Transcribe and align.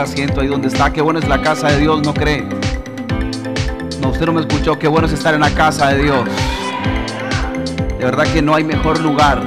asiento 0.00 0.40
ahí 0.40 0.46
donde 0.46 0.68
está. 0.68 0.92
Qué 0.92 1.00
bueno 1.00 1.18
es 1.18 1.28
la 1.28 1.42
casa 1.42 1.68
de 1.68 1.80
Dios, 1.80 2.02
¿no 2.02 2.14
cree? 2.14 2.46
No, 4.00 4.10
usted 4.10 4.26
no 4.26 4.32
me 4.32 4.40
escuchó. 4.40 4.78
Qué 4.78 4.88
bueno 4.88 5.06
es 5.06 5.12
estar 5.12 5.34
en 5.34 5.40
la 5.40 5.54
casa 5.54 5.88
de 5.88 6.02
Dios. 6.02 6.28
De 7.98 8.04
verdad 8.04 8.24
que 8.32 8.42
no 8.42 8.54
hay 8.54 8.64
mejor 8.64 9.00
lugar. 9.00 9.42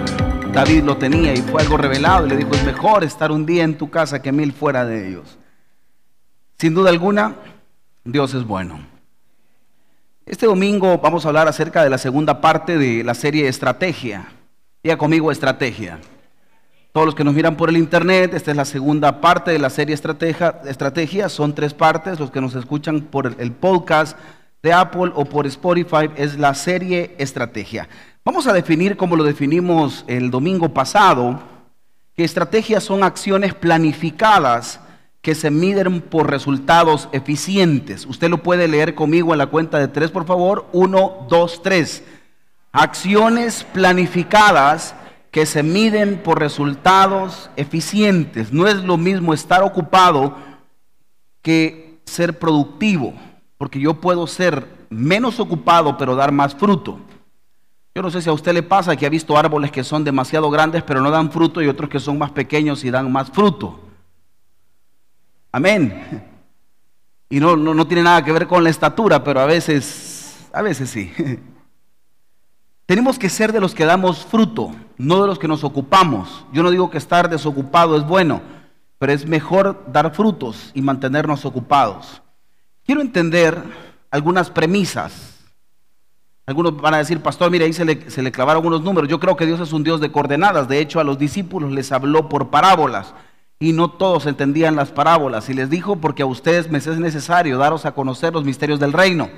David 0.52 0.84
lo 0.84 0.98
tenía 0.98 1.34
y 1.34 1.42
fue 1.42 1.62
algo 1.62 1.78
revelado. 1.78 2.26
Le 2.26 2.36
dijo, 2.36 2.52
es 2.54 2.64
mejor 2.64 3.04
estar 3.04 3.32
un 3.32 3.46
día 3.46 3.64
en 3.64 3.78
tu 3.78 3.90
casa 3.90 4.22
que 4.22 4.32
mil 4.32 4.52
fuera 4.52 4.86
de 4.86 5.10
ellos. 5.10 5.38
Sin 6.58 6.74
duda 6.74 6.90
alguna, 6.90 7.36
Dios 8.04 8.34
es 8.34 8.44
bueno. 8.44 8.80
Este 10.26 10.46
domingo 10.46 10.98
vamos 10.98 11.26
a 11.26 11.30
hablar 11.30 11.48
acerca 11.48 11.84
de 11.84 11.90
la 11.90 11.98
segunda 11.98 12.42
parte 12.42 12.78
de 12.78 13.04
la 13.04 13.14
serie 13.14 13.48
Estrategia. 13.48 14.28
Diga 14.84 14.98
conmigo 14.98 15.32
Estrategia. 15.32 16.00
Todos 16.92 17.06
los 17.06 17.14
que 17.14 17.24
nos 17.24 17.36
miran 17.36 17.56
por 17.56 17.70
el 17.70 17.78
internet, 17.78 18.34
esta 18.34 18.50
es 18.50 18.58
la 18.58 18.66
segunda 18.66 19.22
parte 19.22 19.52
de 19.52 19.60
la 19.60 19.70
serie 19.70 19.94
Estrategia. 19.94 20.60
Estrategia 20.66 21.30
son 21.30 21.54
tres 21.54 21.76
partes. 21.76 22.20
Los 22.20 22.32
que 22.32 22.42
nos 22.42 22.56
escuchan 22.56 23.02
por 23.02 23.36
el 23.38 23.52
podcast 23.52 24.18
de 24.64 24.74
Apple 24.74 25.12
o 25.14 25.26
por 25.26 25.46
Spotify 25.46 26.10
es 26.16 26.40
la 26.40 26.56
serie 26.56 27.16
Estrategia. 27.20 27.88
Vamos 28.26 28.48
a 28.48 28.54
definir 28.54 28.98
como 28.98 29.16
lo 29.16 29.24
definimos 29.24 30.04
el 30.08 30.32
domingo 30.32 30.74
pasado, 30.74 31.40
que 32.16 32.24
estrategias 32.24 32.84
son 32.84 33.04
acciones 33.04 33.54
planificadas 33.54 34.80
que 35.22 35.36
se 35.36 35.52
miden 35.52 36.02
por 36.02 36.32
resultados 36.32 37.08
eficientes. 37.12 38.08
Usted 38.08 38.30
lo 38.30 38.42
puede 38.42 38.68
leer 38.68 38.96
conmigo 38.96 39.34
en 39.34 39.38
la 39.38 39.48
cuenta 39.48 39.78
de 39.78 39.90
tres, 39.90 40.10
por 40.10 40.26
favor. 40.26 40.66
Uno, 40.74 41.28
dos, 41.30 41.62
tres. 41.62 42.04
Acciones 42.72 43.64
planificadas 43.74 44.96
que 45.32 45.46
se 45.46 45.64
miden 45.64 46.22
por 46.24 46.40
resultados 46.40 47.50
eficientes. 47.56 48.52
No 48.52 48.68
es 48.68 48.78
lo 48.78 48.98
mismo 48.98 49.34
estar 49.34 49.64
ocupado 49.64 50.36
que 51.42 52.00
ser 52.06 52.40
productivo, 52.40 53.14
porque 53.58 53.80
yo 53.80 53.96
puedo 53.96 54.26
ser 54.28 54.68
menos 54.90 55.40
ocupado 55.40 55.98
pero 55.98 56.16
dar 56.16 56.32
más 56.32 56.56
fruto. 56.56 57.00
Yo 57.94 58.02
no 58.02 58.12
sé 58.12 58.22
si 58.22 58.30
a 58.30 58.34
usted 58.34 58.54
le 58.54 58.64
pasa 58.64 58.96
que 58.96 59.06
ha 59.06 59.10
visto 59.10 59.38
árboles 59.38 59.72
que 59.72 59.84
son 59.84 60.04
demasiado 60.04 60.50
grandes 60.50 60.84
pero 60.84 61.02
no 61.02 61.12
dan 61.12 61.32
fruto 61.32 61.62
y 61.62 61.68
otros 61.68 61.90
que 61.90 62.00
son 62.00 62.18
más 62.18 62.32
pequeños 62.32 62.84
y 62.84 62.90
dan 62.90 63.12
más 63.12 63.30
fruto. 63.30 63.80
Amén. 65.52 66.24
Y 67.30 67.40
no, 67.40 67.56
no, 67.56 67.74
no 67.74 67.88
tiene 67.88 68.04
nada 68.04 68.24
que 68.24 68.32
ver 68.32 68.48
con 68.48 68.64
la 68.64 68.70
estatura, 68.70 69.24
pero 69.24 69.40
a 69.40 69.46
veces, 69.46 70.48
a 70.52 70.62
veces 70.62 70.90
sí. 70.90 71.12
Tenemos 72.90 73.20
que 73.20 73.30
ser 73.30 73.54
de 73.54 73.60
los 73.60 73.76
que 73.76 73.86
damos 73.86 74.26
fruto, 74.26 74.72
no 74.98 75.22
de 75.22 75.28
los 75.28 75.38
que 75.38 75.48
nos 75.48 75.64
ocupamos. 75.64 76.44
Yo 76.52 76.64
no 76.64 76.72
digo 76.72 76.90
que 76.90 76.98
estar 76.98 77.30
desocupado 77.30 77.96
es 77.96 78.04
bueno, 78.04 78.42
pero 78.98 79.14
es 79.14 79.28
mejor 79.28 79.86
dar 79.94 80.12
frutos 80.16 80.72
y 80.74 80.82
mantenernos 80.82 81.46
ocupados. 81.46 82.24
Quiero 82.84 83.02
entender 83.02 83.62
algunas 84.10 84.50
premisas 84.50 85.36
algunos 86.48 86.82
van 86.82 86.96
a 86.96 86.98
decir, 86.98 87.20
pastor, 87.20 87.52
mire, 87.52 87.66
ahí 87.66 87.74
se 87.74 87.86
le, 87.86 88.10
se 88.10 88.24
le 88.24 88.32
clavaron 88.32 88.66
unos 88.66 88.82
números. 88.82 89.08
Yo 89.08 89.20
creo 89.20 89.38
que 89.38 89.46
Dios 89.46 89.60
es 89.60 89.72
un 89.72 89.84
Dios 89.84 90.02
de 90.02 90.12
coordenadas. 90.12 90.68
De 90.68 90.80
hecho, 90.80 91.00
a 91.00 91.04
los 91.04 91.20
discípulos 91.20 91.72
les 91.72 91.92
habló 91.92 92.28
por 92.28 92.50
parábolas 92.50 93.14
y 93.60 93.72
no 93.72 93.92
todos 93.92 94.26
entendían 94.26 94.76
las 94.76 94.90
parábolas. 94.90 95.48
Y 95.50 95.54
les 95.54 95.70
dijo, 95.70 95.98
porque 95.98 96.24
a 96.24 96.26
ustedes 96.26 96.72
me 96.72 96.80
es 96.80 96.88
necesario 96.88 97.60
daros 97.60 97.86
a 97.86 97.92
conocer 97.92 98.34
los 98.34 98.46
misterios 98.46 98.80
del 98.80 98.94
reino. 98.94 99.30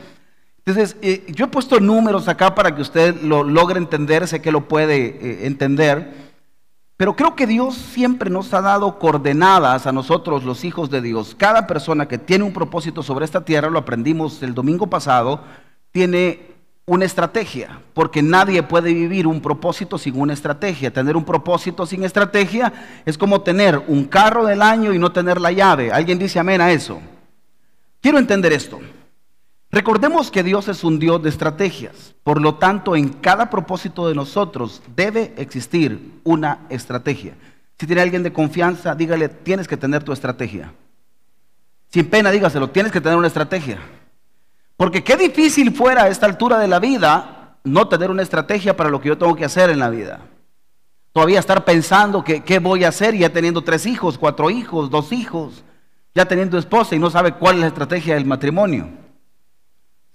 Entonces, 0.65 0.95
eh, 1.01 1.25
yo 1.29 1.45
he 1.45 1.47
puesto 1.47 1.79
números 1.79 2.27
acá 2.27 2.53
para 2.53 2.75
que 2.75 2.81
usted 2.81 3.21
lo 3.21 3.43
logre 3.43 3.79
entender, 3.79 4.27
sé 4.27 4.41
que 4.41 4.51
lo 4.51 4.67
puede 4.67 5.05
eh, 5.05 5.47
entender, 5.47 6.31
pero 6.97 7.15
creo 7.15 7.35
que 7.35 7.47
Dios 7.47 7.73
siempre 7.75 8.29
nos 8.29 8.53
ha 8.53 8.61
dado 8.61 8.99
coordenadas 8.99 9.87
a 9.87 9.91
nosotros, 9.91 10.43
los 10.43 10.63
hijos 10.63 10.91
de 10.91 11.01
Dios. 11.01 11.35
Cada 11.35 11.65
persona 11.65 12.07
que 12.07 12.19
tiene 12.19 12.43
un 12.43 12.53
propósito 12.53 13.01
sobre 13.01 13.25
esta 13.25 13.43
tierra, 13.43 13.71
lo 13.71 13.79
aprendimos 13.79 14.43
el 14.43 14.53
domingo 14.53 14.85
pasado, 14.85 15.41
tiene 15.91 16.51
una 16.85 17.05
estrategia, 17.05 17.81
porque 17.95 18.21
nadie 18.21 18.61
puede 18.61 18.93
vivir 18.93 19.25
un 19.25 19.41
propósito 19.41 19.97
sin 19.97 20.19
una 20.19 20.33
estrategia. 20.33 20.93
Tener 20.93 21.17
un 21.17 21.25
propósito 21.25 21.87
sin 21.87 22.03
estrategia 22.03 22.71
es 23.03 23.17
como 23.17 23.41
tener 23.41 23.81
un 23.87 24.05
carro 24.05 24.45
del 24.45 24.61
año 24.61 24.93
y 24.93 24.99
no 24.99 25.11
tener 25.11 25.41
la 25.41 25.51
llave. 25.51 25.91
¿Alguien 25.91 26.19
dice 26.19 26.37
amén 26.37 26.61
a 26.61 26.71
eso? 26.71 27.01
Quiero 27.99 28.19
entender 28.19 28.53
esto. 28.53 28.79
Recordemos 29.71 30.31
que 30.31 30.43
Dios 30.43 30.67
es 30.67 30.83
un 30.83 30.99
Dios 30.99 31.23
de 31.23 31.29
estrategias. 31.29 32.13
Por 32.23 32.41
lo 32.41 32.55
tanto, 32.55 32.95
en 32.95 33.09
cada 33.09 33.49
propósito 33.49 34.07
de 34.07 34.15
nosotros 34.15 34.81
debe 34.95 35.33
existir 35.37 36.19
una 36.25 36.59
estrategia. 36.69 37.35
Si 37.79 37.87
tiene 37.87 38.01
alguien 38.01 38.21
de 38.21 38.33
confianza, 38.33 38.93
dígale, 38.95 39.29
tienes 39.29 39.69
que 39.69 39.77
tener 39.77 40.03
tu 40.03 40.11
estrategia. 40.11 40.73
Sin 41.87 42.09
pena, 42.09 42.31
dígaselo, 42.31 42.69
tienes 42.69 42.91
que 42.91 42.99
tener 42.99 43.17
una 43.17 43.27
estrategia. 43.27 43.79
Porque 44.75 45.03
qué 45.03 45.15
difícil 45.15 45.73
fuera 45.73 46.03
a 46.03 46.07
esta 46.09 46.25
altura 46.25 46.59
de 46.59 46.67
la 46.67 46.79
vida 46.79 47.57
no 47.63 47.87
tener 47.87 48.11
una 48.11 48.23
estrategia 48.23 48.75
para 48.75 48.89
lo 48.89 48.99
que 48.99 49.07
yo 49.07 49.17
tengo 49.17 49.35
que 49.35 49.45
hacer 49.45 49.69
en 49.69 49.79
la 49.79 49.89
vida. 49.89 50.19
Todavía 51.13 51.39
estar 51.39 51.63
pensando 51.63 52.23
que 52.23 52.43
qué 52.43 52.59
voy 52.59 52.83
a 52.83 52.89
hacer 52.89 53.15
ya 53.15 53.29
teniendo 53.29 53.63
tres 53.63 53.85
hijos, 53.85 54.17
cuatro 54.17 54.49
hijos, 54.49 54.89
dos 54.89 55.11
hijos, 55.11 55.63
ya 56.13 56.25
teniendo 56.25 56.57
esposa 56.57 56.95
y 56.95 56.99
no 56.99 57.09
sabe 57.09 57.33
cuál 57.33 57.55
es 57.55 57.61
la 57.61 57.67
estrategia 57.67 58.15
del 58.15 58.25
matrimonio. 58.25 59.00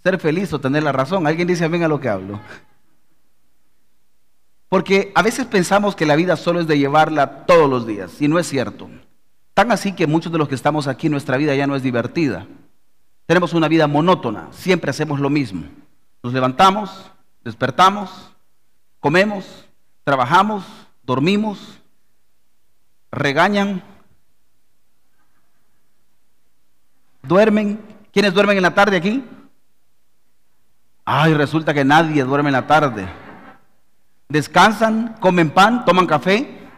Ser 0.02 0.18
feliz 0.18 0.52
o 0.52 0.60
tener 0.60 0.82
la 0.82 0.92
razón. 0.92 1.26
Alguien 1.26 1.48
dice 1.48 1.64
amén 1.64 1.82
a 1.82 1.88
lo 1.88 2.00
que 2.00 2.08
hablo. 2.08 2.40
Porque 4.68 5.12
a 5.14 5.22
veces 5.22 5.46
pensamos 5.46 5.94
que 5.94 6.06
la 6.06 6.16
vida 6.16 6.36
solo 6.36 6.60
es 6.60 6.66
de 6.66 6.78
llevarla 6.78 7.46
todos 7.46 7.70
los 7.70 7.86
días 7.86 8.20
y 8.20 8.28
no 8.28 8.38
es 8.38 8.48
cierto. 8.48 8.88
Tan 9.54 9.72
así 9.72 9.92
que 9.92 10.06
muchos 10.06 10.32
de 10.32 10.38
los 10.38 10.48
que 10.48 10.54
estamos 10.54 10.86
aquí, 10.86 11.08
nuestra 11.08 11.36
vida 11.36 11.54
ya 11.54 11.66
no 11.66 11.76
es 11.76 11.82
divertida. 11.82 12.46
Tenemos 13.26 13.54
una 13.54 13.68
vida 13.68 13.86
monótona, 13.86 14.48
siempre 14.52 14.90
hacemos 14.90 15.18
lo 15.18 15.30
mismo. 15.30 15.64
Nos 16.22 16.32
levantamos, 16.32 17.10
despertamos, 17.42 18.32
comemos, 19.00 19.66
trabajamos, 20.04 20.64
dormimos, 21.02 21.80
regañan, 23.10 23.82
duermen. 27.22 27.80
¿Quiénes 28.12 28.34
duermen 28.34 28.56
en 28.56 28.62
la 28.62 28.74
tarde 28.74 28.96
aquí? 28.96 29.24
Ay, 31.06 31.32
resulta 31.32 31.72
que 31.72 31.86
nadie 31.86 32.22
duerme 32.24 32.50
en 32.50 32.54
la 32.54 32.66
tarde. 32.66 33.08
Descansan, 34.28 35.16
comen 35.20 35.48
pan, 35.48 35.86
toman 35.86 36.06
café, 36.06 36.68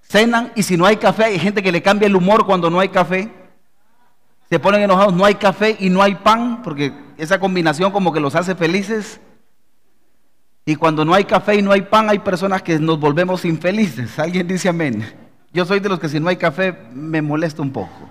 cenan 0.00 0.52
y 0.54 0.62
si 0.62 0.78
no 0.78 0.86
hay 0.86 0.96
café, 0.96 1.24
hay 1.24 1.38
gente 1.38 1.62
que 1.62 1.72
le 1.72 1.82
cambia 1.82 2.06
el 2.06 2.16
humor 2.16 2.46
cuando 2.46 2.70
no 2.70 2.80
hay 2.80 2.88
café 2.88 3.44
se 4.54 4.60
ponen 4.60 4.82
enojados, 4.82 5.12
no 5.14 5.24
hay 5.24 5.34
café 5.34 5.76
y 5.80 5.90
no 5.90 6.02
hay 6.02 6.14
pan, 6.14 6.62
porque 6.62 6.92
esa 7.16 7.40
combinación 7.40 7.90
como 7.90 8.12
que 8.12 8.20
los 8.20 8.34
hace 8.34 8.54
felices. 8.54 9.20
Y 10.64 10.76
cuando 10.76 11.04
no 11.04 11.12
hay 11.12 11.24
café 11.24 11.56
y 11.56 11.62
no 11.62 11.72
hay 11.72 11.82
pan, 11.82 12.08
hay 12.08 12.20
personas 12.20 12.62
que 12.62 12.78
nos 12.78 13.00
volvemos 13.00 13.44
infelices. 13.44 14.18
Alguien 14.18 14.46
dice 14.46 14.68
amén. 14.68 15.12
Yo 15.52 15.64
soy 15.64 15.80
de 15.80 15.88
los 15.88 15.98
que 15.98 16.08
si 16.08 16.20
no 16.20 16.28
hay 16.28 16.36
café 16.36 16.72
me 16.92 17.20
molesta 17.20 17.62
un 17.62 17.72
poco. 17.72 18.08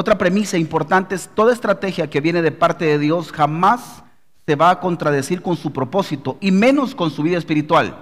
Otra 0.00 0.16
premisa 0.16 0.56
importante 0.56 1.16
es 1.16 1.28
toda 1.34 1.52
estrategia 1.52 2.08
que 2.08 2.20
viene 2.20 2.40
de 2.40 2.52
parte 2.52 2.84
de 2.84 3.00
Dios 3.00 3.32
jamás 3.32 4.04
se 4.46 4.54
va 4.54 4.70
a 4.70 4.78
contradecir 4.78 5.42
con 5.42 5.56
su 5.56 5.72
propósito 5.72 6.38
y 6.40 6.52
menos 6.52 6.94
con 6.94 7.10
su 7.10 7.24
vida 7.24 7.36
espiritual. 7.36 7.98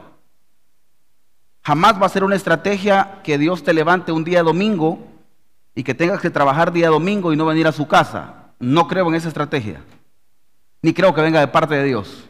Jamás 1.63 1.99
va 1.99 2.05
a 2.05 2.11
ser 2.11 2.23
una 2.23 2.37
estrategia 2.37 3.23
que 3.25 3.39
Dios 3.39 3.63
te 3.63 3.73
levante 3.73 4.13
un 4.13 4.25
día 4.25 4.43
domingo 4.43 4.99
y 5.75 5.85
que 5.85 5.95
tengas 5.95 6.21
que 6.21 6.29
trabajar 6.29 6.71
día 6.71 6.91
domingo 6.91 7.33
y 7.33 7.37
no 7.39 7.47
venir 7.47 7.67
a 7.67 7.73
su 7.73 7.89
casa. 7.89 8.53
No 8.59 8.89
creo 8.89 9.09
en 9.09 9.15
esa 9.15 9.29
estrategia. 9.29 9.83
Ni 10.83 10.93
creo 10.93 11.15
que 11.15 11.23
venga 11.23 11.41
de 11.41 11.49
parte 11.49 11.77
de 11.77 11.85
Dios. 11.85 12.27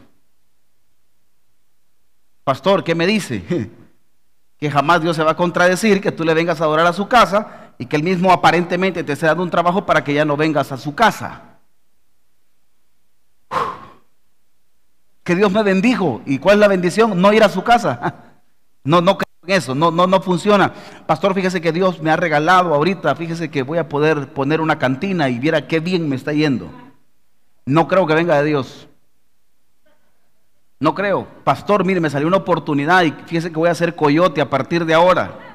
Pastor, 2.45 2.85
¿qué 2.85 2.95
me 2.95 3.05
dice? 3.05 3.69
Que 4.57 4.71
jamás 4.71 5.03
Dios 5.03 5.15
se 5.15 5.23
va 5.23 5.31
a 5.33 5.37
contradecir 5.37 6.01
que 6.01 6.11
tú 6.11 6.23
le 6.23 6.33
vengas 6.33 6.59
a 6.59 6.63
adorar 6.63 6.87
a 6.87 6.93
su 6.93 7.07
casa 7.07 7.66
y 7.77 7.85
que 7.85 7.95
él 7.95 8.03
mismo 8.03 8.31
aparentemente 8.31 9.03
te 9.03 9.13
esté 9.13 9.25
dando 9.25 9.43
un 9.43 9.49
trabajo 9.49 9.85
para 9.85 10.03
que 10.03 10.13
ya 10.13 10.25
no 10.25 10.37
vengas 10.37 10.71
a 10.71 10.77
su 10.77 10.95
casa. 10.95 11.43
Que 15.23 15.35
Dios 15.35 15.51
me 15.51 15.61
bendijo. 15.61 16.21
¿Y 16.25 16.39
cuál 16.39 16.55
es 16.55 16.59
la 16.61 16.67
bendición? 16.67 17.21
No 17.21 17.33
ir 17.33 17.43
a 17.43 17.49
su 17.49 17.63
casa. 17.63 18.15
No, 18.83 19.01
no 19.01 19.17
eso, 19.47 19.73
no, 19.73 19.91
no, 19.91 20.07
no 20.07 20.21
funciona. 20.21 20.73
Pastor, 21.05 21.33
fíjese 21.33 21.61
que 21.61 21.71
Dios 21.71 22.01
me 22.01 22.11
ha 22.11 22.17
regalado 22.17 22.73
ahorita, 22.73 23.15
fíjese 23.15 23.49
que 23.49 23.63
voy 23.63 23.77
a 23.77 23.87
poder 23.87 24.33
poner 24.33 24.59
una 24.59 24.77
cantina 24.77 25.29
y 25.29 25.39
viera 25.39 25.67
qué 25.67 25.79
bien 25.79 26.07
me 26.07 26.17
está 26.17 26.33
yendo. 26.33 26.69
No 27.65 27.87
creo 27.87 28.05
que 28.05 28.13
venga 28.13 28.37
de 28.37 28.43
Dios. 28.43 28.87
No 30.79 30.93
creo. 30.93 31.27
Pastor, 31.45 31.85
mire, 31.85 32.01
me 32.01 32.09
salió 32.09 32.27
una 32.27 32.37
oportunidad 32.37 33.03
y 33.03 33.11
fíjese 33.25 33.49
que 33.49 33.57
voy 33.57 33.69
a 33.69 33.71
hacer 33.71 33.95
coyote 33.95 34.41
a 34.41 34.49
partir 34.49 34.85
de 34.85 34.93
ahora. 34.93 35.46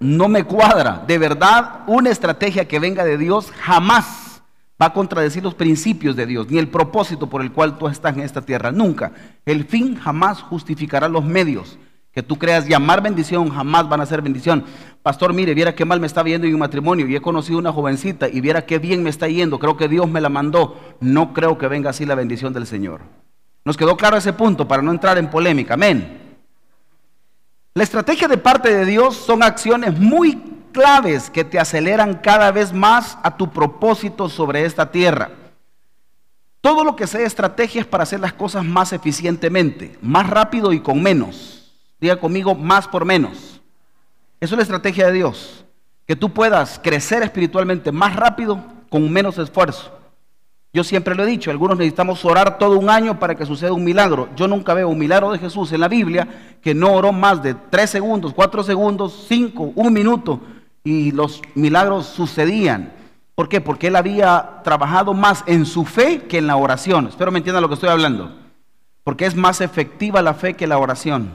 No 0.00 0.28
me 0.28 0.44
cuadra. 0.44 1.04
De 1.06 1.18
verdad, 1.18 1.80
una 1.86 2.10
estrategia 2.10 2.68
que 2.68 2.78
venga 2.78 3.04
de 3.04 3.18
Dios 3.18 3.50
jamás 3.50 4.42
va 4.80 4.86
a 4.86 4.92
contradecir 4.92 5.42
los 5.42 5.54
principios 5.54 6.14
de 6.14 6.26
Dios, 6.26 6.48
ni 6.48 6.58
el 6.58 6.68
propósito 6.68 7.28
por 7.28 7.42
el 7.42 7.52
cual 7.52 7.78
tú 7.78 7.88
estás 7.88 8.16
en 8.16 8.22
esta 8.22 8.42
tierra. 8.42 8.70
Nunca. 8.70 9.12
El 9.44 9.64
fin 9.64 9.96
jamás 9.96 10.40
justificará 10.40 11.08
los 11.08 11.24
medios 11.24 11.78
que 12.12 12.22
tú 12.22 12.36
creas 12.36 12.66
llamar 12.66 13.02
bendición, 13.02 13.48
jamás 13.50 13.88
van 13.88 14.00
a 14.00 14.06
ser 14.06 14.22
bendición. 14.22 14.64
Pastor, 15.02 15.32
mire, 15.32 15.54
viera 15.54 15.74
qué 15.74 15.84
mal 15.84 16.00
me 16.00 16.06
está 16.06 16.22
viendo 16.22 16.46
en 16.46 16.54
un 16.54 16.60
matrimonio 16.60 17.06
y 17.06 17.14
he 17.14 17.20
conocido 17.20 17.58
una 17.58 17.72
jovencita 17.72 18.28
y 18.28 18.40
viera 18.40 18.66
qué 18.66 18.78
bien 18.78 19.02
me 19.02 19.10
está 19.10 19.28
yendo, 19.28 19.58
creo 19.58 19.76
que 19.76 19.88
Dios 19.88 20.08
me 20.08 20.20
la 20.20 20.28
mandó. 20.28 20.76
No 21.00 21.32
creo 21.32 21.58
que 21.58 21.68
venga 21.68 21.90
así 21.90 22.06
la 22.06 22.14
bendición 22.14 22.52
del 22.52 22.66
Señor. 22.66 23.02
Nos 23.64 23.76
quedó 23.76 23.96
claro 23.96 24.16
ese 24.16 24.32
punto 24.32 24.66
para 24.66 24.82
no 24.82 24.90
entrar 24.90 25.18
en 25.18 25.30
polémica. 25.30 25.74
Amén. 25.74 26.27
La 27.78 27.84
estrategia 27.84 28.26
de 28.26 28.38
parte 28.38 28.74
de 28.74 28.84
Dios 28.84 29.14
son 29.14 29.40
acciones 29.40 29.96
muy 29.96 30.42
claves 30.72 31.30
que 31.30 31.44
te 31.44 31.60
aceleran 31.60 32.14
cada 32.14 32.50
vez 32.50 32.72
más 32.72 33.16
a 33.22 33.36
tu 33.36 33.52
propósito 33.52 34.28
sobre 34.28 34.64
esta 34.64 34.90
tierra. 34.90 35.30
Todo 36.60 36.82
lo 36.82 36.96
que 36.96 37.06
sea 37.06 37.24
estrategia 37.24 37.82
es 37.82 37.86
para 37.86 38.02
hacer 38.02 38.18
las 38.18 38.32
cosas 38.32 38.64
más 38.64 38.92
eficientemente, 38.92 39.96
más 40.02 40.28
rápido 40.28 40.72
y 40.72 40.80
con 40.80 41.00
menos. 41.00 41.72
Diga 42.00 42.16
conmigo, 42.16 42.56
más 42.56 42.88
por 42.88 43.04
menos. 43.04 43.60
Eso 44.40 44.54
es 44.54 44.58
la 44.58 44.62
estrategia 44.64 45.06
de 45.06 45.12
Dios. 45.12 45.64
Que 46.04 46.16
tú 46.16 46.34
puedas 46.34 46.80
crecer 46.82 47.22
espiritualmente 47.22 47.92
más 47.92 48.16
rápido 48.16 48.60
con 48.90 49.08
menos 49.08 49.38
esfuerzo. 49.38 49.97
Yo 50.72 50.84
siempre 50.84 51.14
lo 51.14 51.22
he 51.22 51.26
dicho, 51.26 51.50
algunos 51.50 51.78
necesitamos 51.78 52.24
orar 52.24 52.58
todo 52.58 52.78
un 52.78 52.90
año 52.90 53.18
para 53.18 53.34
que 53.34 53.46
suceda 53.46 53.72
un 53.72 53.84
milagro. 53.84 54.28
Yo 54.36 54.46
nunca 54.46 54.74
veo 54.74 54.88
un 54.88 54.98
milagro 54.98 55.32
de 55.32 55.38
Jesús 55.38 55.72
en 55.72 55.80
la 55.80 55.88
Biblia 55.88 56.58
que 56.62 56.74
no 56.74 56.92
oró 56.92 57.10
más 57.10 57.42
de 57.42 57.54
tres 57.54 57.88
segundos, 57.90 58.34
cuatro 58.34 58.62
segundos, 58.62 59.24
cinco, 59.28 59.72
un 59.74 59.92
minuto 59.92 60.40
y 60.84 61.12
los 61.12 61.40
milagros 61.54 62.06
sucedían. 62.06 62.92
¿Por 63.34 63.48
qué? 63.48 63.60
Porque 63.60 63.86
él 63.86 63.96
había 63.96 64.60
trabajado 64.62 65.14
más 65.14 65.42
en 65.46 65.64
su 65.64 65.84
fe 65.84 66.22
que 66.22 66.38
en 66.38 66.46
la 66.46 66.56
oración. 66.56 67.06
Espero 67.06 67.30
me 67.30 67.38
entiendan 67.38 67.62
lo 67.62 67.68
que 67.68 67.74
estoy 67.74 67.88
hablando. 67.88 68.36
Porque 69.04 69.26
es 69.26 69.34
más 69.34 69.60
efectiva 69.60 70.20
la 70.22 70.34
fe 70.34 70.54
que 70.54 70.66
la 70.66 70.78
oración. 70.78 71.30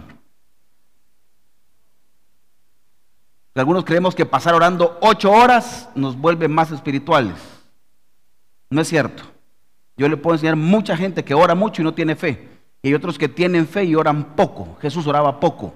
Algunos 3.55 3.85
creemos 3.85 4.15
que 4.15 4.25
pasar 4.25 4.53
orando 4.53 4.97
ocho 5.01 5.31
horas 5.31 5.89
nos 5.95 6.17
vuelve 6.17 6.47
más 6.47 6.71
espirituales. 6.71 7.52
No 8.73 8.81
es 8.81 8.87
cierto. 8.87 9.23
Yo 9.97 10.07
le 10.09 10.17
puedo 10.17 10.33
enseñar 10.33 10.55
mucha 10.55 10.97
gente 10.97 11.23
que 11.23 11.35
ora 11.35 11.53
mucho 11.53 11.81
y 11.81 11.85
no 11.85 11.93
tiene 11.93 12.15
fe. 12.15 12.49
Y 12.81 12.87
hay 12.87 12.95
otros 12.95 13.19
que 13.19 13.29
tienen 13.29 13.67
fe 13.67 13.83
y 13.83 13.93
oran 13.93 14.35
poco. 14.35 14.77
Jesús 14.81 15.05
oraba 15.05 15.39
poco. 15.39 15.75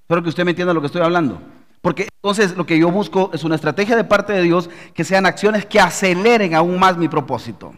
Espero 0.00 0.22
que 0.22 0.30
usted 0.30 0.44
me 0.46 0.52
entienda 0.52 0.72
lo 0.72 0.80
que 0.80 0.86
estoy 0.86 1.02
hablando. 1.02 1.38
Porque 1.82 2.08
entonces 2.10 2.56
lo 2.56 2.64
que 2.64 2.78
yo 2.78 2.90
busco 2.90 3.30
es 3.34 3.44
una 3.44 3.56
estrategia 3.56 3.94
de 3.94 4.04
parte 4.04 4.32
de 4.32 4.40
Dios 4.40 4.70
que 4.94 5.04
sean 5.04 5.26
acciones 5.26 5.66
que 5.66 5.80
aceleren 5.80 6.54
aún 6.54 6.78
más 6.78 6.96
mi 6.96 7.08
propósito. 7.08 7.74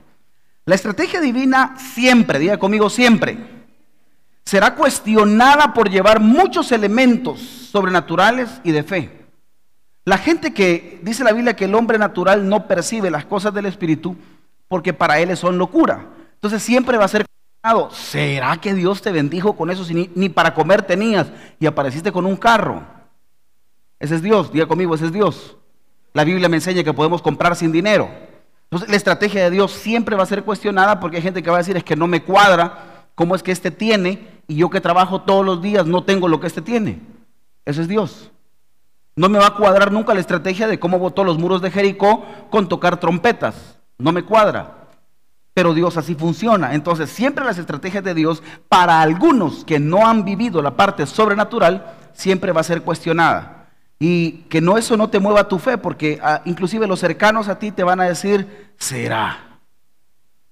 La 0.65 0.77
estrategia 0.77 1.21
divina 1.21 1.75
siempre, 1.77 2.39
diga 2.39 2.57
conmigo 2.57 2.89
siempre, 2.91 3.37
será 4.45 4.77
cuestionada 4.77 5.75
por 5.75 5.91
llevar 5.91 6.21
muchos 6.21 6.71
elementos 6.71 7.41
sobrenaturales 7.41 8.61
y 8.63 8.71
de 8.71 8.85
fe. 8.85 9.24
La 10.05 10.19
gente 10.19 10.53
que 10.53 11.01
dice 11.03 11.25
la 11.25 11.33
Biblia 11.33 11.57
que 11.57 11.65
el 11.65 11.75
hombre 11.75 11.99
natural 11.99 12.49
no 12.49 12.67
percibe 12.67 13.11
las 13.11 13.25
cosas 13.25 13.55
del 13.55 13.67
Espíritu 13.67 14.17
porque 14.69 14.93
para 14.93 15.19
él 15.19 15.35
son 15.37 15.57
locura. 15.59 16.07
Entonces 16.35 16.63
siempre 16.63 16.99
va 16.99 17.07
a 17.07 17.09
ser 17.09 17.27
¿será 17.93 18.57
que 18.59 18.75
Dios 18.75 19.01
te 19.01 19.11
bendijo 19.11 19.57
con 19.57 19.71
eso 19.71 19.85
si 19.85 20.11
ni, 20.15 20.29
para 20.29 20.53
comer 20.53 20.83
tenías 20.83 21.29
y 21.59 21.67
apareciste 21.67 22.13
con 22.13 22.27
un 22.27 22.37
carro? 22.37 22.83
Ese 23.99 24.17
es 24.17 24.23
Dios, 24.23 24.53
diga 24.53 24.67
conmigo, 24.67 24.95
ese 24.95 25.07
es 25.07 25.13
Dios. 25.13 25.57
La 26.13 26.25
Biblia 26.25 26.49
me 26.49 26.59
enseña 26.59 26.85
que 26.85 26.93
podemos 26.93 27.23
comprar 27.23 27.57
sin 27.57 27.73
dinero. 27.73 28.11
Entonces 28.65 28.89
la 28.91 28.97
estrategia 28.97 29.45
de 29.45 29.51
Dios 29.51 29.73
siempre 29.73 30.17
va 30.17 30.25
a 30.25 30.27
ser 30.27 30.45
cuestionada 30.45 31.01
porque 31.01 31.17
hay 31.17 31.23
gente 31.23 31.43
que 31.43 31.51
va 31.51 31.57
a 31.57 31.61
decir 31.61 31.77
es 31.77 31.85
que 31.85 31.97
no 31.97 32.07
me 32.07 32.23
cuadra 32.23 33.07
cómo 33.15 33.35
es 33.35 33.43
que 33.43 33.53
este 33.53 33.71
tiene 33.71 34.29
y 34.47 34.57
yo 34.57 34.69
que 34.69 34.81
trabajo 34.81 35.23
todos 35.23 35.47
los 35.47 35.63
días 35.63 35.87
no 35.87 36.05
tengo 36.05 36.29
lo 36.29 36.41
que 36.41 36.47
este 36.47 36.61
tiene. 36.61 37.01
Ese 37.65 37.83
es 37.83 37.89
Dios. 37.89 38.31
No 39.17 39.29
me 39.29 39.39
va 39.39 39.49
a 39.49 39.55
cuadrar 39.55 39.93
nunca 39.93 40.15
la 40.15 40.21
estrategia 40.21 40.67
de 40.67 40.79
cómo 40.79 40.99
votó 40.99 41.23
los 41.23 41.39
muros 41.39 41.63
de 41.63 41.71
Jericó 41.71 42.25
con 42.51 42.69
tocar 42.69 42.99
trompetas. 42.99 43.79
No 43.99 44.13
me 44.13 44.25
cuadra. 44.25 44.89
Pero 45.55 45.73
Dios 45.73 45.97
así 45.97 46.17
funciona. 46.17 46.75
Entonces, 46.75 47.11
siempre 47.11 47.45
las 47.45 47.59
estrategias 47.59 48.03
de 48.03 48.15
Dios, 48.15 48.43
para 48.69 49.01
algunos 49.01 49.65
que 49.65 49.79
no 49.79 50.07
han 50.09 50.25
vivido 50.25 50.63
la 50.63 50.77
parte 50.77 51.07
sobrenatural, 51.07 51.95
siempre 52.13 52.51
va 52.51 52.61
a 52.61 52.65
ser 52.65 52.83
cuestionada. 52.83 53.69
Y 54.01 54.43
que 54.49 54.61
no 54.61 54.77
eso 54.77 54.97
no 54.97 55.11
te 55.11 55.21
mueva 55.21 55.49
tu 55.49 55.61
fe, 55.61 55.79
porque 55.79 56.19
ah, 56.21 56.43
inclusive 56.45 56.89
los 56.89 56.99
cercanos 56.99 57.49
a 57.49 57.61
ti 57.61 57.71
te 57.71 57.85
van 57.85 58.01
a 58.01 58.05
decir, 58.05 58.73
será, 58.77 59.61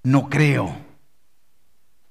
no 0.03 0.29
creo. 0.29 0.73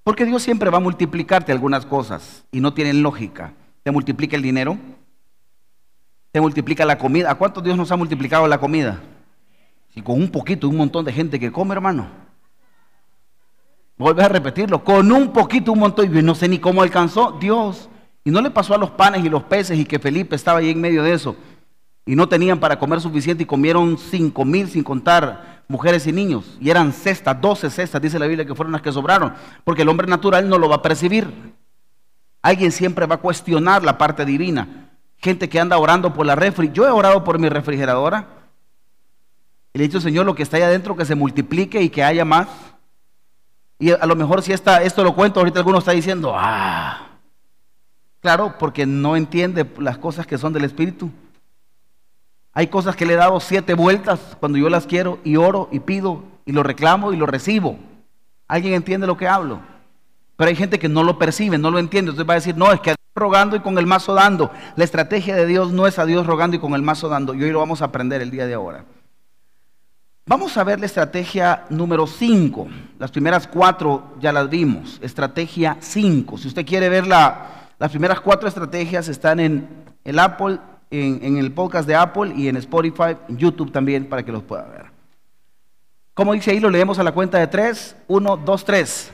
Porque 0.04 0.26
Dios 0.26 0.42
siempre 0.42 0.68
va 0.68 0.78
a 0.78 0.82
multiplicarte 0.82 1.52
algunas 1.52 1.86
cosas 1.86 2.44
y 2.52 2.60
no 2.60 2.74
tienen 2.74 3.02
lógica. 3.02 3.54
Te 3.82 3.90
multiplica 3.90 4.36
el 4.36 4.42
dinero, 4.42 4.76
te 6.32 6.40
multiplica 6.40 6.84
la 6.84 6.98
comida. 6.98 7.30
¿A 7.30 7.34
cuántos 7.34 7.62
Dios 7.62 7.76
nos 7.76 7.92
ha 7.92 7.96
multiplicado 7.96 8.48
la 8.48 8.58
comida? 8.58 9.00
Si 9.94 10.00
con 10.00 10.16
un 10.16 10.30
poquito, 10.30 10.68
un 10.68 10.78
montón 10.78 11.04
de 11.04 11.12
gente 11.12 11.38
que 11.38 11.52
come, 11.52 11.74
hermano. 11.74 12.08
Vuelve 13.98 14.24
a 14.24 14.28
repetirlo, 14.28 14.82
con 14.82 15.12
un 15.12 15.32
poquito, 15.32 15.72
un 15.72 15.78
montón, 15.78 16.16
y 16.16 16.22
no 16.22 16.34
sé 16.34 16.48
ni 16.48 16.58
cómo 16.58 16.82
alcanzó 16.82 17.36
Dios. 17.38 17.90
Y 18.24 18.30
no 18.30 18.40
le 18.40 18.50
pasó 18.50 18.74
a 18.74 18.78
los 18.78 18.90
panes 18.90 19.24
y 19.24 19.28
los 19.28 19.42
peces 19.42 19.78
y 19.78 19.84
que 19.84 19.98
Felipe 19.98 20.34
estaba 20.34 20.60
ahí 20.60 20.70
en 20.70 20.80
medio 20.80 21.02
de 21.02 21.12
eso. 21.12 21.36
Y 22.06 22.16
no 22.16 22.28
tenían 22.28 22.58
para 22.58 22.78
comer 22.78 23.00
suficiente 23.00 23.42
y 23.42 23.46
comieron 23.46 23.98
cinco 23.98 24.44
mil 24.44 24.68
sin 24.68 24.82
contar 24.82 25.62
mujeres 25.68 26.06
y 26.06 26.12
niños. 26.12 26.56
Y 26.60 26.70
eran 26.70 26.92
cestas, 26.92 27.40
doce 27.40 27.68
cestas, 27.68 28.00
dice 28.00 28.18
la 28.18 28.26
Biblia, 28.26 28.46
que 28.46 28.54
fueron 28.54 28.72
las 28.72 28.82
que 28.82 28.90
sobraron. 28.90 29.34
Porque 29.64 29.82
el 29.82 29.88
hombre 29.88 30.06
natural 30.06 30.48
no 30.48 30.56
lo 30.58 30.68
va 30.68 30.76
a 30.76 30.82
percibir. 30.82 31.28
Alguien 32.40 32.72
siempre 32.72 33.06
va 33.06 33.16
a 33.16 33.20
cuestionar 33.20 33.84
la 33.84 33.98
parte 33.98 34.24
divina. 34.24 34.91
Gente 35.22 35.48
que 35.48 35.60
anda 35.60 35.78
orando 35.78 36.12
por 36.12 36.26
la 36.26 36.34
refri. 36.34 36.70
Yo 36.72 36.86
he 36.86 36.90
orado 36.90 37.22
por 37.22 37.38
mi 37.38 37.48
refrigeradora. 37.48 38.26
Y 39.72 39.78
le 39.78 39.84
he 39.84 39.88
dicho, 39.88 40.00
Señor, 40.00 40.26
lo 40.26 40.34
que 40.34 40.42
está 40.42 40.56
ahí 40.56 40.64
adentro, 40.64 40.96
que 40.96 41.04
se 41.04 41.14
multiplique 41.14 41.80
y 41.80 41.88
que 41.88 42.02
haya 42.02 42.24
más. 42.24 42.48
Y 43.78 43.92
a 43.92 44.04
lo 44.06 44.16
mejor 44.16 44.42
si 44.42 44.52
está, 44.52 44.82
esto 44.82 45.02
lo 45.02 45.14
cuento, 45.14 45.40
ahorita 45.40 45.60
alguno 45.60 45.78
está 45.78 45.92
diciendo, 45.92 46.32
ah, 46.36 47.08
claro, 48.20 48.56
porque 48.58 48.84
no 48.86 49.16
entiende 49.16 49.68
las 49.78 49.98
cosas 49.98 50.26
que 50.26 50.38
son 50.38 50.52
del 50.52 50.64
Espíritu. 50.64 51.10
Hay 52.52 52.66
cosas 52.66 52.96
que 52.96 53.06
le 53.06 53.14
he 53.14 53.16
dado 53.16 53.40
siete 53.40 53.74
vueltas 53.74 54.36
cuando 54.38 54.58
yo 54.58 54.68
las 54.68 54.86
quiero 54.86 55.18
y 55.24 55.36
oro 55.36 55.68
y 55.72 55.80
pido 55.80 56.22
y 56.44 56.52
lo 56.52 56.62
reclamo 56.62 57.12
y 57.12 57.16
lo 57.16 57.26
recibo. 57.26 57.78
¿Alguien 58.46 58.74
entiende 58.74 59.06
lo 59.06 59.16
que 59.16 59.26
hablo? 59.26 59.60
Pero 60.36 60.48
hay 60.48 60.56
gente 60.56 60.78
que 60.78 60.88
no 60.88 61.02
lo 61.02 61.18
percibe, 61.18 61.58
no 61.58 61.70
lo 61.70 61.78
entiende. 61.78 62.10
Entonces 62.10 62.28
va 62.28 62.34
a 62.34 62.40
decir, 62.40 62.56
no, 62.56 62.70
es 62.72 62.80
que 62.80 62.94
rogando 63.14 63.56
y 63.56 63.60
con 63.60 63.78
el 63.78 63.86
mazo 63.86 64.14
dando. 64.14 64.50
La 64.76 64.84
estrategia 64.84 65.36
de 65.36 65.46
Dios 65.46 65.72
no 65.72 65.86
es 65.86 65.98
a 65.98 66.06
Dios 66.06 66.26
rogando 66.26 66.56
y 66.56 66.60
con 66.60 66.74
el 66.74 66.82
mazo 66.82 67.08
dando. 67.08 67.34
Y 67.34 67.42
hoy 67.42 67.50
lo 67.50 67.58
vamos 67.58 67.82
a 67.82 67.86
aprender 67.86 68.22
el 68.22 68.30
día 68.30 68.46
de 68.46 68.54
ahora. 68.54 68.84
Vamos 70.26 70.56
a 70.56 70.64
ver 70.64 70.78
la 70.78 70.86
estrategia 70.86 71.64
número 71.68 72.06
5. 72.06 72.68
Las 72.98 73.10
primeras 73.10 73.46
cuatro 73.46 74.14
ya 74.20 74.32
las 74.32 74.48
vimos. 74.48 74.98
Estrategia 75.02 75.76
5. 75.80 76.38
Si 76.38 76.48
usted 76.48 76.64
quiere 76.64 76.88
ver 76.88 77.06
las 77.06 77.90
primeras 77.90 78.20
cuatro 78.20 78.48
estrategias, 78.48 79.08
están 79.08 79.40
en 79.40 79.68
el 80.04 80.18
Apple 80.18 80.58
en, 80.92 81.38
el 81.38 81.52
podcast 81.52 81.88
de 81.88 81.94
Apple 81.94 82.32
y 82.36 82.48
en 82.48 82.56
Spotify, 82.56 83.16
en 83.28 83.38
YouTube 83.38 83.72
también, 83.72 84.08
para 84.08 84.22
que 84.22 84.32
los 84.32 84.42
pueda 84.42 84.64
ver. 84.64 84.86
Como 86.14 86.34
dice 86.34 86.50
ahí, 86.50 86.60
lo 86.60 86.68
leemos 86.68 86.98
a 86.98 87.02
la 87.02 87.12
cuenta 87.12 87.38
de 87.38 87.46
tres. 87.46 87.96
Uno, 88.08 88.36
dos, 88.36 88.64
tres. 88.64 89.10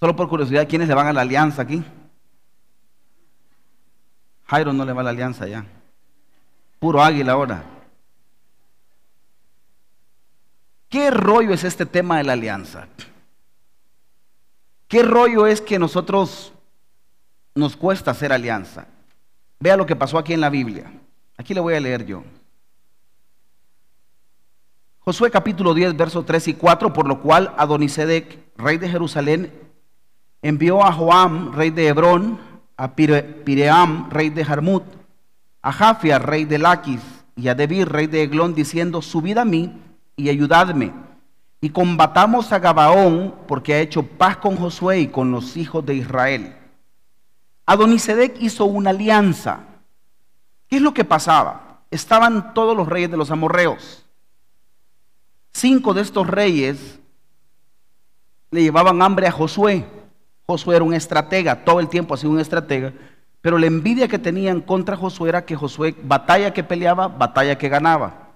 Solo 0.00 0.16
por 0.16 0.30
curiosidad, 0.30 0.66
¿quiénes 0.66 0.88
le 0.88 0.94
van 0.94 1.08
a 1.08 1.12
la 1.12 1.20
alianza 1.20 1.60
aquí? 1.60 1.84
Jairo 4.46 4.72
no 4.72 4.86
le 4.86 4.94
va 4.94 5.02
a 5.02 5.04
la 5.04 5.10
alianza 5.10 5.46
ya. 5.46 5.66
Puro 6.78 7.02
águila 7.02 7.32
ahora. 7.32 7.62
¿Qué 10.88 11.10
rollo 11.10 11.52
es 11.52 11.64
este 11.64 11.84
tema 11.84 12.16
de 12.16 12.24
la 12.24 12.32
alianza? 12.32 12.88
¿Qué 14.88 15.02
rollo 15.02 15.46
es 15.46 15.60
que 15.60 15.78
nosotros 15.78 16.54
nos 17.54 17.76
cuesta 17.76 18.10
hacer 18.10 18.32
alianza? 18.32 18.86
Vea 19.60 19.76
lo 19.76 19.84
que 19.84 19.94
pasó 19.96 20.16
aquí 20.16 20.32
en 20.32 20.40
la 20.40 20.48
Biblia. 20.48 20.90
Aquí 21.36 21.52
le 21.52 21.60
voy 21.60 21.74
a 21.74 21.80
leer 21.80 22.06
yo. 22.06 22.24
Josué 25.00 25.30
capítulo 25.30 25.74
10, 25.74 25.94
versos 25.94 26.24
3 26.24 26.48
y 26.48 26.54
4, 26.54 26.92
por 26.92 27.06
lo 27.06 27.20
cual 27.20 27.54
Adonisedec, 27.58 28.38
rey 28.56 28.78
de 28.78 28.88
Jerusalén, 28.88 29.69
envió 30.42 30.84
a 30.84 30.92
Joam, 30.92 31.52
rey 31.52 31.70
de 31.70 31.88
Hebrón, 31.88 32.38
a 32.76 32.94
Piream, 32.94 34.08
rey 34.10 34.30
de 34.30 34.44
Jarmut, 34.44 34.84
a 35.62 35.72
Jafia, 35.72 36.18
rey 36.18 36.44
de 36.44 36.58
Laquis, 36.58 37.02
y 37.36 37.48
a 37.48 37.54
Debir, 37.54 37.88
rey 37.88 38.06
de 38.06 38.22
Eglón, 38.22 38.54
diciendo, 38.54 39.02
subid 39.02 39.38
a 39.38 39.44
mí 39.44 39.72
y 40.16 40.28
ayudadme, 40.28 40.92
y 41.60 41.70
combatamos 41.70 42.52
a 42.52 42.58
Gabaón, 42.58 43.34
porque 43.46 43.74
ha 43.74 43.80
hecho 43.80 44.02
paz 44.02 44.38
con 44.38 44.56
Josué 44.56 45.00
y 45.00 45.08
con 45.08 45.30
los 45.30 45.56
hijos 45.56 45.84
de 45.84 45.94
Israel. 45.94 46.56
Adonisedec 47.66 48.36
hizo 48.40 48.64
una 48.64 48.90
alianza. 48.90 49.60
¿Qué 50.68 50.76
es 50.76 50.82
lo 50.82 50.94
que 50.94 51.04
pasaba? 51.04 51.82
Estaban 51.90 52.54
todos 52.54 52.76
los 52.76 52.88
reyes 52.88 53.10
de 53.10 53.16
los 53.16 53.30
amorreos. 53.30 54.06
Cinco 55.52 55.94
de 55.94 56.02
estos 56.02 56.26
reyes 56.26 56.98
le 58.50 58.62
llevaban 58.62 59.02
hambre 59.02 59.26
a 59.26 59.32
Josué. 59.32 59.86
Josué 60.50 60.76
era 60.76 60.84
un 60.84 60.94
estratega, 60.94 61.64
todo 61.64 61.78
el 61.78 61.88
tiempo 61.88 62.14
ha 62.14 62.16
sido 62.16 62.32
un 62.32 62.40
estratega, 62.40 62.92
pero 63.40 63.56
la 63.56 63.66
envidia 63.66 64.08
que 64.08 64.18
tenían 64.18 64.60
contra 64.60 64.96
Josué 64.96 65.28
era 65.28 65.44
que 65.44 65.54
Josué, 65.54 65.94
batalla 66.02 66.52
que 66.52 66.64
peleaba, 66.64 67.06
batalla 67.06 67.56
que 67.56 67.68
ganaba. 67.68 68.30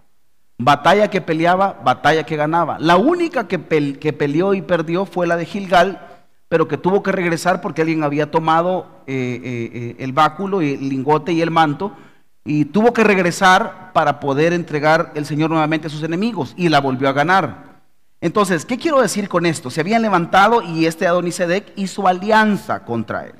Batalla 0.56 1.10
que 1.10 1.20
peleaba, 1.20 1.80
batalla 1.84 2.22
que 2.22 2.36
ganaba. 2.36 2.78
La 2.78 2.96
única 2.96 3.48
que, 3.48 3.58
peleó 3.58 4.54
y 4.54 4.62
perdió 4.62 5.04
fue 5.04 5.26
la 5.26 5.36
de 5.36 5.44
Gilgal, 5.44 6.00
pero 6.48 6.68
que 6.68 6.78
tuvo 6.78 7.02
que 7.02 7.10
regresar 7.10 7.60
porque 7.60 7.82
alguien 7.82 8.04
había 8.04 8.30
tomado 8.30 8.86
eh, 9.08 9.40
eh, 9.42 9.70
eh, 9.74 9.96
el 9.98 10.12
báculo 10.12 10.60
el 10.60 10.88
lingote 10.88 11.32
y 11.32 11.42
el 11.42 11.50
manto 11.50 11.92
y 12.44 12.66
tuvo 12.66 12.92
que 12.92 13.02
regresar 13.02 13.90
para 13.92 14.20
poder 14.20 14.52
entregar 14.52 15.10
el 15.16 15.26
Señor 15.26 15.50
nuevamente 15.50 15.88
a 15.88 15.90
sus 15.90 16.04
enemigos 16.04 16.54
y 16.56 16.68
la 16.68 16.80
volvió 16.80 17.08
a 17.08 17.12
ganar. 17.12 17.73
Entonces, 18.24 18.64
¿qué 18.64 18.78
quiero 18.78 19.02
decir 19.02 19.28
con 19.28 19.44
esto? 19.44 19.68
Se 19.68 19.82
habían 19.82 20.00
levantado 20.00 20.62
y 20.62 20.86
este 20.86 21.06
Adonisedec 21.06 21.74
hizo 21.76 22.08
alianza 22.08 22.82
contra 22.82 23.26
él. 23.26 23.34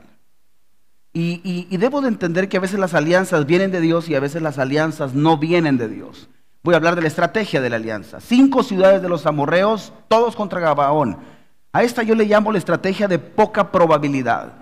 Y, 1.14 1.74
debo 1.78 2.02
de 2.02 2.08
entender 2.08 2.50
que 2.50 2.58
a 2.58 2.60
veces 2.60 2.78
las 2.78 2.92
alianzas 2.92 3.46
vienen 3.46 3.70
de 3.70 3.80
Dios 3.80 4.10
y 4.10 4.14
a 4.14 4.20
veces 4.20 4.42
las 4.42 4.58
alianzas 4.58 5.14
no 5.14 5.38
vienen 5.38 5.78
de 5.78 5.88
Dios. 5.88 6.28
Voy 6.62 6.74
a 6.74 6.76
hablar 6.76 6.96
de 6.96 7.00
la 7.00 7.08
estrategia 7.08 7.62
de 7.62 7.70
la 7.70 7.76
alianza. 7.76 8.20
Cinco 8.20 8.62
ciudades 8.62 9.00
de 9.00 9.08
los 9.08 9.24
amorreos, 9.24 9.94
todos 10.08 10.36
contra 10.36 10.60
Gabaón. 10.60 11.16
A 11.72 11.82
esta 11.82 12.02
yo 12.02 12.14
le 12.14 12.26
llamo 12.26 12.52
la 12.52 12.58
estrategia 12.58 13.08
de 13.08 13.18
poca 13.18 13.72
probabilidad. 13.72 14.52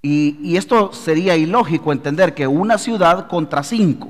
Y, 0.00 0.56
esto 0.56 0.94
sería 0.94 1.36
ilógico 1.36 1.92
entender 1.92 2.32
que 2.32 2.46
una 2.46 2.78
ciudad 2.78 3.28
contra 3.28 3.62
cinco. 3.62 4.08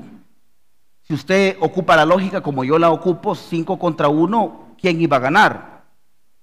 Si 1.01 1.13
usted 1.13 1.57
ocupa 1.59 1.97
la 1.97 2.05
lógica 2.05 2.39
como 2.39 2.63
yo 2.63 2.79
la 2.79 2.89
ocupo, 2.89 3.35
cinco 3.35 3.77
contra 3.77 4.07
uno, 4.07 4.64
¿quién 4.85 5.01
iba 5.01 5.17
a 5.17 5.19
ganar? 5.19 5.81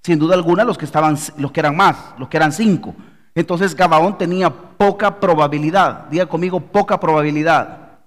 Sin 0.02 0.18
duda 0.18 0.34
alguna 0.34 0.64
los 0.64 0.76
que 0.76 0.84
estaban, 0.84 1.16
los 1.36 1.52
que 1.52 1.60
eran 1.60 1.76
más, 1.76 1.96
los 2.18 2.28
que 2.28 2.36
eran 2.36 2.50
cinco. 2.50 2.92
Entonces 3.36 3.76
Gabaón 3.76 4.18
tenía 4.18 4.50
poca 4.50 5.20
probabilidad. 5.20 6.06
Diga 6.08 6.26
conmigo, 6.26 6.58
poca 6.58 6.98
probabilidad. 6.98 8.00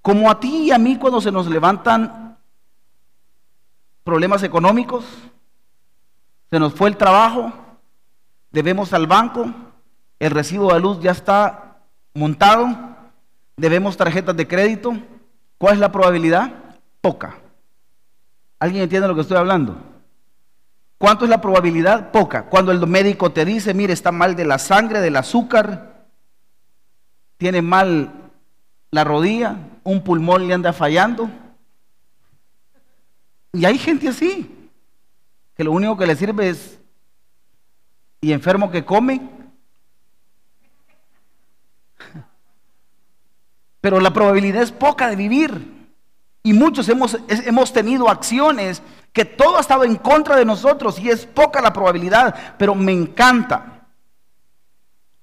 Como 0.00 0.30
a 0.30 0.38
ti 0.38 0.66
y 0.66 0.70
a 0.70 0.78
mí 0.78 0.96
cuando 0.96 1.20
se 1.20 1.32
nos 1.32 1.48
levantan 1.48 2.38
problemas 4.04 4.44
económicos, 4.44 5.04
se 6.48 6.60
nos 6.60 6.72
fue 6.72 6.88
el 6.88 6.96
trabajo, 6.96 7.52
debemos 8.52 8.92
al 8.92 9.08
banco, 9.08 9.52
el 10.20 10.30
recibo 10.30 10.72
de 10.72 10.78
luz 10.78 11.00
ya 11.00 11.10
está 11.10 11.78
montado, 12.14 12.68
debemos 13.56 13.96
tarjetas 13.96 14.36
de 14.36 14.46
crédito. 14.46 14.96
¿Cuál 15.58 15.74
es 15.74 15.80
la 15.80 15.90
probabilidad? 15.90 16.52
Poca. 17.00 17.40
¿Alguien 18.58 18.84
entiende 18.84 19.08
lo 19.08 19.14
que 19.14 19.20
estoy 19.20 19.36
hablando? 19.36 19.76
¿Cuánto 20.98 21.24
es 21.24 21.30
la 21.30 21.40
probabilidad? 21.40 22.10
Poca. 22.10 22.46
Cuando 22.46 22.72
el 22.72 22.86
médico 22.86 23.30
te 23.30 23.44
dice, 23.44 23.74
mire, 23.74 23.92
está 23.92 24.12
mal 24.12 24.34
de 24.34 24.46
la 24.46 24.58
sangre, 24.58 25.00
del 25.00 25.16
azúcar, 25.16 26.06
tiene 27.36 27.60
mal 27.60 28.12
la 28.90 29.04
rodilla, 29.04 29.56
un 29.84 30.02
pulmón 30.02 30.48
le 30.48 30.54
anda 30.54 30.72
fallando. 30.72 31.28
Y 33.52 33.66
hay 33.66 33.76
gente 33.78 34.08
así, 34.08 34.70
que 35.54 35.64
lo 35.64 35.72
único 35.72 35.96
que 35.98 36.06
le 36.06 36.16
sirve 36.16 36.48
es, 36.48 36.78
y 38.22 38.32
enfermo 38.32 38.70
que 38.70 38.86
come, 38.86 39.20
pero 43.82 44.00
la 44.00 44.14
probabilidad 44.14 44.62
es 44.62 44.72
poca 44.72 45.08
de 45.08 45.16
vivir. 45.16 45.75
Y 46.46 46.52
muchos 46.52 46.88
hemos, 46.88 47.18
hemos 47.26 47.72
tenido 47.72 48.08
acciones 48.08 48.80
que 49.12 49.24
todo 49.24 49.56
ha 49.56 49.60
estado 49.60 49.82
en 49.82 49.96
contra 49.96 50.36
de 50.36 50.44
nosotros 50.44 50.96
y 51.00 51.10
es 51.10 51.26
poca 51.26 51.60
la 51.60 51.72
probabilidad, 51.72 52.54
pero 52.56 52.72
me 52.72 52.92
encanta. 52.92 53.88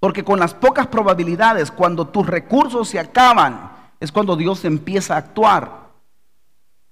Porque 0.02 0.26
con 0.26 0.38
las 0.38 0.54
pocas 0.54 0.88
probabilidades, 0.88 1.72
cuando 1.72 2.10
tus 2.10 2.28
recursos 2.28 2.90
se 2.90 3.00
acaban, 3.00 3.72
es 4.02 4.12
cuando 4.12 4.36
Dios 4.36 4.66
empieza 4.66 5.14
a 5.14 5.20
actuar. 5.20 5.92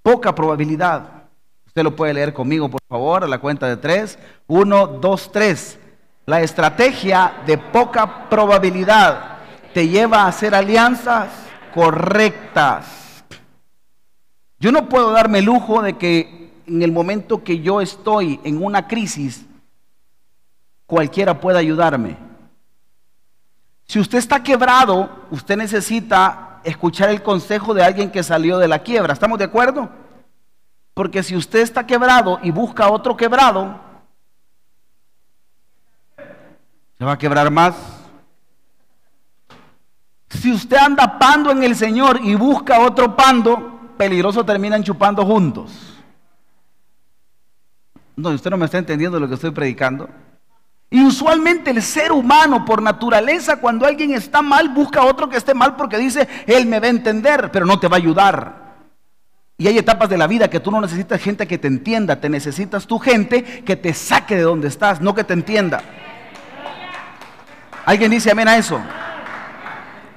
Poca 0.01 0.33
probabilidad. 0.33 1.25
Usted 1.67 1.83
lo 1.83 1.93
puede 1.93 2.13
leer 2.13 2.33
conmigo, 2.33 2.69
por 2.69 2.79
favor, 2.87 3.25
a 3.25 3.27
la 3.27 3.39
cuenta 3.39 3.67
de 3.67 3.75
tres. 3.75 4.17
Uno, 4.47 4.87
dos, 4.87 5.29
tres. 5.33 5.77
La 6.25 6.39
estrategia 6.39 7.33
de 7.45 7.57
poca 7.57 8.29
probabilidad 8.29 9.39
te 9.73 9.89
lleva 9.89 10.21
a 10.21 10.27
hacer 10.27 10.55
alianzas 10.55 11.27
correctas. 11.73 13.00
Yo 14.61 14.71
no 14.71 14.87
puedo 14.87 15.09
darme 15.09 15.41
lujo 15.41 15.81
de 15.81 15.97
que 15.97 16.53
en 16.67 16.83
el 16.83 16.91
momento 16.91 17.43
que 17.43 17.61
yo 17.61 17.81
estoy 17.81 18.39
en 18.43 18.63
una 18.63 18.87
crisis, 18.87 19.43
cualquiera 20.85 21.41
pueda 21.41 21.57
ayudarme. 21.57 22.15
Si 23.87 23.99
usted 23.99 24.19
está 24.19 24.43
quebrado, 24.43 25.25
usted 25.31 25.57
necesita 25.57 26.59
escuchar 26.63 27.09
el 27.09 27.23
consejo 27.23 27.73
de 27.73 27.83
alguien 27.83 28.11
que 28.11 28.21
salió 28.21 28.59
de 28.59 28.67
la 28.67 28.83
quiebra. 28.83 29.13
¿Estamos 29.13 29.39
de 29.39 29.45
acuerdo? 29.45 29.89
Porque 30.93 31.23
si 31.23 31.35
usted 31.35 31.61
está 31.61 31.87
quebrado 31.87 32.39
y 32.43 32.51
busca 32.51 32.91
otro 32.91 33.17
quebrado, 33.17 33.79
se 36.99 37.03
va 37.03 37.13
a 37.13 37.17
quebrar 37.17 37.49
más. 37.49 37.73
Si 40.29 40.51
usted 40.53 40.77
anda 40.77 41.17
pando 41.17 41.49
en 41.49 41.63
el 41.63 41.75
Señor 41.75 42.19
y 42.21 42.35
busca 42.35 42.79
otro 42.79 43.15
pando, 43.15 43.70
peligroso 44.01 44.43
terminan 44.43 44.81
chupando 44.81 45.23
juntos. 45.23 45.71
No, 48.15 48.29
usted 48.29 48.49
no 48.49 48.57
me 48.57 48.65
está 48.65 48.79
entendiendo 48.79 49.19
lo 49.19 49.27
que 49.27 49.35
estoy 49.35 49.51
predicando. 49.51 50.09
Y 50.89 51.03
usualmente 51.05 51.69
el 51.69 51.83
ser 51.83 52.11
humano, 52.11 52.65
por 52.65 52.81
naturaleza, 52.81 53.57
cuando 53.57 53.85
alguien 53.85 54.11
está 54.15 54.41
mal, 54.41 54.69
busca 54.69 55.01
a 55.01 55.05
otro 55.05 55.29
que 55.29 55.37
esté 55.37 55.53
mal 55.53 55.75
porque 55.75 55.99
dice, 55.99 56.27
él 56.47 56.65
me 56.65 56.79
va 56.79 56.87
a 56.87 56.89
entender, 56.89 57.51
pero 57.51 57.67
no 57.67 57.79
te 57.79 57.87
va 57.87 57.97
a 57.97 57.99
ayudar. 57.99 58.73
Y 59.59 59.67
hay 59.67 59.77
etapas 59.77 60.09
de 60.09 60.17
la 60.17 60.25
vida 60.25 60.49
que 60.49 60.59
tú 60.59 60.71
no 60.71 60.81
necesitas 60.81 61.21
gente 61.21 61.45
que 61.45 61.59
te 61.59 61.67
entienda, 61.67 62.19
te 62.19 62.27
necesitas 62.27 62.87
tu 62.87 62.97
gente 62.97 63.43
que 63.63 63.75
te 63.75 63.93
saque 63.93 64.35
de 64.35 64.41
donde 64.41 64.67
estás, 64.67 64.99
no 64.99 65.13
que 65.13 65.23
te 65.23 65.33
entienda. 65.33 65.83
¿Alguien 67.85 68.09
dice 68.09 68.31
amén 68.31 68.47
a 68.47 68.57
eso? 68.57 68.81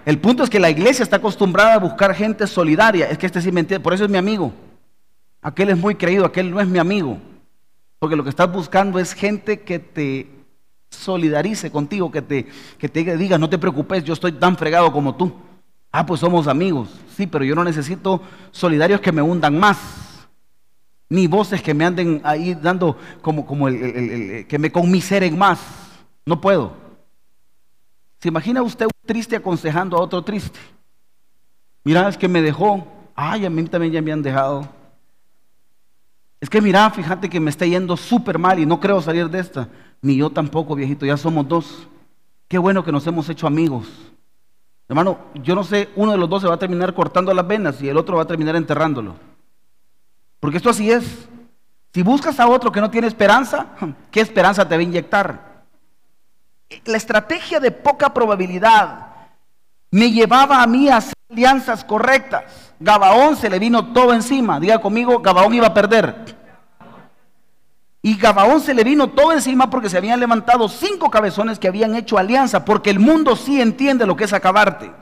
El 0.05 0.19
punto 0.19 0.43
es 0.43 0.51
que 0.51 0.61
la 0.61 0.71
iglesia 0.71 1.03
está 1.03 1.17
acostumbrada 1.17 1.75
a 1.75 1.79
buscar 1.79 2.15
gente 2.15 2.47
solidaria. 2.47 3.09
Es 3.09 3.19
que 3.19 3.27
este 3.27 3.41
sí 3.41 3.51
me 3.51 3.61
entiende, 3.61 3.83
por 3.83 3.95
eso 3.95 4.05
es 4.05 4.11
mi 4.11 4.19
amigo. 4.19 4.53
Aquel 5.41 5.71
es 5.71 5.79
muy 5.79 5.95
creído, 5.95 6.25
aquel 6.25 6.51
no 6.51 6.61
es 6.61 6.69
mi 6.69 6.79
amigo. 6.79 7.19
Porque 7.99 8.17
lo 8.17 8.23
que 8.23 8.31
estás 8.31 8.51
buscando 8.53 8.99
es 8.99 9.15
gente 9.15 9.61
que 9.61 9.79
te 9.79 10.29
solidarice 10.91 11.71
contigo, 11.71 12.11
que 12.11 12.23
te, 12.23 12.47
que 12.79 12.89
te 12.89 13.17
diga, 13.17 13.39
no 13.39 13.49
te 13.49 13.59
preocupes, 13.59 14.05
yo 14.05 14.13
estoy 14.13 14.33
tan 14.33 14.57
fregado 14.57 14.93
como 14.93 15.15
tú. 15.17 15.33
Ah, 15.91 16.05
pues 16.05 16.21
somos 16.21 16.49
amigos. 16.49 16.91
Sí, 17.17 17.27
pero 17.27 17.45
yo 17.45 17.55
no 17.55 17.65
necesito 17.65 18.21
solidarios 18.51 19.01
que 19.01 19.13
me 19.13 19.23
hundan 19.23 19.59
más. 19.59 19.79
Ni 21.09 21.27
voces 21.27 21.63
que 21.63 21.75
me 21.75 21.85
anden 21.85 22.21
ahí 22.25 22.55
dando 22.55 22.99
como, 23.23 23.47
como 23.47 23.69
el, 23.69 24.47
que 24.47 24.59
me 24.59 24.73
conmiseren 24.73 25.39
más. 25.39 25.61
No 26.27 26.41
puedo. 26.41 26.73
¿Se 28.21 28.29
imagina 28.29 28.63
usted 28.63 28.87
triste 29.05 29.37
aconsejando 29.37 29.97
a 29.97 30.01
otro 30.01 30.23
triste? 30.23 30.59
Mira, 31.85 32.09
es 32.09 32.17
que 32.17 32.29
me 32.29 32.43
dejó. 32.43 32.87
Ay, 33.15 33.47
a 33.47 33.51
mí 33.51 33.63
también 33.65 33.93
ya 33.93 34.03
me 34.03 34.13
han 34.13 34.23
dejado. 34.23 34.69
Es 36.41 36.51
que 36.51 36.61
mira, 36.61 36.91
fíjate 36.91 37.31
que 37.31 37.41
me 37.41 37.51
está 37.51 37.65
yendo 37.65 37.97
súper 37.97 38.39
mal 38.39 38.59
y 38.59 38.67
no 38.67 38.81
creo 38.81 39.01
salir 39.01 39.31
de 39.31 39.41
esta. 39.41 39.69
Ni 40.03 40.17
yo 40.17 40.31
tampoco, 40.31 40.75
viejito, 40.75 41.07
ya 41.07 41.17
somos 41.17 41.49
dos. 41.49 41.89
Qué 42.49 42.59
bueno 42.59 42.85
que 42.85 42.93
nos 42.93 43.07
hemos 43.07 43.29
hecho 43.29 43.47
amigos. 43.47 43.89
Hermano, 44.89 45.19
yo 45.43 45.55
no 45.55 45.65
sé, 45.65 45.89
uno 45.97 46.13
de 46.13 46.19
los 46.19 46.29
dos 46.29 46.43
se 46.43 46.49
va 46.49 46.55
a 46.55 46.59
terminar 46.59 46.93
cortando 46.93 47.33
las 47.33 47.47
venas 47.47 47.81
y 47.81 47.89
el 47.89 47.97
otro 47.97 48.17
va 48.17 48.25
a 48.25 48.27
terminar 48.27 48.57
enterrándolo. 48.57 49.15
Porque 50.41 50.59
esto 50.59 50.69
así 50.69 50.91
es. 50.91 51.29
Si 51.95 52.03
buscas 52.03 52.39
a 52.39 52.49
otro 52.49 52.71
que 52.71 52.81
no 52.81 52.91
tiene 52.91 53.07
esperanza, 53.07 53.69
¿qué 54.11 54.21
esperanza 54.21 54.69
te 54.69 54.75
va 54.75 54.81
a 54.81 54.85
inyectar? 54.85 55.54
La 56.85 56.97
estrategia 56.97 57.61
de 57.61 57.71
poca 57.71 58.13
probabilidad 58.13 59.09
me 59.91 60.11
llevaba 60.11 60.63
a 60.63 60.67
mí 60.67 60.89
a 60.89 60.97
hacer 60.97 61.15
alianzas 61.31 61.85
correctas. 61.85 62.45
Gabaón 62.81 63.37
se 63.37 63.49
le 63.49 63.59
vino 63.59 63.93
todo 63.93 64.13
encima. 64.13 64.59
Diga 64.59 64.81
conmigo, 64.81 65.21
Gabaón 65.21 65.55
iba 65.55 65.69
a 65.69 65.75
perder. 65.75 66.37
Y 68.03 68.17
Gabaón 68.17 68.61
se 68.61 68.75
le 68.75 68.85
vino 68.85 69.11
todo 69.11 69.33
encima 69.33 69.71
porque 69.71 69.89
se 69.89 69.97
habían 69.97 70.21
levantado 70.21 70.69
cinco 70.69 71.11
cabezones 71.11 71.59
que 71.59 71.69
habían 71.69 71.95
hecho 71.95 72.19
alianza, 72.19 72.65
porque 72.65 72.91
el 72.91 72.99
mundo 72.99 73.35
sí 73.35 73.61
entiende 73.61 74.05
lo 74.05 74.17
que 74.17 74.25
es 74.25 74.33
acabarte. 74.33 74.93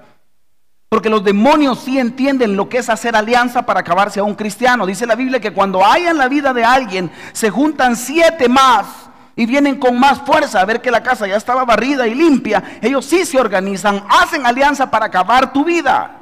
Porque 0.88 1.08
los 1.08 1.24
demonios 1.24 1.80
sí 1.80 1.98
entienden 1.98 2.54
lo 2.54 2.68
que 2.68 2.78
es 2.78 2.90
hacer 2.90 3.16
alianza 3.16 3.62
para 3.62 3.80
acabarse 3.80 4.20
a 4.20 4.24
un 4.24 4.34
cristiano. 4.34 4.86
Dice 4.86 5.06
la 5.06 5.14
Biblia 5.14 5.40
que 5.40 5.52
cuando 5.52 5.84
hay 5.84 6.06
en 6.06 6.18
la 6.18 6.28
vida 6.28 6.52
de 6.52 6.64
alguien, 6.64 7.10
se 7.32 7.50
juntan 7.50 7.96
siete 7.96 8.48
más 8.48 9.01
y 9.34 9.46
vienen 9.46 9.78
con 9.78 9.98
más 9.98 10.20
fuerza 10.20 10.60
a 10.60 10.64
ver 10.64 10.80
que 10.80 10.90
la 10.90 11.02
casa 11.02 11.26
ya 11.26 11.36
estaba 11.36 11.64
barrida 11.64 12.06
y 12.06 12.14
limpia, 12.14 12.62
ellos 12.80 13.04
sí 13.04 13.24
se 13.24 13.38
organizan, 13.38 14.04
hacen 14.08 14.46
alianza 14.46 14.90
para 14.90 15.06
acabar 15.06 15.52
tu 15.52 15.64
vida. 15.64 16.18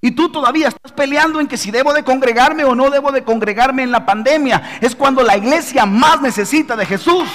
Y 0.00 0.12
tú 0.12 0.28
todavía 0.28 0.68
estás 0.68 0.92
peleando 0.92 1.40
en 1.40 1.48
que 1.48 1.56
si 1.56 1.70
debo 1.70 1.92
de 1.92 2.04
congregarme 2.04 2.64
o 2.64 2.74
no 2.74 2.90
debo 2.90 3.10
de 3.10 3.24
congregarme 3.24 3.82
en 3.82 3.90
la 3.90 4.06
pandemia. 4.06 4.78
Es 4.80 4.94
cuando 4.94 5.22
la 5.22 5.36
iglesia 5.36 5.86
más 5.86 6.20
necesita 6.20 6.76
de 6.76 6.86
Jesús. 6.86 7.28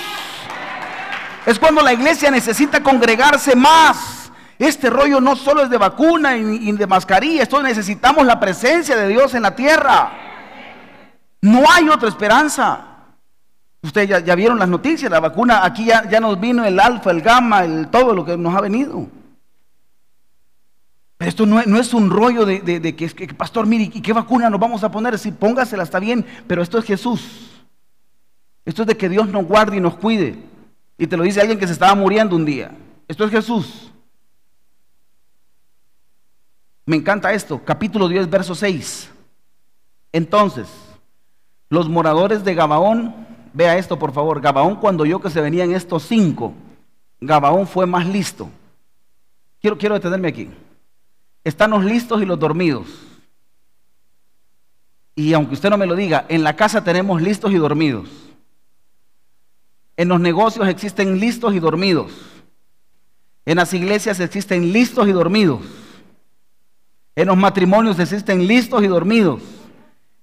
Es 1.45 1.59
cuando 1.59 1.81
la 1.81 1.91
iglesia 1.91 2.31
necesita 2.31 2.81
congregarse 2.81 3.55
más. 3.55 4.31
Este 4.59 4.89
rollo 4.91 5.19
no 5.19 5.35
solo 5.35 5.63
es 5.63 5.69
de 5.69 5.77
vacuna 5.77 6.37
y 6.37 6.71
de 6.71 6.85
mascarilla, 6.85 7.41
esto 7.41 7.63
necesitamos 7.63 8.25
la 8.27 8.39
presencia 8.39 8.95
de 8.95 9.07
Dios 9.07 9.33
en 9.33 9.41
la 9.41 9.55
tierra. 9.55 10.11
No 11.41 11.63
hay 11.69 11.89
otra 11.89 12.07
esperanza. 12.07 12.90
Ustedes 13.83 14.23
ya, 14.23 14.35
vieron 14.35 14.59
las 14.59 14.69
noticias, 14.69 15.11
la 15.11 15.19
vacuna, 15.19 15.65
aquí 15.65 15.85
ya, 15.85 16.19
nos 16.19 16.39
vino 16.39 16.63
el 16.63 16.79
alfa, 16.79 17.09
el 17.11 17.21
gamma, 17.21 17.63
el, 17.63 17.87
todo 17.87 18.13
lo 18.13 18.23
que 18.23 18.37
nos 18.37 18.55
ha 18.55 18.61
venido. 18.61 19.07
Pero 21.17 21.29
esto 21.29 21.45
no, 21.45 21.59
es 21.59 21.93
un 21.93 22.09
rollo 22.09 22.45
de, 22.45 22.61
que, 22.95 23.09
que, 23.09 23.33
pastor, 23.33 23.65
mire, 23.65 23.91
¿y 23.93 24.01
qué 24.01 24.13
vacuna 24.13 24.49
nos 24.49 24.59
vamos 24.59 24.83
a 24.83 24.91
poner? 24.91 25.17
Si 25.17 25.31
póngasela, 25.31 25.83
está 25.83 25.99
bien, 25.99 26.25
pero 26.47 26.61
esto 26.61 26.77
es 26.77 26.85
Jesús. 26.85 27.63
Esto 28.65 28.83
es 28.83 28.87
de 28.87 28.97
que 28.97 29.09
Dios 29.09 29.27
nos 29.29 29.45
guarde 29.45 29.77
y 29.77 29.81
nos 29.81 29.95
cuide. 29.95 30.37
Y 30.97 31.07
te 31.07 31.17
lo 31.17 31.23
dice 31.23 31.41
alguien 31.41 31.57
que 31.57 31.65
se 31.65 31.73
estaba 31.73 31.95
muriendo 31.95 32.35
un 32.35 32.45
día. 32.45 32.71
Esto 33.07 33.25
es 33.25 33.31
Jesús. 33.31 33.91
Me 36.85 36.95
encanta 36.97 37.33
esto, 37.33 37.61
capítulo 37.63 38.07
10, 38.07 38.29
verso 38.29 38.53
6. 38.53 39.09
Entonces, 40.11 40.67
los 41.69 41.89
moradores 41.89 42.43
de 42.43 42.53
Gabaón, 42.53 43.30
vea 43.53 43.77
esto 43.77 43.97
por 43.97 44.11
favor, 44.11 44.41
Gabaón 44.41 44.75
cuando 44.75 45.05
yo 45.05 45.19
que 45.19 45.29
se 45.29 45.41
venían 45.41 45.71
estos 45.71 46.03
cinco, 46.03 46.53
Gabaón 47.19 47.67
fue 47.67 47.85
más 47.85 48.05
listo. 48.05 48.49
Quiero, 49.61 49.77
quiero 49.77 49.95
detenerme 49.95 50.27
aquí. 50.27 50.49
Están 51.43 51.71
los 51.71 51.83
listos 51.83 52.21
y 52.21 52.25
los 52.25 52.39
dormidos. 52.39 52.87
Y 55.15 55.33
aunque 55.33 55.53
usted 55.53 55.69
no 55.69 55.77
me 55.77 55.85
lo 55.85 55.95
diga, 55.95 56.25
en 56.29 56.43
la 56.43 56.55
casa 56.55 56.83
tenemos 56.83 57.21
listos 57.21 57.51
y 57.51 57.57
dormidos. 57.57 58.09
En 59.97 60.07
los 60.07 60.19
negocios 60.19 60.67
existen 60.67 61.19
listos 61.19 61.53
y 61.53 61.59
dormidos. 61.59 62.11
En 63.45 63.57
las 63.57 63.73
iglesias 63.73 64.19
existen 64.19 64.71
listos 64.71 65.07
y 65.07 65.11
dormidos. 65.11 65.61
En 67.15 67.27
los 67.27 67.37
matrimonios 67.37 67.99
existen 67.99 68.47
listos 68.47 68.83
y 68.83 68.87
dormidos. 68.87 69.41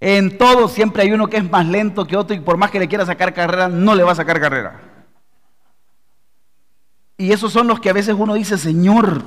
En 0.00 0.38
todo 0.38 0.68
siempre 0.68 1.02
hay 1.02 1.12
uno 1.12 1.26
que 1.26 1.38
es 1.38 1.50
más 1.50 1.66
lento 1.66 2.06
que 2.06 2.16
otro 2.16 2.36
y 2.36 2.40
por 2.40 2.56
más 2.56 2.70
que 2.70 2.78
le 2.78 2.88
quiera 2.88 3.04
sacar 3.04 3.34
carrera, 3.34 3.68
no 3.68 3.94
le 3.94 4.04
va 4.04 4.12
a 4.12 4.16
sacar 4.16 4.40
carrera. 4.40 4.80
Y 7.16 7.32
esos 7.32 7.52
son 7.52 7.66
los 7.66 7.80
que 7.80 7.90
a 7.90 7.92
veces 7.92 8.14
uno 8.16 8.34
dice, 8.34 8.56
Señor, 8.56 9.24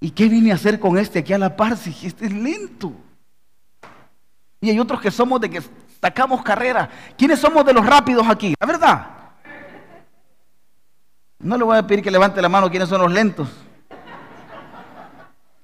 ¿y 0.00 0.10
qué 0.10 0.28
vine 0.28 0.50
a 0.50 0.56
hacer 0.56 0.80
con 0.80 0.98
este 0.98 1.20
aquí 1.20 1.32
a 1.32 1.38
la 1.38 1.56
par 1.56 1.76
si 1.76 2.06
este 2.06 2.26
es 2.26 2.32
lento? 2.32 2.92
Y 4.60 4.70
hay 4.70 4.80
otros 4.80 5.00
que 5.00 5.12
somos 5.12 5.40
de 5.40 5.48
que 5.48 5.62
sacamos 6.02 6.42
carrera. 6.42 6.90
¿Quiénes 7.16 7.38
somos 7.38 7.64
de 7.64 7.72
los 7.72 7.86
rápidos 7.86 8.26
aquí? 8.28 8.54
La 8.58 8.66
verdad. 8.66 9.06
No 11.38 11.56
le 11.56 11.64
voy 11.64 11.78
a 11.78 11.86
pedir 11.86 12.02
que 12.02 12.10
levante 12.10 12.42
la 12.42 12.48
mano 12.48 12.68
quiénes 12.68 12.88
son 12.88 13.00
los 13.00 13.12
lentos. 13.12 13.48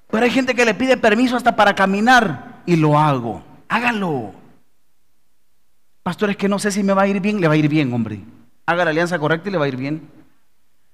Pero 0.09 0.23
hay 0.23 0.31
gente 0.31 0.55
que 0.55 0.65
le 0.65 0.73
pide 0.73 0.95
permiso 0.95 1.35
hasta 1.35 1.55
para 1.55 1.75
caminar 1.75 2.61
y 2.65 2.77
lo 2.77 2.97
hago. 2.97 3.43
Hágalo. 3.69 4.33
Pastor, 6.03 6.29
es 6.29 6.37
que 6.37 6.47
no 6.47 6.59
sé 6.59 6.71
si 6.71 6.83
me 6.83 6.93
va 6.93 7.03
a 7.03 7.07
ir 7.07 7.19
bien. 7.19 7.41
Le 7.41 7.47
va 7.47 7.53
a 7.53 7.57
ir 7.57 7.67
bien, 7.67 7.93
hombre. 7.93 8.21
Haga 8.65 8.85
la 8.85 8.91
alianza 8.91 9.19
correcta 9.19 9.49
y 9.49 9.51
le 9.51 9.57
va 9.57 9.65
a 9.65 9.69
ir 9.69 9.77
bien. 9.77 10.09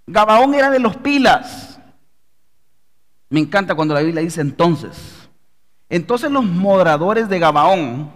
Gabaón 0.08 0.54
era 0.54 0.70
de 0.70 0.80
los 0.80 0.98
pilas. 0.98 1.80
Me 3.30 3.40
encanta 3.40 3.76
cuando 3.76 3.94
la 3.94 4.02
Biblia 4.02 4.22
dice 4.22 4.42
entonces. 4.42 5.30
Entonces 5.90 6.32
los 6.32 6.44
moderadores 6.44 7.30
de 7.30 7.40
Gabaón 7.40 8.12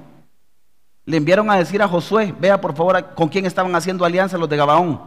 le 1.06 1.18
enviaron 1.18 1.50
a 1.50 1.58
decir 1.58 1.82
a 1.82 1.88
Josué, 1.88 2.36
vea 2.38 2.60
por 2.60 2.76
favor 2.76 3.14
con 3.16 3.30
quién 3.30 3.46
estaban 3.46 3.74
haciendo 3.76 4.04
alianza 4.04 4.38
los 4.38 4.50
de 4.50 4.58
Gabaón. 4.58 5.02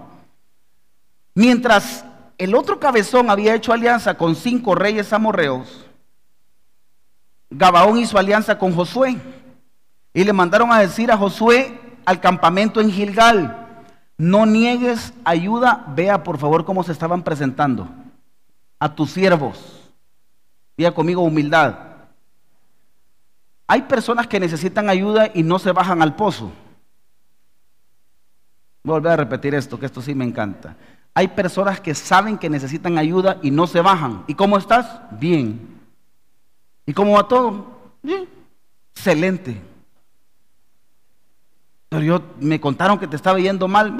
Mientras 1.34 2.04
el 2.38 2.54
otro 2.54 2.80
cabezón 2.80 3.28
había 3.28 3.54
hecho 3.54 3.72
alianza 3.72 4.14
con 4.14 4.34
cinco 4.34 4.74
reyes 4.74 5.12
amorreos, 5.12 5.86
Gabaón 7.50 7.98
hizo 7.98 8.18
alianza 8.18 8.58
con 8.58 8.74
Josué. 8.74 9.16
Y 10.12 10.24
le 10.24 10.32
mandaron 10.32 10.72
a 10.72 10.80
decir 10.80 11.10
a 11.10 11.16
Josué 11.16 11.80
al 12.04 12.20
campamento 12.20 12.80
en 12.80 12.90
Gilgal, 12.90 13.68
no 14.18 14.44
niegues 14.44 15.14
ayuda, 15.24 15.84
vea 15.94 16.22
por 16.22 16.38
favor 16.38 16.64
cómo 16.64 16.82
se 16.82 16.92
estaban 16.92 17.22
presentando 17.22 17.88
a 18.78 18.94
tus 18.94 19.12
siervos. 19.12 19.90
Vea 20.76 20.92
conmigo 20.92 21.22
humildad. 21.22 21.76
Hay 23.66 23.82
personas 23.82 24.26
que 24.26 24.40
necesitan 24.40 24.90
ayuda 24.90 25.30
y 25.32 25.42
no 25.42 25.58
se 25.58 25.72
bajan 25.72 26.02
al 26.02 26.16
pozo. 26.16 26.50
Voy 28.82 28.92
a 28.92 28.98
volver 28.98 29.12
a 29.12 29.16
repetir 29.16 29.54
esto, 29.54 29.78
que 29.78 29.86
esto 29.86 30.02
sí 30.02 30.14
me 30.14 30.24
encanta. 30.24 30.74
Hay 31.14 31.28
personas 31.28 31.80
que 31.80 31.94
saben 31.94 32.38
que 32.38 32.50
necesitan 32.50 32.98
ayuda 32.98 33.38
y 33.42 33.50
no 33.50 33.66
se 33.66 33.80
bajan. 33.80 34.24
¿Y 34.26 34.34
cómo 34.34 34.58
estás? 34.58 35.00
Bien. 35.12 35.80
¿Y 36.86 36.92
cómo 36.92 37.12
va 37.12 37.28
todo? 37.28 37.92
Bien. 38.02 38.28
Excelente. 38.94 39.69
Pero 41.90 42.02
yo 42.02 42.22
me 42.40 42.60
contaron 42.60 42.98
que 42.98 43.06
te 43.06 43.16
estaba 43.16 43.38
yendo 43.38 43.68
mal. 43.68 43.94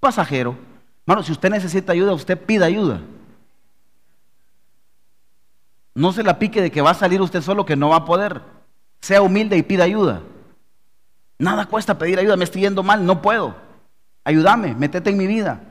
pasajero. 0.00 0.56
Bueno, 1.06 1.22
si 1.22 1.32
usted 1.32 1.48
necesita 1.48 1.92
ayuda, 1.92 2.12
usted 2.12 2.38
pida 2.38 2.66
ayuda. 2.66 3.00
No 5.94 6.12
se 6.12 6.22
la 6.22 6.38
pique 6.38 6.60
de 6.60 6.70
que 6.70 6.82
va 6.82 6.90
a 6.90 6.94
salir 6.94 7.22
usted 7.22 7.40
solo, 7.40 7.64
que 7.64 7.76
no 7.76 7.88
va 7.88 7.96
a 7.96 8.04
poder. 8.04 8.42
Sea 9.00 9.22
humilde 9.22 9.56
y 9.56 9.62
pida 9.62 9.84
ayuda. 9.84 10.22
Nada 11.38 11.66
cuesta 11.66 11.96
pedir 11.96 12.18
ayuda, 12.18 12.36
me 12.36 12.44
estoy 12.44 12.62
yendo 12.62 12.82
mal, 12.82 13.06
no 13.06 13.22
puedo. 13.22 13.54
Ayúdame, 14.24 14.74
métete 14.74 15.10
en 15.10 15.18
mi 15.18 15.26
vida. 15.26 15.62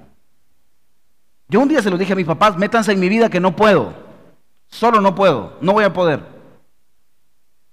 Yo 1.49 1.59
un 1.59 1.67
día 1.67 1.81
se 1.81 1.89
lo 1.89 1.97
dije 1.97 2.13
a 2.13 2.15
mis 2.15 2.25
papás, 2.25 2.57
métanse 2.57 2.91
en 2.91 2.99
mi 2.99 3.09
vida 3.09 3.29
que 3.29 3.39
no 3.39 3.55
puedo. 3.55 3.93
Solo 4.67 5.01
no 5.01 5.13
puedo, 5.13 5.57
no 5.61 5.73
voy 5.73 5.83
a 5.83 5.93
poder. 5.93 6.38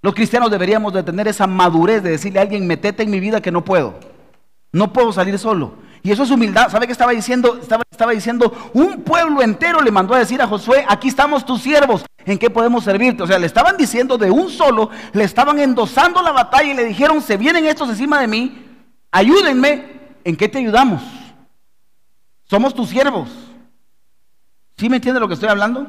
Los 0.07 0.15
cristianos 0.15 0.49
deberíamos 0.49 0.93
de 0.93 1.03
tener 1.03 1.27
esa 1.27 1.47
madurez 1.47 2.01
de 2.01 2.11
decirle 2.11 2.39
a 2.39 2.43
alguien, 2.43 2.65
metete 2.65 3.03
en 3.03 3.11
mi 3.11 3.19
vida 3.19 3.41
que 3.41 3.51
no 3.51 3.65
puedo. 3.65 3.99
No 4.71 4.93
puedo 4.93 5.11
salir 5.11 5.37
solo. 5.37 5.73
Y 6.01 6.13
eso 6.13 6.23
es 6.23 6.31
humildad. 6.31 6.71
¿Sabe 6.71 6.85
qué 6.85 6.93
estaba 6.93 7.11
diciendo? 7.11 7.57
Estaba, 7.61 7.83
estaba, 7.91 8.13
diciendo, 8.13 8.53
un 8.73 9.01
pueblo 9.01 9.41
entero 9.41 9.81
le 9.81 9.91
mandó 9.91 10.13
a 10.13 10.19
decir 10.19 10.41
a 10.41 10.47
Josué, 10.47 10.85
aquí 10.87 11.09
estamos 11.09 11.45
tus 11.45 11.61
siervos, 11.61 12.05
¿en 12.25 12.37
qué 12.37 12.49
podemos 12.49 12.85
servirte? 12.85 13.21
O 13.21 13.27
sea, 13.27 13.37
le 13.37 13.47
estaban 13.47 13.75
diciendo 13.75 14.17
de 14.17 14.31
un 14.31 14.49
solo, 14.49 14.91
le 15.11 15.25
estaban 15.25 15.59
endosando 15.59 16.21
la 16.21 16.31
batalla 16.31 16.71
y 16.71 16.75
le 16.77 16.85
dijeron, 16.85 17.21
se 17.21 17.35
vienen 17.35 17.65
estos 17.65 17.89
encima 17.89 18.21
de 18.21 18.27
mí, 18.27 18.65
ayúdenme, 19.11 19.91
¿en 20.23 20.37
qué 20.37 20.47
te 20.47 20.59
ayudamos? 20.59 21.01
Somos 22.45 22.73
tus 22.73 22.87
siervos. 22.87 23.27
¿Sí 24.77 24.87
me 24.87 24.95
entiende 24.95 25.19
lo 25.19 25.27
que 25.27 25.33
estoy 25.33 25.49
hablando? 25.49 25.85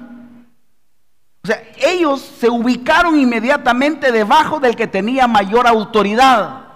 Sea, 1.49 1.67
ellos 1.79 2.21
se 2.21 2.51
ubicaron 2.51 3.19
inmediatamente 3.19 4.13
debajo 4.13 4.61
del 4.61 4.77
que 4.77 4.87
tenía 4.87 5.27
mayor 5.27 5.67
autoridad. 5.67 6.67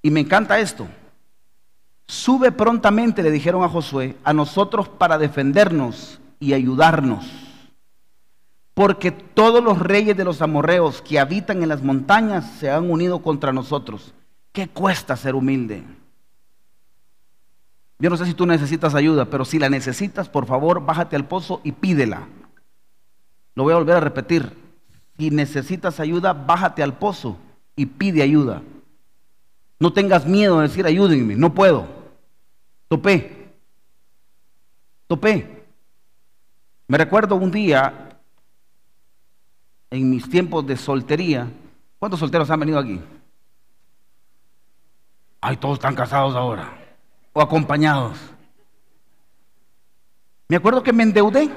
Y 0.00 0.12
me 0.12 0.20
encanta 0.20 0.60
esto. 0.60 0.86
Sube 2.06 2.52
prontamente, 2.52 3.20
le 3.24 3.32
dijeron 3.32 3.64
a 3.64 3.68
Josué, 3.68 4.16
a 4.22 4.32
nosotros 4.32 4.88
para 4.88 5.18
defendernos 5.18 6.20
y 6.38 6.52
ayudarnos. 6.52 7.26
Porque 8.74 9.10
todos 9.10 9.64
los 9.64 9.80
reyes 9.80 10.16
de 10.16 10.24
los 10.24 10.40
amorreos 10.40 11.02
que 11.02 11.18
habitan 11.18 11.64
en 11.64 11.68
las 11.68 11.82
montañas 11.82 12.48
se 12.60 12.70
han 12.70 12.92
unido 12.92 13.22
contra 13.22 13.52
nosotros. 13.52 14.14
¿Qué 14.52 14.68
cuesta 14.68 15.16
ser 15.16 15.34
humilde? 15.34 15.82
Yo 17.98 18.10
no 18.10 18.16
sé 18.16 18.26
si 18.26 18.34
tú 18.34 18.46
necesitas 18.46 18.94
ayuda, 18.94 19.26
pero 19.26 19.44
si 19.44 19.58
la 19.58 19.70
necesitas, 19.70 20.28
por 20.28 20.46
favor, 20.46 20.84
bájate 20.84 21.16
al 21.16 21.26
pozo 21.26 21.60
y 21.62 21.72
pídela. 21.72 22.26
Lo 23.54 23.62
voy 23.62 23.72
a 23.72 23.76
volver 23.76 23.96
a 23.96 24.00
repetir. 24.00 24.52
Si 25.16 25.30
necesitas 25.30 26.00
ayuda, 26.00 26.32
bájate 26.32 26.82
al 26.82 26.98
pozo 26.98 27.38
y 27.76 27.86
pide 27.86 28.22
ayuda. 28.22 28.62
No 29.78 29.92
tengas 29.92 30.26
miedo 30.26 30.58
de 30.58 30.68
decir 30.68 30.86
ayúdenme, 30.86 31.36
no 31.36 31.54
puedo. 31.54 31.86
Topé. 32.88 33.52
Topé. 35.06 35.64
Me 36.88 36.98
recuerdo 36.98 37.36
un 37.36 37.50
día, 37.50 38.18
en 39.90 40.10
mis 40.10 40.28
tiempos 40.28 40.66
de 40.66 40.76
soltería, 40.76 41.48
¿cuántos 41.98 42.18
solteros 42.18 42.50
han 42.50 42.60
venido 42.60 42.78
aquí? 42.78 43.00
Ay, 45.40 45.56
todos 45.56 45.74
están 45.74 45.94
casados 45.94 46.34
ahora 46.34 46.83
o 47.34 47.42
acompañados. 47.42 48.16
Me 50.48 50.56
acuerdo 50.56 50.82
que 50.82 50.92
me 50.92 51.02
endeudé. 51.02 51.50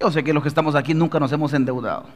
Yo 0.00 0.10
sé 0.10 0.24
que 0.24 0.32
los 0.32 0.42
que 0.42 0.48
estamos 0.48 0.74
aquí 0.74 0.94
nunca 0.94 1.20
nos 1.20 1.30
hemos 1.30 1.52
endeudado. 1.52 2.06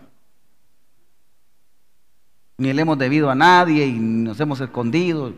Ni 2.58 2.72
le 2.72 2.82
hemos 2.82 2.98
debido 2.98 3.30
a 3.30 3.34
nadie 3.34 3.86
y 3.86 3.92
nos 3.92 4.40
hemos 4.40 4.60
escondido. 4.60 5.32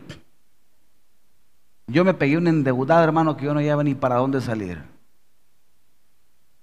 Yo 1.87 2.03
me 2.03 2.13
pegué 2.13 2.37
un 2.37 2.47
endeudado, 2.47 3.03
hermano, 3.03 3.37
que 3.37 3.45
yo 3.45 3.53
no 3.53 3.61
llevaba 3.61 3.83
ni 3.83 3.93
para 3.93 4.15
dónde 4.15 4.41
salir. 4.41 4.81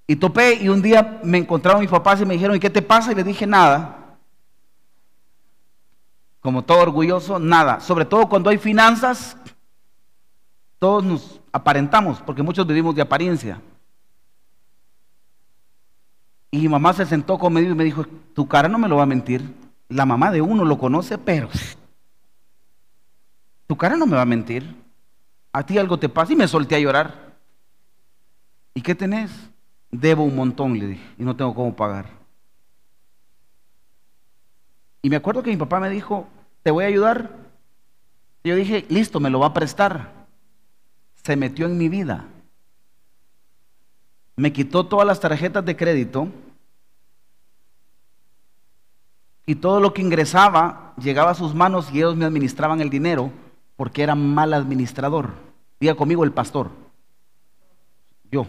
Y 0.07 0.17
topé 0.17 0.55
y 0.55 0.69
un 0.69 0.83
día 0.83 1.21
me 1.23 1.39
encontraron 1.39 1.81
mis 1.81 1.91
papás 1.91 2.21
y 2.21 2.27
me 2.27 2.35
dijeron, 2.35 2.57
¿y 2.57 2.61
qué 2.61 2.71
te 2.71 2.83
pasa? 2.83 3.13
Y 3.13 3.15
le 3.15 3.25
dije 3.25 3.47
nada. 3.47 4.00
Como 6.41 6.63
todo 6.63 6.81
orgulloso, 6.81 7.39
nada. 7.39 7.81
Sobre 7.81 8.05
todo 8.05 8.29
cuando 8.29 8.51
hay 8.51 8.59
finanzas, 8.59 9.37
todos 10.79 11.05
nos 11.05 11.41
aparentamos, 11.53 12.21
porque 12.21 12.43
muchos 12.43 12.67
vivimos 12.67 12.95
de 12.95 13.03
apariencia. 13.03 13.61
Y 16.51 16.59
mi 16.59 16.69
mamá 16.69 16.93
se 16.93 17.07
sentó 17.07 17.39
conmigo 17.39 17.71
y 17.71 17.75
me 17.75 17.85
dijo, 17.85 18.05
tu 18.35 18.49
cara 18.49 18.69
no 18.69 18.79
me 18.79 18.89
lo 18.89 18.97
va 18.97 19.05
a 19.05 19.07
mentir. 19.07 19.55
La 19.89 20.07
mamá 20.07 20.31
de 20.31 20.41
uno 20.41 20.65
lo 20.65 20.79
conoce, 20.79 21.19
pero 21.19 21.49
tu 23.67 23.77
cara 23.77 23.97
no 23.97 24.07
me 24.07 24.17
va 24.17 24.23
a 24.23 24.27
mentir. 24.27 24.75
A 25.53 25.65
ti 25.65 25.79
algo 25.79 25.99
te 25.99 26.09
pasa 26.09 26.33
y 26.33 26.37
me 26.37 26.49
solté 26.49 26.77
a 26.77 26.81
llorar. 26.81 27.37
¿Y 28.75 28.83
qué 28.83 28.95
tenés? 28.95 29.31
Debo 29.91 30.25
un 30.25 30.37
montón, 30.37 30.79
le 30.79 30.87
dije, 30.87 31.15
y 31.19 31.25
no 31.25 31.37
tengo 31.37 31.55
cómo 31.55 31.75
pagar. 31.75 32.20
Y 35.03 35.11
me 35.11 35.17
acuerdo 35.17 35.43
que 35.43 35.51
mi 35.51 35.57
papá 35.57 35.81
me 35.81 35.91
dijo, 35.91 36.27
te 36.63 36.71
voy 36.71 36.85
a 36.85 36.89
ayudar. 36.89 37.31
Yo 38.45 38.55
dije, 38.55 38.87
listo, 38.89 39.21
me 39.21 39.31
lo 39.31 39.41
va 39.41 39.47
a 39.47 39.55
prestar. 39.55 40.27
Se 41.23 41.37
metió 41.37 41.67
en 41.67 41.79
mi 41.79 41.89
vida. 41.89 42.27
Me 44.37 44.53
quitó 44.53 44.87
todas 44.87 45.07
las 45.07 45.21
tarjetas 45.21 45.65
de 45.65 45.77
crédito 45.77 46.29
y 49.47 49.57
todo 49.57 49.81
lo 49.81 49.93
que 49.93 50.03
ingresaba 50.03 50.95
llegaba 50.97 51.33
a 51.33 51.35
sus 51.35 51.55
manos 51.55 51.91
y 51.93 51.99
ellos 51.99 52.17
me 52.17 52.25
administraban 52.25 52.81
el 52.81 52.89
dinero 52.89 53.31
porque 53.77 54.03
era 54.03 54.15
mal 54.15 54.55
administrador. 54.55 55.31
Diga 55.79 55.95
conmigo 55.95 56.25
el 56.25 56.33
pastor. 56.33 56.71
Yo. 58.31 58.47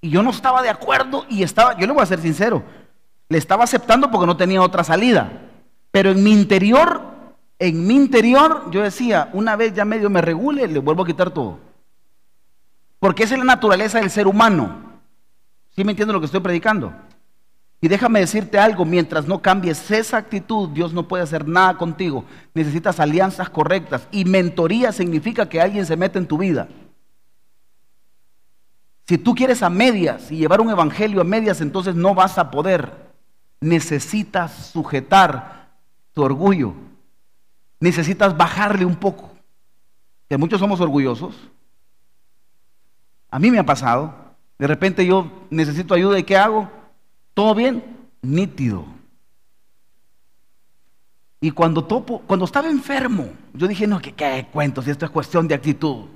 Y 0.00 0.10
yo 0.10 0.22
no 0.22 0.30
estaba 0.30 0.62
de 0.62 0.68
acuerdo 0.68 1.24
y 1.28 1.42
estaba, 1.42 1.78
yo 1.78 1.86
le 1.86 1.92
voy 1.92 2.02
a 2.02 2.06
ser 2.06 2.20
sincero, 2.20 2.62
le 3.32 3.38
estaba 3.38 3.64
aceptando 3.64 4.10
porque 4.10 4.26
no 4.26 4.36
tenía 4.36 4.60
otra 4.60 4.84
salida. 4.84 5.32
Pero 5.90 6.10
en 6.10 6.22
mi 6.22 6.32
interior, 6.32 7.02
en 7.58 7.86
mi 7.86 7.96
interior, 7.96 8.70
yo 8.70 8.82
decía, 8.82 9.30
una 9.32 9.56
vez 9.56 9.72
ya 9.72 9.86
medio 9.86 10.10
me 10.10 10.20
regule, 10.20 10.68
le 10.68 10.78
vuelvo 10.78 11.02
a 11.02 11.06
quitar 11.06 11.30
todo. 11.30 11.58
Porque 12.98 13.22
esa 13.22 13.34
es 13.34 13.38
la 13.38 13.46
naturaleza 13.46 14.00
del 14.00 14.10
ser 14.10 14.26
humano. 14.26 15.00
¿Sí 15.74 15.82
me 15.82 15.92
entiende 15.92 16.12
lo 16.12 16.20
que 16.20 16.26
estoy 16.26 16.40
predicando? 16.40 16.92
Y 17.80 17.88
déjame 17.88 18.20
decirte 18.20 18.58
algo, 18.58 18.84
mientras 18.84 19.26
no 19.26 19.40
cambies 19.40 19.90
esa 19.90 20.18
actitud, 20.18 20.68
Dios 20.68 20.92
no 20.92 21.08
puede 21.08 21.22
hacer 21.22 21.48
nada 21.48 21.78
contigo. 21.78 22.26
Necesitas 22.52 23.00
alianzas 23.00 23.48
correctas. 23.48 24.06
Y 24.12 24.26
mentoría 24.26 24.92
significa 24.92 25.48
que 25.48 25.60
alguien 25.60 25.86
se 25.86 25.96
mete 25.96 26.18
en 26.18 26.26
tu 26.26 26.36
vida. 26.36 26.68
Si 29.06 29.16
tú 29.16 29.34
quieres 29.34 29.62
a 29.62 29.70
medias 29.70 30.30
y 30.30 30.36
llevar 30.36 30.60
un 30.60 30.68
evangelio 30.68 31.22
a 31.22 31.24
medias, 31.24 31.62
entonces 31.62 31.94
no 31.94 32.14
vas 32.14 32.36
a 32.36 32.50
poder. 32.50 33.11
Necesitas 33.62 34.70
sujetar 34.72 35.70
tu 36.12 36.22
orgullo. 36.22 36.74
Necesitas 37.80 38.36
bajarle 38.36 38.84
un 38.84 38.96
poco. 38.96 39.30
Que 40.28 40.36
muchos 40.36 40.60
somos 40.60 40.80
orgullosos. 40.80 41.34
A 43.30 43.38
mí 43.38 43.50
me 43.50 43.60
ha 43.60 43.64
pasado. 43.64 44.14
De 44.58 44.66
repente 44.66 45.06
yo 45.06 45.46
necesito 45.48 45.94
ayuda 45.94 46.18
y 46.18 46.24
¿qué 46.24 46.36
hago? 46.36 46.68
¿Todo 47.34 47.54
bien? 47.54 48.10
Nítido. 48.20 48.84
Y 51.40 51.52
cuando, 51.52 51.84
topo, 51.84 52.20
cuando 52.26 52.44
estaba 52.44 52.68
enfermo, 52.68 53.28
yo 53.54 53.66
dije, 53.68 53.86
no, 53.86 54.00
¿qué, 54.00 54.12
¿qué 54.12 54.46
cuento 54.52 54.82
si 54.82 54.90
esto 54.90 55.04
es 55.04 55.10
cuestión 55.10 55.46
de 55.46 55.54
actitud? 55.54 56.06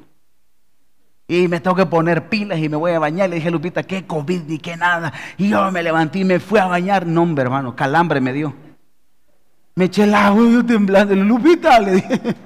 Y 1.28 1.48
me 1.48 1.60
tengo 1.60 1.74
que 1.74 1.86
poner 1.86 2.28
pilas 2.28 2.58
y 2.58 2.68
me 2.68 2.76
voy 2.76 2.92
a 2.92 2.98
bañar. 2.98 3.28
Le 3.28 3.36
dije, 3.36 3.50
Lupita, 3.50 3.82
¿qué 3.82 4.06
COVID 4.06 4.42
ni 4.42 4.58
qué 4.58 4.76
nada? 4.76 5.12
Y 5.36 5.48
yo 5.48 5.70
me 5.72 5.82
levanté 5.82 6.20
y 6.20 6.24
me 6.24 6.38
fui 6.38 6.58
a 6.58 6.66
bañar. 6.66 7.06
No, 7.06 7.22
hombre, 7.22 7.42
hermano, 7.42 7.74
calambre 7.74 8.20
me 8.20 8.32
dio. 8.32 8.54
Me 9.74 9.86
eché 9.86 10.04
el 10.04 10.14
agua 10.14 10.44
y 10.44 10.52
yo 10.52 10.64
temblando. 10.64 11.14
Lupita, 11.14 11.80
le 11.80 11.92
dije. 11.96 12.36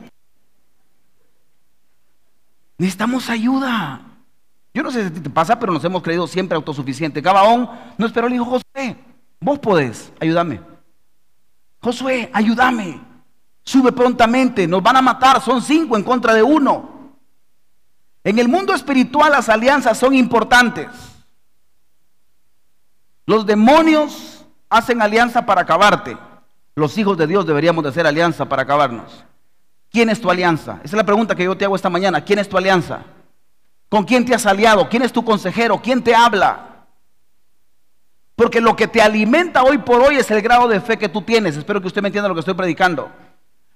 Necesitamos 2.78 3.28
ayuda. 3.28 4.00
Yo 4.72 4.82
no 4.82 4.90
sé 4.90 5.08
si 5.08 5.20
te 5.20 5.28
pasa, 5.28 5.58
pero 5.58 5.72
nos 5.72 5.84
hemos 5.84 6.02
creído 6.02 6.26
siempre 6.26 6.56
autosuficientes. 6.56 7.22
Gabaón 7.22 7.68
no 7.98 8.06
esperó, 8.06 8.28
le 8.28 8.34
dijo, 8.34 8.46
Josué, 8.46 8.96
vos 9.40 9.58
podés, 9.58 10.12
ayúdame. 10.20 10.60
Josué, 11.82 12.30
ayúdame. 12.32 13.00
Sube 13.62 13.92
prontamente, 13.92 14.66
nos 14.66 14.82
van 14.82 14.96
a 14.96 15.02
matar, 15.02 15.40
son 15.42 15.60
cinco 15.60 15.96
en 15.96 16.02
contra 16.02 16.32
de 16.34 16.42
uno. 16.42 16.99
En 18.22 18.38
el 18.38 18.48
mundo 18.48 18.74
espiritual 18.74 19.32
las 19.32 19.48
alianzas 19.48 19.96
son 19.98 20.14
importantes. 20.14 20.88
Los 23.26 23.46
demonios 23.46 24.44
hacen 24.68 25.00
alianza 25.00 25.46
para 25.46 25.62
acabarte. 25.62 26.16
Los 26.74 26.96
hijos 26.98 27.16
de 27.16 27.26
Dios 27.26 27.46
deberíamos 27.46 27.82
de 27.82 27.90
hacer 27.90 28.06
alianza 28.06 28.44
para 28.46 28.62
acabarnos. 28.62 29.24
¿Quién 29.90 30.10
es 30.10 30.20
tu 30.20 30.30
alianza? 30.30 30.80
Esa 30.84 30.96
es 30.96 30.98
la 30.98 31.04
pregunta 31.04 31.34
que 31.34 31.44
yo 31.44 31.56
te 31.56 31.64
hago 31.64 31.76
esta 31.76 31.90
mañana. 31.90 32.22
¿Quién 32.24 32.38
es 32.38 32.48
tu 32.48 32.58
alianza? 32.58 33.02
¿Con 33.88 34.04
quién 34.04 34.24
te 34.24 34.34
has 34.34 34.46
aliado? 34.46 34.88
¿Quién 34.88 35.02
es 35.02 35.12
tu 35.12 35.24
consejero? 35.24 35.80
¿Quién 35.82 36.02
te 36.02 36.14
habla? 36.14 36.86
Porque 38.36 38.60
lo 38.60 38.76
que 38.76 38.86
te 38.86 39.02
alimenta 39.02 39.62
hoy 39.62 39.78
por 39.78 40.00
hoy 40.00 40.16
es 40.16 40.30
el 40.30 40.42
grado 40.42 40.68
de 40.68 40.80
fe 40.80 40.98
que 40.98 41.08
tú 41.08 41.22
tienes. 41.22 41.56
Espero 41.56 41.80
que 41.80 41.88
usted 41.88 42.02
me 42.02 42.08
entienda 42.08 42.28
lo 42.28 42.34
que 42.34 42.40
estoy 42.40 42.54
predicando. 42.54 43.10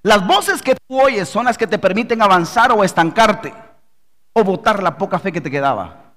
Las 0.03 0.25
voces 0.27 0.63
que 0.63 0.77
tú 0.87 1.01
oyes 1.01 1.29
son 1.29 1.47
las 1.47 1.59
que 1.59 1.67
te 1.67 1.79
permiten 1.79 2.23
avanzar 2.23 2.71
o 2.73 2.85
estancarte 2.85 3.64
o 4.35 4.45
botar 4.45 4.83
la 4.83 4.99
poca 4.99 5.19
fe 5.19 5.33
que 5.33 5.41
te 5.41 5.51
quedaba. 5.51 6.13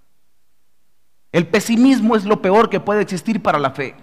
El 1.31 1.47
pesimismo 1.47 2.15
es 2.15 2.25
lo 2.25 2.41
peor 2.41 2.69
que 2.69 2.79
puede 2.79 3.01
existir 3.01 3.41
para 3.41 3.59
la 3.59 3.71
fe. 3.71 3.95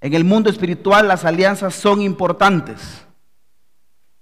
En 0.00 0.14
el 0.14 0.24
mundo 0.24 0.48
espiritual 0.48 1.08
las 1.08 1.24
alianzas 1.24 1.74
son 1.74 2.00
importantes. 2.00 3.04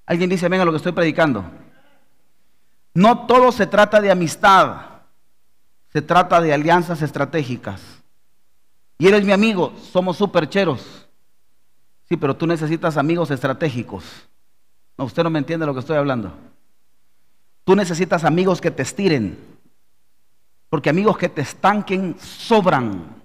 ¿Alguien 0.07 0.31
dice, 0.31 0.49
venga 0.49 0.65
lo 0.65 0.73
que 0.73 0.79
estoy 0.79 0.93
predicando? 0.93 1.45
No 2.95 3.27
todo 3.27 3.53
se 3.53 3.67
trata 3.67 4.01
de 4.01 4.11
amistad, 4.11 4.77
se 5.93 6.01
trata 6.01 6.41
de 6.41 6.55
alianzas 6.55 7.03
estratégicas. 7.03 7.83
Y 8.99 9.07
eres 9.09 9.25
mi 9.25 9.33
amigo, 9.33 9.75
somos 9.93 10.17
supercheros. 10.17 11.07
Sí, 12.09 12.17
pero 12.17 12.35
tú 12.37 12.47
necesitas 12.47 12.97
amigos 12.97 13.31
estratégicos. 13.31 14.05
No, 14.97 15.05
usted 15.05 15.23
no 15.23 15.29
me 15.31 15.41
entiende 15.41 15.67
lo 15.67 15.75
que 15.75 15.81
estoy 15.81 15.99
hablando. 15.99 16.33
Tú 17.67 17.75
necesitas 17.75 18.23
amigos 18.23 18.61
que 18.61 18.71
te 18.71 18.83
estiren, 18.83 19.37
porque 20.69 20.89
amigos 20.89 21.19
que 21.19 21.29
te 21.29 21.41
estanquen 21.41 22.15
sobran. 22.21 23.17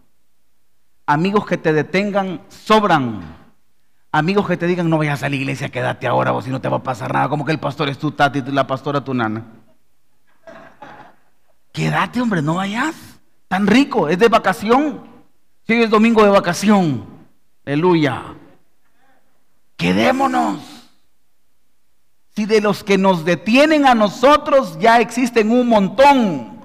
Amigos 1.06 1.46
que 1.46 1.58
te 1.58 1.72
detengan 1.72 2.42
sobran. 2.50 3.22
Amigos 4.12 4.48
que 4.48 4.58
te 4.58 4.66
digan, 4.66 4.90
no 4.90 4.98
vayas 4.98 5.22
a 5.22 5.30
la 5.30 5.36
iglesia, 5.36 5.70
quédate 5.70 6.08
ahora, 6.08 6.34
o 6.34 6.42
si 6.42 6.50
no 6.50 6.60
te 6.60 6.70
va 6.70 6.78
a 6.78 6.84
pasar 6.84 7.14
nada, 7.14 7.30
como 7.30 7.46
que 7.46 7.52
el 7.52 7.60
pastor 7.60 7.88
es 7.90 8.00
tu 8.00 8.14
tati 8.14 8.42
la 8.42 8.66
pastora 8.66 9.04
tu 9.04 9.14
nana. 9.14 9.46
Quédate, 11.72 12.20
hombre, 12.20 12.42
no 12.42 12.56
vayas. 12.56 12.96
Tan 13.48 13.68
rico, 13.68 14.10
es 14.10 14.18
de 14.18 14.28
vacación. 14.28 15.04
Si 15.68 15.74
hoy 15.74 15.84
es 15.84 15.92
domingo 15.92 16.24
de 16.24 16.32
vacación. 16.32 17.06
Aleluya. 17.64 18.24
Quedémonos. 19.78 20.81
Si 22.42 22.48
de 22.48 22.60
los 22.60 22.84
que 22.84 22.98
nos 22.98 23.24
detienen 23.24 23.86
a 23.86 23.94
nosotros 23.94 24.76
ya 24.80 25.00
existen 25.00 25.52
un 25.52 25.68
montón. 25.68 26.60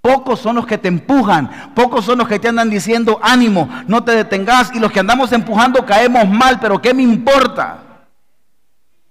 Pocos 0.00 0.40
son 0.40 0.56
los 0.56 0.66
que 0.66 0.78
te 0.78 0.88
empujan, 0.88 1.74
pocos 1.74 2.06
son 2.06 2.16
los 2.16 2.28
que 2.28 2.38
te 2.38 2.48
andan 2.48 2.70
diciendo 2.70 3.20
ánimo, 3.22 3.68
no 3.88 4.02
te 4.02 4.12
detengas 4.12 4.74
y 4.74 4.78
los 4.78 4.90
que 4.90 5.00
andamos 5.00 5.30
empujando 5.32 5.84
caemos 5.84 6.26
mal, 6.30 6.58
pero 6.58 6.80
¿qué 6.80 6.94
me 6.94 7.02
importa? 7.02 8.06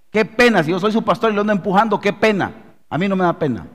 Qué 0.10 0.26
pena, 0.26 0.64
si 0.64 0.72
yo 0.72 0.80
soy 0.80 0.92
su 0.92 1.04
pastor 1.04 1.32
y 1.32 1.36
lo 1.36 1.42
ando 1.42 1.54
empujando, 1.54 2.02
qué 2.02 2.12
pena. 2.12 2.52
A 2.90 2.98
mí 2.98 3.08
no 3.08 3.16
me 3.16 3.24
da 3.24 3.38
pena. 3.38 3.68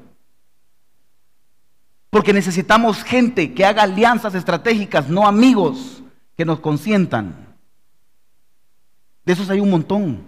Porque 2.10 2.32
necesitamos 2.32 3.04
gente 3.04 3.54
que 3.54 3.64
haga 3.64 3.84
alianzas 3.84 4.34
estratégicas, 4.34 5.08
no 5.08 5.28
amigos 5.28 6.02
que 6.36 6.44
nos 6.44 6.58
consientan. 6.58 7.54
De 9.24 9.32
esos 9.32 9.48
hay 9.48 9.60
un 9.60 9.70
montón. 9.70 10.24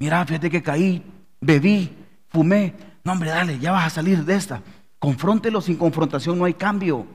Mira, 0.00 0.26
fíjate 0.26 0.50
que 0.50 0.60
caí, 0.60 1.13
bebí, 1.44 1.90
fumé. 2.28 2.74
No, 3.04 3.12
hombre, 3.12 3.30
dale, 3.30 3.58
ya 3.58 3.72
vas 3.72 3.86
a 3.86 3.90
salir 3.90 4.24
de 4.24 4.34
esta. 4.34 4.62
Confróntelo 4.98 5.60
sin 5.60 5.76
confrontación, 5.76 6.38
no 6.38 6.44
hay 6.44 6.54
cambio. 6.54 7.06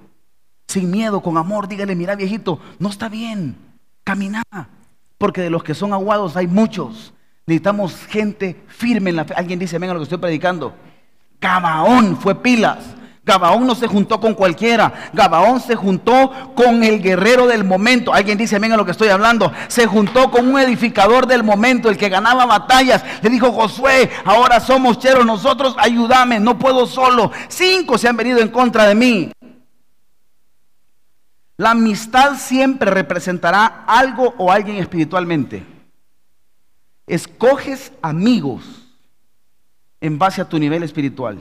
Sin 0.67 0.91
miedo, 0.91 1.21
con 1.21 1.37
amor, 1.37 1.67
dígale, 1.67 1.95
mira 1.95 2.15
viejito, 2.15 2.59
no 2.77 2.89
está 2.89 3.09
bien, 3.09 3.55
camina. 4.03 4.43
Porque 5.17 5.41
de 5.41 5.49
los 5.49 5.63
que 5.63 5.73
son 5.73 5.93
aguados 5.93 6.35
hay 6.37 6.47
muchos. 6.47 7.13
Necesitamos 7.47 8.05
gente 8.05 8.61
firme 8.67 9.09
en 9.09 9.15
la 9.15 9.25
fe. 9.25 9.33
Alguien 9.35 9.57
dice, 9.57 9.79
venga 9.79 9.93
lo 9.93 9.99
que 9.99 10.03
estoy 10.03 10.19
predicando. 10.19 10.75
Cabaón 11.39 12.15
fue 12.17 12.35
pilas. 12.35 12.95
Gabaón 13.29 13.67
no 13.67 13.75
se 13.75 13.85
juntó 13.85 14.19
con 14.19 14.33
cualquiera. 14.33 15.11
Gabaón 15.13 15.61
se 15.61 15.75
juntó 15.75 16.31
con 16.55 16.83
el 16.83 16.99
guerrero 16.99 17.45
del 17.45 17.63
momento. 17.63 18.11
Alguien 18.11 18.39
dice, 18.39 18.57
venga 18.57 18.75
lo 18.75 18.85
que 18.85 18.91
estoy 18.91 19.09
hablando. 19.09 19.51
Se 19.67 19.85
juntó 19.85 20.31
con 20.31 20.47
un 20.47 20.59
edificador 20.59 21.27
del 21.27 21.43
momento, 21.43 21.89
el 21.89 21.97
que 21.97 22.09
ganaba 22.09 22.47
batallas. 22.47 23.03
Le 23.21 23.29
dijo, 23.29 23.51
Josué, 23.51 24.09
ahora 24.25 24.59
somos 24.59 24.97
cheros 24.97 25.27
nosotros, 25.27 25.75
ayúdame, 25.77 26.39
no 26.39 26.57
puedo 26.57 26.87
solo. 26.87 27.31
Cinco 27.49 27.99
se 27.99 28.07
han 28.07 28.17
venido 28.17 28.39
en 28.39 28.47
contra 28.47 28.87
de 28.87 28.95
mí. 28.95 29.31
La 31.55 31.71
amistad 31.71 32.35
siempre 32.35 32.89
representará 32.89 33.83
algo 33.85 34.33
o 34.39 34.51
alguien 34.51 34.77
espiritualmente. 34.77 35.63
Escoges 37.05 37.91
amigos 38.01 38.63
en 40.01 40.17
base 40.17 40.41
a 40.41 40.49
tu 40.49 40.57
nivel 40.57 40.81
espiritual. 40.81 41.39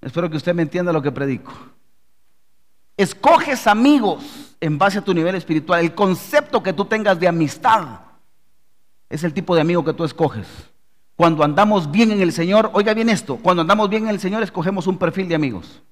Espero 0.00 0.30
que 0.30 0.36
usted 0.36 0.54
me 0.54 0.62
entienda 0.62 0.92
lo 0.92 1.02
que 1.02 1.12
predico. 1.12 1.52
Escoges 2.96 3.66
amigos 3.66 4.56
en 4.60 4.78
base 4.78 4.98
a 4.98 5.04
tu 5.04 5.14
nivel 5.14 5.34
espiritual. 5.34 5.80
El 5.80 5.94
concepto 5.94 6.62
que 6.62 6.72
tú 6.72 6.84
tengas 6.84 7.18
de 7.18 7.28
amistad 7.28 8.00
es 9.08 9.24
el 9.24 9.34
tipo 9.34 9.54
de 9.54 9.60
amigo 9.60 9.84
que 9.84 9.92
tú 9.92 10.04
escoges. 10.04 10.46
Cuando 11.16 11.44
andamos 11.44 11.90
bien 11.90 12.12
en 12.12 12.22
el 12.22 12.32
Señor, 12.32 12.70
oiga 12.72 12.94
bien 12.94 13.10
esto, 13.10 13.36
cuando 13.36 13.60
andamos 13.60 13.90
bien 13.90 14.04
en 14.04 14.10
el 14.10 14.20
Señor 14.20 14.42
escogemos 14.42 14.86
un 14.86 14.96
perfil 14.96 15.28
de 15.28 15.34
amigos. 15.34 15.82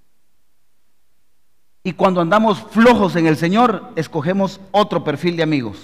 Y 1.83 1.93
cuando 1.93 2.21
andamos 2.21 2.63
flojos 2.71 3.17
en 3.17 3.27
el 3.27 3.37
Señor, 3.37 3.93
escogemos 3.97 4.61
otro 4.71 5.05
perfil 5.05 5.37
de 5.37 5.43
amigos. 5.43 5.79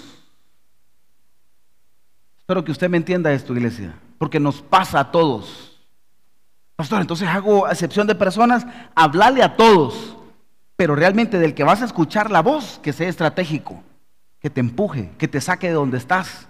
Espero 2.39 2.63
que 2.63 2.71
usted 2.71 2.89
me 2.89 2.97
entienda 2.97 3.33
esto, 3.33 3.53
iglesia, 3.53 3.97
porque 4.17 4.39
nos 4.39 4.61
pasa 4.61 4.99
a 4.99 5.11
todos. 5.11 5.74
Pastor, 6.75 7.01
entonces 7.01 7.27
hago 7.27 7.69
excepción 7.69 8.05
de 8.05 8.15
personas, 8.15 8.65
hablarle 8.95 9.43
a 9.43 9.55
todos, 9.55 10.17
pero 10.75 10.95
realmente 10.95 11.39
del 11.39 11.53
que 11.53 11.63
vas 11.63 11.81
a 11.81 11.85
escuchar 11.85 12.31
la 12.31 12.41
voz, 12.41 12.79
que 12.83 12.91
sea 12.91 13.07
estratégico, 13.07 13.81
que 14.41 14.49
te 14.49 14.59
empuje, 14.59 15.11
que 15.17 15.27
te 15.27 15.39
saque 15.39 15.67
de 15.67 15.73
donde 15.73 15.97
estás. 15.97 16.47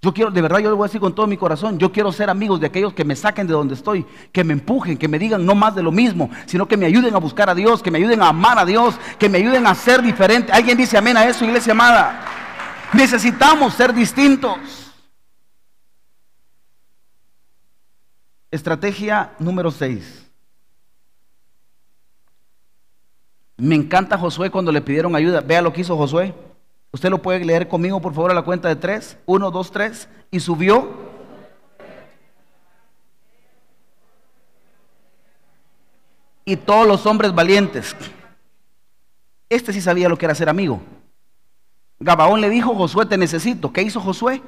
Yo 0.00 0.14
quiero, 0.14 0.30
de 0.30 0.40
verdad, 0.40 0.60
yo 0.60 0.70
lo 0.70 0.76
voy 0.76 0.84
a 0.84 0.88
decir 0.88 1.00
con 1.00 1.14
todo 1.14 1.26
mi 1.26 1.36
corazón, 1.36 1.78
yo 1.78 1.90
quiero 1.90 2.12
ser 2.12 2.30
amigos 2.30 2.60
de 2.60 2.66
aquellos 2.68 2.92
que 2.92 3.04
me 3.04 3.16
saquen 3.16 3.48
de 3.48 3.54
donde 3.54 3.74
estoy, 3.74 4.06
que 4.30 4.44
me 4.44 4.52
empujen, 4.52 4.96
que 4.96 5.08
me 5.08 5.18
digan 5.18 5.44
no 5.44 5.56
más 5.56 5.74
de 5.74 5.82
lo 5.82 5.90
mismo, 5.90 6.30
sino 6.44 6.68
que 6.68 6.76
me 6.76 6.86
ayuden 6.86 7.14
a 7.16 7.18
buscar 7.18 7.50
a 7.50 7.54
Dios, 7.56 7.82
que 7.82 7.90
me 7.90 7.98
ayuden 7.98 8.22
a 8.22 8.28
amar 8.28 8.58
a 8.60 8.64
Dios, 8.64 8.94
que 9.18 9.28
me 9.28 9.38
ayuden 9.38 9.66
a 9.66 9.74
ser 9.74 10.02
diferente. 10.02 10.52
¿Alguien 10.52 10.78
dice 10.78 10.96
amén 10.96 11.16
a 11.16 11.26
eso, 11.26 11.44
iglesia 11.44 11.72
amada? 11.72 12.24
Necesitamos 12.92 13.74
ser 13.74 13.92
distintos. 13.92 14.85
Estrategia 18.56 19.32
número 19.38 19.70
6. 19.70 20.26
Me 23.58 23.74
encanta 23.74 24.18
Josué 24.18 24.50
cuando 24.50 24.72
le 24.72 24.80
pidieron 24.80 25.14
ayuda. 25.14 25.40
Vea 25.40 25.62
lo 25.62 25.72
que 25.72 25.82
hizo 25.82 25.96
Josué. 25.96 26.34
Usted 26.90 27.10
lo 27.10 27.20
puede 27.20 27.44
leer 27.44 27.68
conmigo, 27.68 28.00
por 28.00 28.14
favor, 28.14 28.30
a 28.30 28.34
la 28.34 28.42
cuenta 28.42 28.68
de 28.68 28.76
tres. 28.76 29.18
Uno, 29.26 29.50
dos, 29.50 29.70
tres. 29.70 30.08
Y 30.30 30.40
subió. 30.40 30.90
Y 36.44 36.56
todos 36.56 36.86
los 36.86 37.04
hombres 37.06 37.34
valientes. 37.34 37.94
Este 39.48 39.72
sí 39.72 39.80
sabía 39.80 40.08
lo 40.08 40.16
que 40.16 40.24
era 40.24 40.34
ser 40.34 40.48
amigo. 40.48 40.80
Gabaón 41.98 42.40
le 42.40 42.48
dijo, 42.48 42.74
Josué, 42.74 43.04
te 43.04 43.18
necesito. 43.18 43.72
¿Qué 43.72 43.82
hizo 43.82 44.00
Josué? 44.00 44.42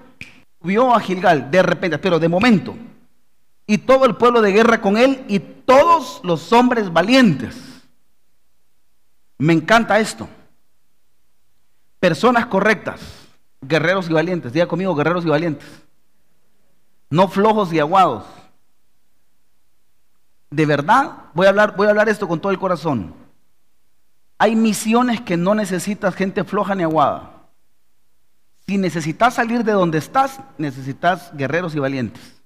Subió 0.61 0.95
a 0.95 1.01
Gilgal 1.01 1.51
de 1.51 1.63
repente, 1.63 1.99
pero 1.99 2.19
de 2.19 2.29
momento. 2.29 2.75
Y 3.69 3.79
todo 3.79 4.07
el 4.07 4.17
pueblo 4.17 4.41
de 4.41 4.51
guerra 4.51 4.81
con 4.81 4.97
él 4.97 5.25
y 5.29 5.39
todos 5.39 6.23
los 6.25 6.53
hombres 6.55 6.91
valientes. 6.91 7.55
Me 9.37 9.53
encanta 9.53 10.01
esto. 10.01 10.27
Personas 12.01 12.47
correctas, 12.47 13.01
guerreros 13.61 14.09
y 14.09 14.15
valientes. 14.15 14.55
Diga 14.55 14.67
conmigo, 14.67 14.95
guerreros 14.95 15.27
y 15.27 15.29
valientes. 15.29 15.69
No 17.11 17.29
flojos 17.29 17.71
y 17.75 17.79
aguados. 17.79 18.25
De 20.51 20.65
verdad, 20.65 21.25
voy 21.35 21.45
a 21.45 21.51
hablar, 21.51 21.77
voy 21.77 21.89
a 21.89 21.91
hablar 21.91 22.09
esto 22.09 22.27
con 22.27 22.41
todo 22.41 22.53
el 22.53 22.59
corazón. 22.59 23.15
Hay 24.39 24.57
misiones 24.57 25.21
que 25.21 25.37
no 25.37 25.55
necesitas 25.55 26.15
gente 26.15 26.43
floja 26.43 26.75
ni 26.75 26.85
aguada. 26.85 27.33
Si 28.67 28.79
necesitas 28.79 29.35
salir 29.35 29.63
de 29.63 29.73
donde 29.73 29.99
estás, 29.99 30.41
necesitas 30.57 31.37
guerreros 31.37 31.75
y 31.75 31.81
valientes. 31.81 32.38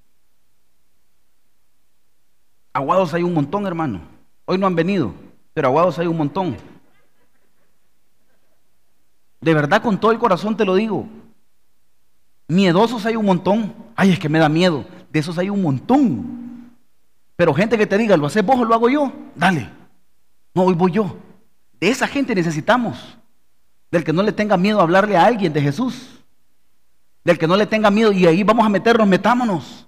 Aguados 2.72 3.12
hay 3.14 3.22
un 3.22 3.34
montón, 3.34 3.66
hermano. 3.66 4.00
Hoy 4.44 4.58
no 4.58 4.66
han 4.66 4.74
venido, 4.74 5.12
pero 5.54 5.68
aguados 5.68 5.98
hay 5.98 6.06
un 6.06 6.16
montón. 6.16 6.56
De 9.40 9.54
verdad, 9.54 9.82
con 9.82 9.98
todo 9.98 10.12
el 10.12 10.18
corazón 10.18 10.56
te 10.56 10.64
lo 10.64 10.74
digo. 10.74 11.06
Miedosos 12.48 13.04
hay 13.06 13.16
un 13.16 13.26
montón. 13.26 13.74
Ay, 13.96 14.12
es 14.12 14.18
que 14.18 14.28
me 14.28 14.38
da 14.38 14.48
miedo. 14.48 14.84
De 15.10 15.18
esos 15.18 15.36
hay 15.36 15.50
un 15.50 15.60
montón. 15.60 16.70
Pero 17.36 17.52
gente 17.52 17.76
que 17.76 17.86
te 17.86 17.98
diga, 17.98 18.16
¿lo 18.16 18.26
haces 18.26 18.44
vos 18.44 18.60
o 18.60 18.64
lo 18.64 18.74
hago 18.74 18.88
yo? 18.88 19.12
Dale. 19.34 19.68
No, 20.54 20.62
hoy 20.62 20.74
voy 20.74 20.92
yo. 20.92 21.16
De 21.80 21.88
esa 21.88 22.06
gente 22.06 22.34
necesitamos. 22.34 23.18
Del 23.90 24.04
que 24.04 24.12
no 24.12 24.22
le 24.22 24.32
tenga 24.32 24.56
miedo 24.56 24.78
a 24.78 24.84
hablarle 24.84 25.16
a 25.16 25.24
alguien 25.24 25.52
de 25.52 25.60
Jesús. 25.60 26.22
Del 27.24 27.38
que 27.38 27.46
no 27.46 27.56
le 27.56 27.66
tenga 27.66 27.90
miedo 27.90 28.12
y 28.12 28.26
ahí 28.26 28.42
vamos 28.42 28.64
a 28.64 28.68
meternos, 28.68 29.06
metámonos. 29.06 29.81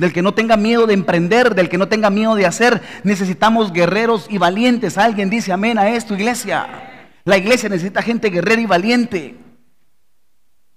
Del 0.00 0.14
que 0.14 0.22
no 0.22 0.32
tenga 0.32 0.56
miedo 0.56 0.86
de 0.86 0.94
emprender, 0.94 1.54
del 1.54 1.68
que 1.68 1.76
no 1.76 1.86
tenga 1.86 2.08
miedo 2.08 2.34
de 2.34 2.46
hacer. 2.46 2.80
Necesitamos 3.04 3.70
guerreros 3.70 4.28
y 4.30 4.38
valientes. 4.38 4.96
Alguien 4.96 5.28
dice 5.28 5.52
amén 5.52 5.78
a 5.78 5.90
esto, 5.90 6.14
iglesia. 6.14 7.10
La 7.24 7.36
iglesia 7.36 7.68
necesita 7.68 8.00
gente 8.00 8.30
guerrera 8.30 8.62
y 8.62 8.66
valiente. 8.66 9.36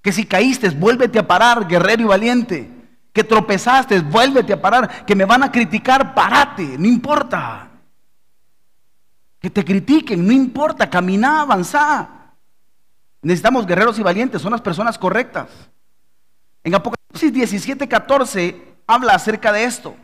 Que 0.02 0.12
si 0.12 0.26
caíste, 0.26 0.70
vuélvete 0.72 1.20
a 1.20 1.26
parar, 1.26 1.66
guerrero 1.66 2.02
y 2.02 2.06
valiente. 2.06 2.70
Que 3.14 3.24
tropezaste, 3.24 4.02
vuélvete 4.02 4.52
a 4.52 4.62
parar. 4.62 5.06
Que 5.06 5.16
me 5.16 5.24
van 5.24 5.42
a 5.44 5.52
criticar, 5.54 6.14
parate, 6.14 6.78
no 6.78 6.86
importa. 6.86 7.72
Que 9.40 9.50
te 9.50 9.64
critiquen, 9.64 10.28
no 10.28 10.34
importa, 10.34 10.90
camina, 10.90 11.44
avanza. 11.44 12.10
Necesitamos 13.22 13.66
guerreros 13.66 13.98
y 14.00 14.04
valientes, 14.04 14.42
son 14.42 14.52
las 14.52 14.60
personas 14.60 14.98
correctas. 14.98 15.48
En 16.62 16.76
Apocalipsis 16.76 17.32
17, 17.32 17.88
14 17.88 18.73
habla 18.88 19.13
acerca 19.13 19.52
de 19.52 19.65
esto. 19.65 19.96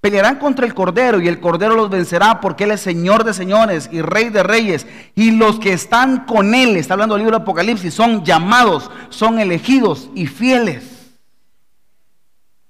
Pelearán 0.00 0.36
contra 0.36 0.66
el 0.66 0.74
Cordero 0.74 1.20
y 1.20 1.28
el 1.28 1.40
Cordero 1.40 1.74
los 1.74 1.88
vencerá 1.88 2.40
porque 2.40 2.64
Él 2.64 2.72
es 2.72 2.82
Señor 2.82 3.24
de 3.24 3.32
señores 3.32 3.88
y 3.90 4.02
Rey 4.02 4.28
de 4.28 4.42
reyes. 4.42 4.86
Y 5.14 5.30
los 5.30 5.58
que 5.58 5.72
están 5.72 6.26
con 6.26 6.54
Él, 6.54 6.76
está 6.76 6.92
hablando 6.92 7.14
el 7.14 7.22
libro 7.22 7.38
de 7.38 7.42
Apocalipsis, 7.42 7.94
son 7.94 8.22
llamados, 8.22 8.90
son 9.08 9.38
elegidos 9.38 10.10
y 10.14 10.26
fieles. 10.26 11.14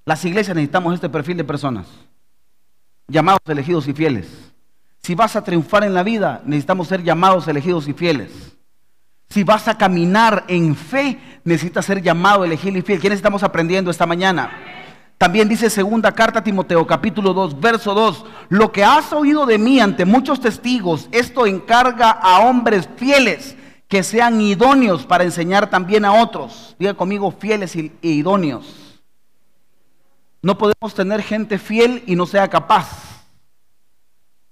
Las 0.04 0.24
iglesias 0.24 0.54
necesitamos 0.54 0.94
este 0.94 1.08
perfil 1.08 1.36
de 1.38 1.44
personas. 1.44 1.88
Llamados, 3.08 3.40
elegidos 3.46 3.88
y 3.88 3.94
fieles. 3.94 4.28
Si 5.02 5.14
vas 5.14 5.34
a 5.34 5.42
triunfar 5.42 5.82
en 5.84 5.92
la 5.92 6.02
vida, 6.02 6.40
necesitamos 6.44 6.88
ser 6.88 7.02
llamados, 7.02 7.48
elegidos 7.48 7.88
y 7.88 7.94
fieles. 7.94 8.30
Si 9.28 9.42
vas 9.42 9.66
a 9.66 9.76
caminar 9.76 10.44
en 10.46 10.76
fe, 10.76 11.18
necesitas 11.42 11.84
ser 11.84 12.00
llamado, 12.00 12.44
elegido 12.44 12.78
y 12.78 12.82
fiel. 12.82 13.00
¿Quiénes 13.00 13.16
estamos 13.16 13.42
aprendiendo 13.42 13.90
esta 13.90 14.06
mañana? 14.06 14.52
También 15.24 15.48
dice 15.48 15.70
segunda 15.70 16.12
carta 16.12 16.40
a 16.40 16.44
Timoteo 16.44 16.86
capítulo 16.86 17.32
2, 17.32 17.58
verso 17.58 17.94
2, 17.94 18.26
lo 18.50 18.70
que 18.70 18.84
has 18.84 19.10
oído 19.10 19.46
de 19.46 19.56
mí 19.56 19.80
ante 19.80 20.04
muchos 20.04 20.38
testigos, 20.38 21.08
esto 21.12 21.46
encarga 21.46 22.10
a 22.10 22.40
hombres 22.40 22.90
fieles 22.98 23.56
que 23.88 24.02
sean 24.02 24.38
idóneos 24.42 25.06
para 25.06 25.24
enseñar 25.24 25.70
también 25.70 26.04
a 26.04 26.12
otros. 26.12 26.76
Diga 26.78 26.92
conmigo 26.92 27.30
fieles 27.30 27.74
e 27.74 27.90
idóneos. 28.02 29.00
No 30.42 30.58
podemos 30.58 30.92
tener 30.92 31.22
gente 31.22 31.56
fiel 31.56 32.02
y 32.04 32.16
no 32.16 32.26
sea 32.26 32.48
capaz. 32.48 33.24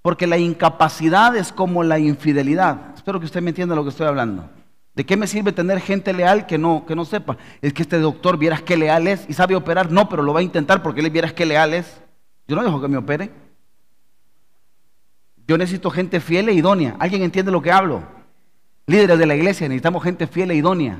Porque 0.01 0.27
la 0.27 0.39
incapacidad 0.39 1.37
es 1.37 1.53
como 1.53 1.83
la 1.83 1.99
infidelidad. 1.99 2.95
Espero 2.95 3.21
que 3.21 3.27
usted 3.27 3.43
me 3.43 3.51
entienda 3.51 3.75
lo 3.75 3.83
que 3.83 3.91
estoy 3.91 4.07
hablando. 4.07 4.49
¿De 4.94 5.07
qué 5.07 5.16
me 5.16 5.26
sirve 5.26 5.52
tener 5.52 5.81
gente 5.81 6.12
leal 6.12 6.46
que 6.46 6.59
no, 6.59 6.85
que 6.85 6.94
no 6.94 7.05
sepa? 7.05 7.38
Es 7.62 7.72
que 7.72 7.83
este 7.83 7.98
doctor 7.98 8.37
vieras 8.37 8.61
qué 8.61 8.76
leal 8.76 9.07
es 9.07 9.24
y 9.28 9.33
sabe 9.33 9.57
operar. 9.57 9.90
No, 9.90 10.09
pero 10.09 10.22
lo 10.22 10.35
va 10.35 10.40
a 10.40 10.42
intentar 10.42 10.83
porque 10.83 11.00
él 11.00 11.11
vieras 11.11 11.33
qué 11.33 11.46
leal 11.46 11.72
es. 11.72 12.02
Yo 12.46 12.57
no 12.57 12.62
dejo 12.62 12.81
que 12.81 12.88
me 12.88 12.98
opere. 12.98 13.31
Yo 15.46 15.57
necesito 15.57 15.90
gente 15.90 16.20
fiel 16.20 16.48
e 16.50 16.52
idónea. 16.52 16.96
¿Alguien 16.98 17.22
entiende 17.22 17.50
lo 17.50 17.62
que 17.62 17.72
hablo? 17.72 18.02
Líderes 18.87 19.18
de 19.18 19.26
la 19.26 19.35
iglesia, 19.35 19.68
necesitamos 19.68 20.02
gente 20.02 20.26
fiel 20.26 20.50
e 20.50 20.57
idónea. 20.57 20.98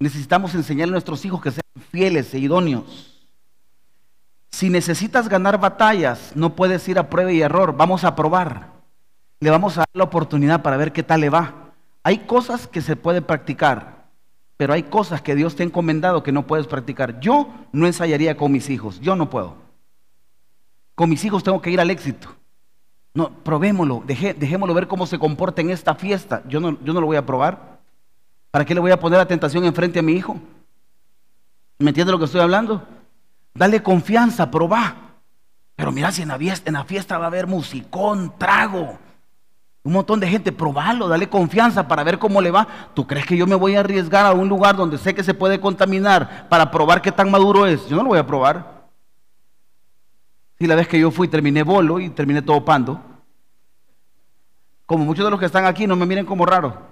Necesitamos 0.00 0.54
enseñarle 0.54 0.92
a 0.92 0.96
nuestros 0.96 1.24
hijos 1.24 1.40
que 1.40 1.50
sean 1.50 1.62
fieles 1.90 2.32
e 2.34 2.38
idóneos. 2.38 3.28
Si 4.50 4.70
necesitas 4.70 5.28
ganar 5.28 5.60
batallas, 5.60 6.32
no 6.34 6.56
puedes 6.56 6.88
ir 6.88 6.98
a 6.98 7.08
prueba 7.08 7.32
y 7.32 7.40
error. 7.40 7.76
Vamos 7.76 8.04
a 8.04 8.16
probar 8.16 8.77
le 9.40 9.50
vamos 9.50 9.76
a 9.76 9.80
dar 9.80 9.88
la 9.92 10.04
oportunidad 10.04 10.62
para 10.62 10.76
ver 10.76 10.92
qué 10.92 11.02
tal 11.02 11.20
le 11.20 11.30
va. 11.30 11.72
Hay 12.02 12.18
cosas 12.18 12.66
que 12.66 12.80
se 12.80 12.96
pueden 12.96 13.24
practicar, 13.24 14.06
pero 14.56 14.72
hay 14.72 14.84
cosas 14.84 15.22
que 15.22 15.34
Dios 15.34 15.54
te 15.54 15.62
ha 15.62 15.66
encomendado 15.66 16.22
que 16.22 16.32
no 16.32 16.46
puedes 16.46 16.66
practicar. 16.66 17.20
Yo 17.20 17.48
no 17.72 17.86
ensayaría 17.86 18.36
con 18.36 18.50
mis 18.50 18.70
hijos, 18.70 19.00
yo 19.00 19.14
no 19.14 19.30
puedo. 19.30 19.56
Con 20.94 21.10
mis 21.10 21.24
hijos 21.24 21.44
tengo 21.44 21.60
que 21.62 21.70
ir 21.70 21.80
al 21.80 21.90
éxito. 21.90 22.34
No, 23.14 23.30
probémoslo, 23.30 24.02
dejémoslo 24.06 24.74
ver 24.74 24.88
cómo 24.88 25.06
se 25.06 25.18
comporta 25.18 25.60
en 25.60 25.70
esta 25.70 25.94
fiesta. 25.94 26.42
Yo 26.48 26.60
no, 26.60 26.78
yo 26.82 26.92
no 26.92 27.00
lo 27.00 27.06
voy 27.06 27.16
a 27.16 27.26
probar. 27.26 27.78
¿Para 28.50 28.64
qué 28.64 28.74
le 28.74 28.80
voy 28.80 28.90
a 28.90 29.00
poner 29.00 29.18
la 29.18 29.26
tentación 29.26 29.64
enfrente 29.64 29.98
a 29.98 30.02
mi 30.02 30.12
hijo? 30.12 30.36
¿Me 31.78 31.90
entiende 31.90 32.12
lo 32.12 32.18
que 32.18 32.24
estoy 32.24 32.40
hablando? 32.40 32.82
Dale 33.54 33.82
confianza, 33.82 34.50
probá. 34.50 34.96
Pero 35.76 35.92
mira, 35.92 36.10
si 36.10 36.22
en 36.22 36.28
la, 36.28 36.38
fiesta, 36.38 36.68
en 36.68 36.74
la 36.74 36.84
fiesta 36.84 37.18
va 37.18 37.24
a 37.24 37.28
haber 37.28 37.46
musicón, 37.46 38.34
trago, 38.36 38.98
un 39.88 39.94
montón 39.94 40.20
de 40.20 40.28
gente, 40.28 40.52
probalo, 40.52 41.08
dale 41.08 41.30
confianza 41.30 41.88
para 41.88 42.04
ver 42.04 42.18
cómo 42.18 42.42
le 42.42 42.50
va. 42.50 42.68
¿Tú 42.92 43.06
crees 43.06 43.24
que 43.24 43.38
yo 43.38 43.46
me 43.46 43.54
voy 43.54 43.74
a 43.74 43.80
arriesgar 43.80 44.26
a 44.26 44.32
un 44.32 44.46
lugar 44.46 44.76
donde 44.76 44.98
sé 44.98 45.14
que 45.14 45.24
se 45.24 45.32
puede 45.32 45.58
contaminar 45.60 46.46
para 46.50 46.70
probar 46.70 47.00
qué 47.00 47.10
tan 47.10 47.30
maduro 47.30 47.64
es? 47.64 47.88
Yo 47.88 47.96
no 47.96 48.02
lo 48.02 48.10
voy 48.10 48.18
a 48.18 48.26
probar. 48.26 48.84
Si 50.58 50.66
la 50.66 50.74
vez 50.74 50.88
que 50.88 51.00
yo 51.00 51.10
fui 51.10 51.26
terminé 51.26 51.62
bolo 51.62 52.00
y 52.00 52.10
terminé 52.10 52.42
todo 52.42 52.62
pando. 52.66 53.00
Como 54.84 55.06
muchos 55.06 55.24
de 55.24 55.30
los 55.30 55.40
que 55.40 55.46
están 55.46 55.64
aquí 55.64 55.86
no 55.86 55.96
me 55.96 56.04
miren 56.04 56.26
como 56.26 56.44
raro. 56.44 56.82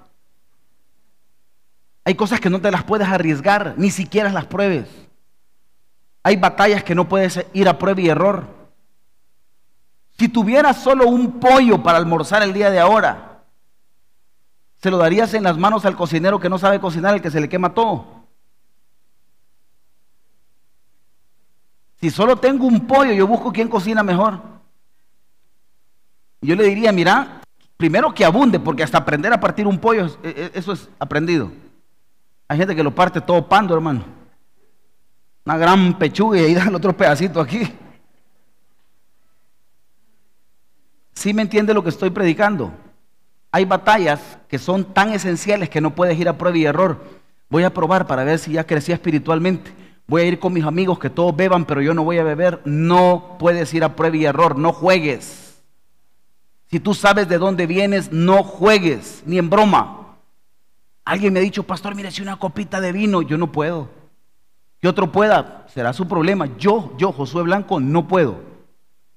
Hay 2.03 2.15
cosas 2.15 2.41
que 2.41 2.49
no 2.49 2.63
te 2.63 2.71
las 2.71 2.83
puedes 2.83 3.09
arriesgar, 3.09 3.75
ni 3.77 3.91
siquiera 3.91 4.33
las 4.33 4.47
pruebes. 4.47 4.89
Hay 6.23 6.37
batallas 6.37 6.83
que 6.83 6.95
no 6.95 7.07
puedes 7.07 7.45
ir 7.53 7.69
a 7.69 7.79
prueba 7.79 8.01
y 8.01 8.09
error. 8.09 8.47
Si 10.19 10.29
tuvieras 10.29 10.83
solo 10.83 11.07
un 11.09 11.39
pollo 11.39 11.83
para 11.83 11.99
almorzar 11.99 12.43
el 12.43 12.55
día 12.55 12.71
de 12.71 12.81
ahora, 12.81 13.43
¿se 14.79 14.91
lo 14.91 14.97
darías 14.97 15.35
en 15.35 15.43
las 15.43 15.59
manos 15.59 15.85
al 15.85 15.97
cocinero 15.97 16.41
que 16.41 16.49
no 16.49 16.59
sabe 16.59 16.81
cocinar, 16.81 17.15
el 17.15 17.21
que 17.21 17.31
se 17.31 17.41
le 17.41 17.49
quema 17.49 17.75
todo? 17.75 18.25
Si 22.01 22.11
solo 22.11 22.37
tengo 22.37 22.67
un 22.67 22.87
pollo, 22.87 23.13
yo 23.13 23.27
busco 23.27 23.53
quién 23.53 23.69
cocina 23.69 24.03
mejor. 24.03 24.41
Yo 26.41 26.55
le 26.55 26.65
diría, 26.65 26.93
mira, 26.93 27.41
primero 27.77 28.15
que 28.15 28.25
abunde, 28.25 28.59
porque 28.59 28.83
hasta 28.83 28.99
aprender 28.99 29.33
a 29.33 29.41
partir 29.41 29.67
un 29.67 29.79
pollo, 29.79 30.07
e, 30.23 30.29
e, 30.55 30.59
eso 30.59 30.73
es 30.73 30.89
aprendido. 30.99 31.51
Hay 32.49 32.59
gente 32.59 32.77
que 32.77 32.83
lo 32.83 32.95
parte 32.95 33.21
todo 33.21 33.47
pando, 33.47 33.75
hermano. 33.75 34.05
Una 35.45 35.59
gran 35.59 35.99
pechuga 35.99 36.39
y 36.39 36.45
ahí 36.45 36.55
dan 36.55 36.75
otro 36.75 36.97
pedacito 36.97 37.41
aquí. 37.41 37.71
¿Sí 41.17 41.33
me 41.33 41.43
entiende 41.43 41.73
lo 41.73 41.83
que 41.83 41.89
estoy 41.89 42.11
predicando? 42.11 42.73
Hay 43.51 43.65
batallas 43.65 44.21
que 44.49 44.59
son 44.59 44.85
tan 44.85 45.13
esenciales 45.13 45.71
que 45.71 45.81
no 45.81 45.95
puedes 45.95 46.19
ir 46.21 46.29
a 46.29 46.37
prueba 46.37 46.59
y 46.59 46.67
error. 46.67 47.03
Voy 47.49 47.65
a 47.65 47.73
probar 47.73 48.07
para 48.07 48.23
ver 48.23 48.39
si 48.39 48.53
ya 48.53 48.67
crecí 48.67 48.93
espiritualmente. 48.93 49.73
Voy 50.07 50.23
a 50.23 50.25
ir 50.27 50.39
con 50.39 50.53
mis 50.53 50.65
amigos 50.65 50.99
que 50.99 51.09
todos 51.09 51.35
beban, 51.35 51.65
pero 51.65 51.81
yo 51.81 51.95
no 51.95 52.05
voy 52.05 52.19
a 52.19 52.23
beber. 52.23 52.61
No 52.67 53.37
puedes 53.39 53.73
ir 53.73 53.83
a 53.83 53.97
prueba 53.97 54.15
y 54.15 54.27
error. 54.27 54.59
No 54.59 54.75
juegues. 54.75 55.63
Si 56.71 56.81
tú 56.81 56.93
sabes 56.93 57.29
de 57.29 57.39
dónde 57.39 57.67
vienes, 57.67 58.13
no 58.13 58.43
juegues, 58.43 59.23
ni 59.25 59.39
en 59.39 59.49
broma. 59.49 60.19
Alguien 61.07 61.33
me 61.33 61.39
ha 61.39 61.43
dicho, 61.43 61.63
pastor, 61.63 61.95
mire, 61.95 62.11
si 62.11 62.21
una 62.21 62.37
copita 62.37 62.79
de 62.83 62.93
vino, 62.93 63.23
yo 63.23 63.39
no 63.39 63.51
puedo. 63.53 63.89
Que 64.83 64.89
otro 64.89 65.11
pueda, 65.11 65.67
será 65.73 65.95
su 65.95 66.07
problema. 66.07 66.47
Yo, 66.59 66.95
yo, 66.99 67.11
Josué 67.11 67.43
Blanco, 67.43 67.81
no 67.81 68.07
puedo. 68.07 68.39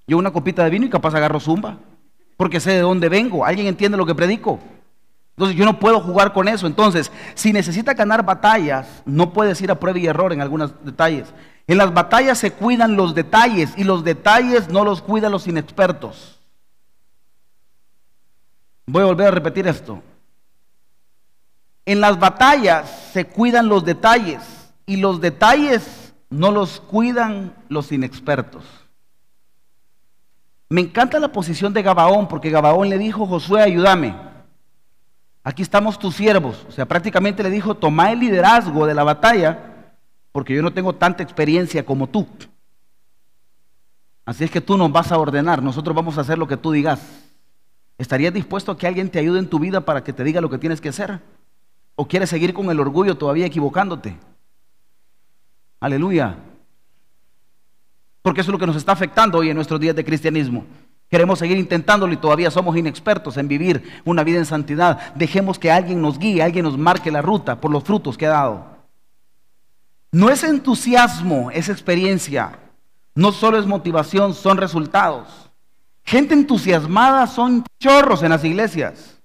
Yo 0.07 0.17
una 0.17 0.31
copita 0.31 0.63
de 0.63 0.69
vino 0.69 0.85
y 0.85 0.89
capaz 0.89 1.13
agarro 1.13 1.41
zumba 1.41 1.77
porque 2.39 2.61
sé 2.61 2.71
de 2.71 2.79
dónde 2.79 3.09
vengo. 3.09 3.43
¿Alguien 3.43 3.67
entiende 3.67 3.97
lo 3.97 4.05
que 4.05 4.15
predico? 4.15 4.61
Entonces 5.35 5.57
yo 5.57 5.65
no 5.65 5.77
puedo 5.77 5.99
jugar 5.99 6.31
con 6.31 6.47
eso. 6.47 6.67
Entonces, 6.67 7.11
si 7.35 7.51
necesita 7.51 7.93
ganar 7.95 8.23
batallas, 8.23 9.03
no 9.03 9.33
puedes 9.33 9.61
ir 9.61 9.69
a 9.69 9.75
prueba 9.77 9.99
y 9.99 10.07
error 10.07 10.31
en 10.31 10.39
algunos 10.39 10.71
detalles. 10.85 11.33
En 11.67 11.77
las 11.77 11.93
batallas 11.93 12.37
se 12.37 12.51
cuidan 12.51 12.95
los 12.95 13.13
detalles 13.13 13.73
y 13.75 13.83
los 13.83 14.05
detalles 14.05 14.69
no 14.69 14.85
los 14.85 15.01
cuidan 15.01 15.33
los 15.33 15.47
inexpertos. 15.47 16.39
Voy 18.85 19.01
a 19.03 19.07
volver 19.07 19.27
a 19.27 19.31
repetir 19.31 19.67
esto. 19.67 20.01
En 21.85 21.99
las 21.99 22.17
batallas 22.17 23.11
se 23.11 23.25
cuidan 23.25 23.67
los 23.67 23.83
detalles 23.83 24.39
y 24.85 24.95
los 24.95 25.19
detalles 25.19 26.13
no 26.29 26.51
los 26.51 26.79
cuidan 26.79 27.53
los 27.67 27.91
inexpertos. 27.91 28.63
Me 30.69 30.81
encanta 30.81 31.19
la 31.19 31.31
posición 31.31 31.73
de 31.73 31.81
Gabaón, 31.81 32.27
porque 32.27 32.51
Gabaón 32.51 32.89
le 32.89 32.99
dijo, 32.99 33.25
Josué, 33.25 33.63
ayúdame. 33.63 34.15
Aquí 35.43 35.63
estamos 35.63 35.97
tus 35.97 36.15
siervos. 36.15 36.63
O 36.67 36.71
sea, 36.71 36.85
prácticamente 36.87 37.41
le 37.41 37.49
dijo, 37.49 37.75
toma 37.75 38.11
el 38.11 38.19
liderazgo 38.19 38.85
de 38.85 38.93
la 38.93 39.03
batalla, 39.03 39.93
porque 40.31 40.53
yo 40.53 40.61
no 40.61 40.71
tengo 40.71 40.93
tanta 40.93 41.23
experiencia 41.23 41.83
como 41.83 42.07
tú. 42.07 42.27
Así 44.25 44.43
es 44.43 44.51
que 44.51 44.61
tú 44.61 44.77
nos 44.77 44.91
vas 44.91 45.11
a 45.11 45.17
ordenar, 45.17 45.63
nosotros 45.63 45.95
vamos 45.95 46.19
a 46.19 46.21
hacer 46.21 46.37
lo 46.37 46.47
que 46.47 46.55
tú 46.55 46.71
digas. 46.71 47.01
¿Estarías 47.97 48.31
dispuesto 48.31 48.71
a 48.71 48.77
que 48.77 48.85
alguien 48.85 49.09
te 49.09 49.17
ayude 49.17 49.39
en 49.39 49.49
tu 49.49 49.57
vida 49.57 49.81
para 49.81 50.03
que 50.03 50.13
te 50.13 50.23
diga 50.23 50.39
lo 50.39 50.51
que 50.51 50.59
tienes 50.59 50.79
que 50.79 50.89
hacer? 50.89 51.19
¿O 51.95 52.07
quieres 52.07 52.29
seguir 52.29 52.53
con 52.53 52.69
el 52.69 52.79
orgullo 52.79 53.17
todavía 53.17 53.47
equivocándote? 53.47 54.17
Aleluya. 55.79 56.37
Porque 58.21 58.41
eso 58.41 58.49
es 58.49 58.53
lo 58.53 58.59
que 58.59 58.67
nos 58.67 58.75
está 58.75 58.91
afectando 58.91 59.37
hoy 59.37 59.49
en 59.49 59.55
nuestros 59.55 59.79
días 59.79 59.95
de 59.95 60.05
cristianismo. 60.05 60.65
Queremos 61.09 61.39
seguir 61.39 61.57
intentándolo 61.57 62.13
y 62.13 62.17
todavía 62.17 62.51
somos 62.51 62.77
inexpertos 62.77 63.37
en 63.37 63.47
vivir 63.47 64.01
una 64.05 64.23
vida 64.23 64.37
en 64.37 64.45
santidad. 64.45 65.13
Dejemos 65.15 65.57
que 65.57 65.71
alguien 65.71 66.01
nos 66.01 66.19
guíe, 66.19 66.43
alguien 66.43 66.65
nos 66.65 66.77
marque 66.77 67.11
la 67.11 67.21
ruta 67.21 67.59
por 67.59 67.71
los 67.71 67.83
frutos 67.83 68.17
que 68.17 68.27
ha 68.27 68.31
dado. 68.31 68.67
No 70.11 70.29
es 70.29 70.43
entusiasmo, 70.43 71.49
es 71.51 71.69
experiencia. 71.69 72.59
No 73.15 73.31
solo 73.31 73.57
es 73.57 73.65
motivación, 73.65 74.33
son 74.33 74.57
resultados. 74.57 75.49
Gente 76.03 76.33
entusiasmada 76.33 77.27
son 77.27 77.63
chorros 77.79 78.23
en 78.23 78.29
las 78.29 78.43
iglesias. 78.43 79.18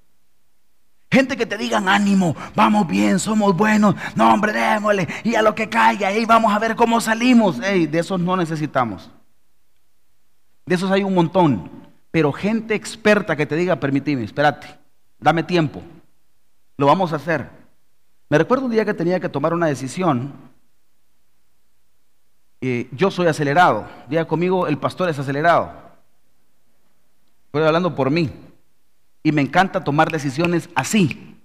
Gente 1.15 1.37
que 1.37 1.47
te 1.47 1.57
digan 1.57 1.89
ánimo, 1.89 2.35
vamos 2.57 2.89
bien, 2.89 3.21
somos 3.21 3.57
buenos, 3.57 3.95
no 4.17 4.35
hombre, 4.35 4.53
démosle, 4.53 5.07
y 5.23 5.37
a 5.37 5.43
lo 5.43 5.55
que 5.55 5.69
caiga, 5.69 6.11
vamos 6.27 6.53
a 6.53 6.59
ver 6.59 6.75
cómo 6.75 7.01
salimos. 7.01 7.61
de 7.61 7.89
esos 7.93 8.19
no 8.19 8.37
necesitamos. 8.37 9.13
De 10.67 10.75
esos 10.75 10.91
hay 10.91 11.05
un 11.05 11.15
montón. 11.15 11.71
Pero 12.11 12.33
gente 12.33 12.75
experta 12.75 13.37
que 13.37 13.47
te 13.47 13.55
diga, 13.55 13.77
permíteme, 13.77 14.25
espérate, 14.25 14.67
dame 15.21 15.45
tiempo, 15.45 15.83
lo 16.77 16.87
vamos 16.87 17.13
a 17.13 17.17
hacer. 17.17 17.49
Me 18.29 18.37
recuerdo 18.37 18.65
un 18.65 18.73
día 18.73 18.85
que 18.85 18.95
tenía 18.95 19.21
que 19.21 19.29
tomar 19.29 19.55
una 19.55 19.67
decisión. 19.67 20.33
Yo 22.91 23.13
soy 23.13 23.29
acelerado. 23.29 23.87
Diga 24.09 24.25
conmigo, 24.25 24.67
el 24.67 24.79
pastor 24.79 25.09
es 25.11 25.19
acelerado. 25.21 25.71
Estoy 27.47 27.63
hablando 27.63 27.95
por 27.95 28.11
mí 28.11 28.33
y 29.25 29.33
me 29.33 29.41
encanta 29.41 29.83
tomar 29.83 30.13
decisiones 30.13 30.69
así. 30.77 31.41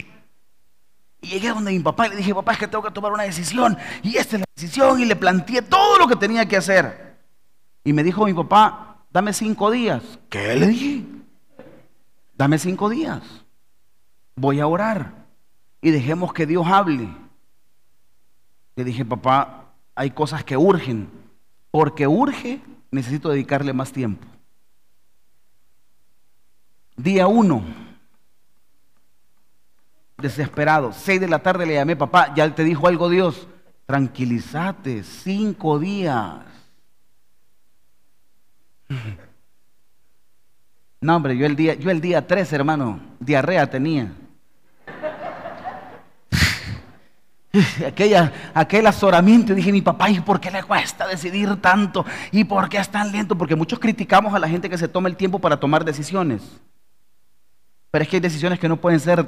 Y 1.22 1.28
llegué 1.28 1.50
donde 1.50 1.72
mi 1.72 1.80
papá 1.80 2.08
y 2.08 2.10
le 2.12 2.18
dije, 2.18 2.36
papá, 2.36 2.52
es 2.52 2.60
que 2.60 2.68
tengo 2.68 2.84
que 2.84 2.92
tomar 2.92 3.14
una 3.14 3.24
decisión. 3.24 3.78
Y 4.04 4.18
esta 4.18 4.36
es 4.36 4.42
la 4.42 4.46
decisión. 4.54 5.00
Y 5.00 5.06
le 5.06 5.16
planteé 5.16 5.62
todo 5.62 5.98
lo 5.98 6.08
que 6.08 6.18
tenía 6.18 6.46
que 6.46 6.58
hacer. 6.58 7.18
Y 7.86 7.94
me 7.94 8.04
dijo 8.04 8.26
mi 8.26 8.34
papá, 8.34 8.98
dame 9.12 9.32
cinco 9.32 9.72
días. 9.72 10.04
¿Qué 10.30 10.56
le 10.58 10.68
dije? 10.68 11.06
Dame 12.38 12.60
cinco 12.60 12.90
días. 12.90 13.22
Voy 14.36 14.60
a 14.60 14.68
orar. 14.68 15.14
Y 15.82 15.92
dejemos 15.92 16.34
que 16.34 16.46
Dios 16.46 16.68
hable. 16.68 17.10
Le 18.76 18.84
dije, 18.84 19.06
papá, 19.06 19.72
hay 19.96 20.12
cosas 20.12 20.44
que 20.44 20.58
urgen. 20.58 21.10
Porque 21.72 22.08
urge, 22.08 22.62
necesito 22.92 23.30
dedicarle 23.30 23.72
más 23.72 23.94
tiempo. 23.94 24.28
Día 27.00 27.28
uno, 27.28 27.64
desesperado. 30.18 30.92
Seis 30.92 31.22
de 31.22 31.30
la 31.30 31.40
tarde 31.40 31.66
le 31.66 31.76
llamé, 31.76 31.96
papá, 31.96 32.34
ya 32.36 32.54
te 32.54 32.66
dijo 32.66 32.88
algo 32.90 33.08
Dios. 33.08 33.48
Tranquilízate, 33.86 35.04
cinco 35.04 35.80
días. 35.80 36.40
No, 41.02 41.16
hombre, 41.16 41.38
yo 41.38 41.46
el 41.46 41.56
día, 41.56 41.76
yo 41.76 41.90
el 41.92 42.02
día 42.02 42.28
tres, 42.28 42.52
hermano, 42.52 43.00
diarrea 43.22 43.70
tenía. 43.70 44.12
Aquella, 47.88 48.34
aquel 48.54 48.86
azoramiento, 48.86 49.56
dije, 49.56 49.72
mi 49.72 49.82
papá, 49.82 50.10
¿y 50.10 50.20
por 50.20 50.42
qué 50.42 50.52
le 50.52 50.62
cuesta 50.62 51.08
decidir 51.08 51.56
tanto? 51.62 52.06
¿Y 52.34 52.44
por 52.44 52.68
qué 52.68 52.80
es 52.80 52.90
tan 52.90 53.14
lento? 53.14 53.38
Porque 53.38 53.56
muchos 53.56 53.80
criticamos 53.80 54.34
a 54.34 54.40
la 54.40 54.50
gente 54.50 54.70
que 54.70 54.78
se 54.78 54.90
toma 54.90 55.08
el 55.08 55.16
tiempo 55.16 55.40
para 55.40 55.58
tomar 55.58 55.86
decisiones. 55.86 56.60
Pero 57.92 58.04
es 58.04 58.10
que 58.10 58.18
hay 58.18 58.22
decisiones 58.22 58.60
que 58.60 58.70
no 58.70 58.78
pueden 58.78 59.00
ser... 59.00 59.28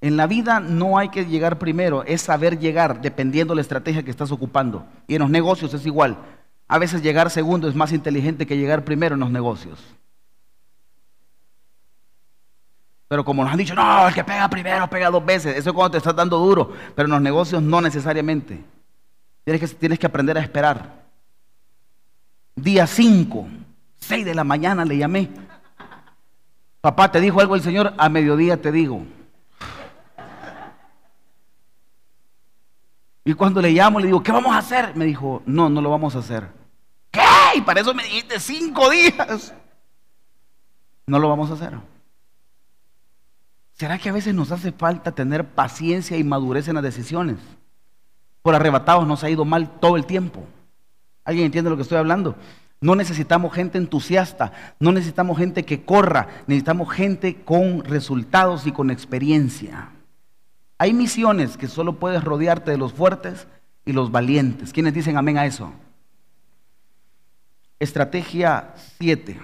En 0.00 0.16
la 0.16 0.28
vida 0.28 0.60
no 0.60 0.96
hay 0.96 1.08
que 1.08 1.26
llegar 1.26 1.58
primero, 1.58 2.04
es 2.04 2.22
saber 2.22 2.60
llegar 2.60 3.00
dependiendo 3.00 3.52
de 3.52 3.56
la 3.56 3.62
estrategia 3.62 4.04
que 4.04 4.12
estás 4.12 4.30
ocupando. 4.30 4.86
Y 5.08 5.16
en 5.16 5.22
los 5.22 5.30
negocios 5.30 5.74
es 5.74 5.84
igual. 5.86 6.16
A 6.68 6.78
veces 6.78 7.02
llegar 7.02 7.30
segundo 7.30 7.68
es 7.68 7.74
más 7.74 7.92
inteligente 7.92 8.46
que 8.46 8.56
llegar 8.56 8.84
primero 8.84 9.14
en 9.14 9.20
los 9.20 9.30
negocios. 9.30 9.80
Pero 13.08 13.24
como 13.24 13.42
nos 13.42 13.50
han 13.50 13.58
dicho, 13.58 13.74
no, 13.74 14.06
el 14.06 14.14
que 14.14 14.22
pega 14.22 14.48
primero 14.48 14.88
pega 14.88 15.10
dos 15.10 15.24
veces. 15.24 15.56
Eso 15.56 15.70
es 15.70 15.74
cuando 15.74 15.92
te 15.92 15.98
estás 15.98 16.14
dando 16.14 16.38
duro. 16.38 16.72
Pero 16.94 17.06
en 17.06 17.12
los 17.12 17.22
negocios 17.22 17.62
no 17.62 17.80
necesariamente. 17.80 18.62
Tienes 19.44 19.60
que, 19.60 19.76
tienes 19.76 19.98
que 19.98 20.06
aprender 20.06 20.36
a 20.36 20.42
esperar. 20.42 21.06
Día 22.54 22.86
5, 22.86 23.48
6 23.98 24.24
de 24.26 24.34
la 24.34 24.44
mañana 24.44 24.84
le 24.84 24.98
llamé. 24.98 25.30
Papá, 26.80 27.10
¿te 27.10 27.20
dijo 27.20 27.40
algo 27.40 27.54
el 27.54 27.62
Señor? 27.62 27.94
A 27.98 28.08
mediodía 28.08 28.60
te 28.60 28.70
digo. 28.70 29.02
Y 33.24 33.34
cuando 33.34 33.60
le 33.60 33.72
llamo, 33.72 34.00
le 34.00 34.06
digo, 34.06 34.22
¿qué 34.22 34.32
vamos 34.32 34.54
a 34.54 34.58
hacer? 34.58 34.96
Me 34.96 35.04
dijo, 35.04 35.42
no, 35.44 35.68
no 35.68 35.82
lo 35.82 35.90
vamos 35.90 36.16
a 36.16 36.20
hacer. 36.20 36.48
¿Qué? 37.10 37.20
¡ay! 37.20 37.60
Para 37.60 37.80
eso 37.80 37.92
me 37.92 38.02
dijiste 38.02 38.40
cinco 38.40 38.88
días. 38.88 39.52
No 41.06 41.18
lo 41.18 41.28
vamos 41.28 41.50
a 41.50 41.54
hacer. 41.54 41.78
¿Será 43.74 43.98
que 43.98 44.08
a 44.08 44.12
veces 44.12 44.34
nos 44.34 44.50
hace 44.50 44.72
falta 44.72 45.12
tener 45.12 45.44
paciencia 45.46 46.16
y 46.16 46.24
madurez 46.24 46.68
en 46.68 46.74
las 46.74 46.84
decisiones? 46.84 47.36
Por 48.42 48.54
arrebatados 48.54 49.06
nos 49.06 49.22
ha 49.24 49.30
ido 49.30 49.44
mal 49.44 49.78
todo 49.78 49.96
el 49.96 50.06
tiempo. 50.06 50.44
¿Alguien 51.24 51.46
entiende 51.46 51.70
lo 51.70 51.76
que 51.76 51.82
estoy 51.82 51.98
hablando? 51.98 52.34
No 52.80 52.94
necesitamos 52.94 53.52
gente 53.52 53.76
entusiasta, 53.78 54.52
no 54.78 54.92
necesitamos 54.92 55.36
gente 55.36 55.64
que 55.64 55.84
corra, 55.84 56.28
necesitamos 56.46 56.90
gente 56.90 57.42
con 57.42 57.84
resultados 57.84 58.66
y 58.66 58.72
con 58.72 58.90
experiencia. 58.90 59.90
Hay 60.78 60.92
misiones 60.92 61.56
que 61.56 61.66
solo 61.66 61.94
puedes 61.94 62.22
rodearte 62.22 62.70
de 62.70 62.78
los 62.78 62.92
fuertes 62.92 63.48
y 63.84 63.92
los 63.92 64.12
valientes. 64.12 64.72
¿Quiénes 64.72 64.94
dicen 64.94 65.16
amén 65.16 65.38
a 65.38 65.46
eso? 65.46 65.72
Estrategia 67.80 68.74
7. 68.98 69.40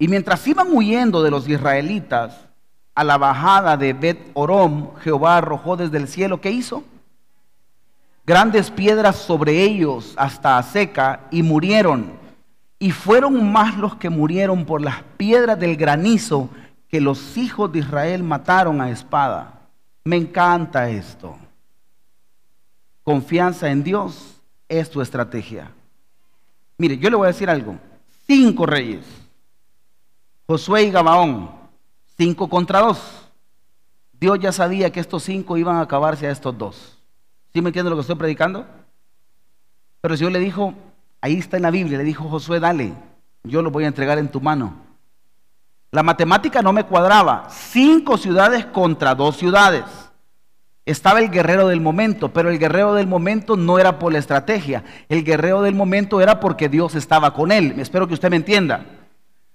Y 0.00 0.08
mientras 0.08 0.46
iban 0.46 0.68
huyendo 0.72 1.22
de 1.22 1.30
los 1.30 1.48
israelitas 1.48 2.48
a 2.94 3.04
la 3.04 3.16
bajada 3.16 3.76
de 3.76 3.92
Bet 3.92 4.30
Orom, 4.34 4.96
Jehová 4.96 5.36
arrojó 5.36 5.76
desde 5.76 5.98
el 5.98 6.08
cielo, 6.08 6.40
¿qué 6.40 6.50
hizo? 6.50 6.84
Grandes 8.28 8.70
piedras 8.70 9.16
sobre 9.16 9.62
ellos 9.62 10.12
hasta 10.18 10.58
a 10.58 10.62
seca 10.62 11.20
y 11.30 11.42
murieron. 11.42 12.12
Y 12.78 12.90
fueron 12.90 13.50
más 13.50 13.78
los 13.78 13.96
que 13.96 14.10
murieron 14.10 14.66
por 14.66 14.82
las 14.82 15.02
piedras 15.16 15.58
del 15.58 15.78
granizo 15.78 16.50
que 16.90 17.00
los 17.00 17.38
hijos 17.38 17.72
de 17.72 17.78
Israel 17.78 18.22
mataron 18.22 18.82
a 18.82 18.90
espada. 18.90 19.62
Me 20.04 20.16
encanta 20.16 20.90
esto. 20.90 21.38
Confianza 23.02 23.70
en 23.70 23.82
Dios 23.82 24.42
es 24.68 24.90
tu 24.90 25.00
estrategia. 25.00 25.70
Mire, 26.76 26.98
yo 26.98 27.08
le 27.08 27.16
voy 27.16 27.24
a 27.24 27.32
decir 27.32 27.48
algo. 27.48 27.78
Cinco 28.26 28.66
reyes 28.66 29.06
Josué 30.46 30.82
y 30.82 30.90
Gabaón, 30.90 31.50
cinco 32.18 32.46
contra 32.46 32.80
dos. 32.80 33.26
Dios 34.12 34.38
ya 34.38 34.52
sabía 34.52 34.92
que 34.92 35.00
estos 35.00 35.22
cinco 35.22 35.56
iban 35.56 35.76
a 35.76 35.80
acabarse 35.80 36.26
a 36.26 36.30
estos 36.30 36.58
dos. 36.58 36.97
¿Sí 37.52 37.62
me 37.62 37.68
entiende 37.68 37.90
lo 37.90 37.96
que 37.96 38.02
estoy 38.02 38.16
predicando? 38.16 38.66
Pero 40.00 40.14
el 40.14 40.18
Señor 40.18 40.32
le 40.32 40.38
dijo, 40.38 40.74
ahí 41.20 41.38
está 41.38 41.56
en 41.56 41.62
la 41.62 41.70
Biblia, 41.70 41.98
le 41.98 42.04
dijo 42.04 42.28
Josué, 42.28 42.60
dale, 42.60 42.92
yo 43.44 43.62
lo 43.62 43.70
voy 43.70 43.84
a 43.84 43.88
entregar 43.88 44.18
en 44.18 44.28
tu 44.28 44.40
mano. 44.40 44.74
La 45.90 46.02
matemática 46.02 46.60
no 46.60 46.72
me 46.72 46.84
cuadraba. 46.84 47.48
Cinco 47.50 48.18
ciudades 48.18 48.66
contra 48.66 49.14
dos 49.14 49.36
ciudades. 49.36 49.84
Estaba 50.84 51.20
el 51.20 51.30
guerrero 51.30 51.68
del 51.68 51.80
momento, 51.80 52.32
pero 52.32 52.50
el 52.50 52.58
guerrero 52.58 52.94
del 52.94 53.06
momento 53.06 53.56
no 53.56 53.78
era 53.78 53.98
por 53.98 54.12
la 54.12 54.18
estrategia. 54.18 54.84
El 55.08 55.24
guerrero 55.24 55.62
del 55.62 55.74
momento 55.74 56.20
era 56.20 56.40
porque 56.40 56.68
Dios 56.68 56.94
estaba 56.94 57.32
con 57.32 57.52
él. 57.52 57.74
Espero 57.78 58.06
que 58.06 58.14
usted 58.14 58.30
me 58.30 58.36
entienda. 58.36 58.86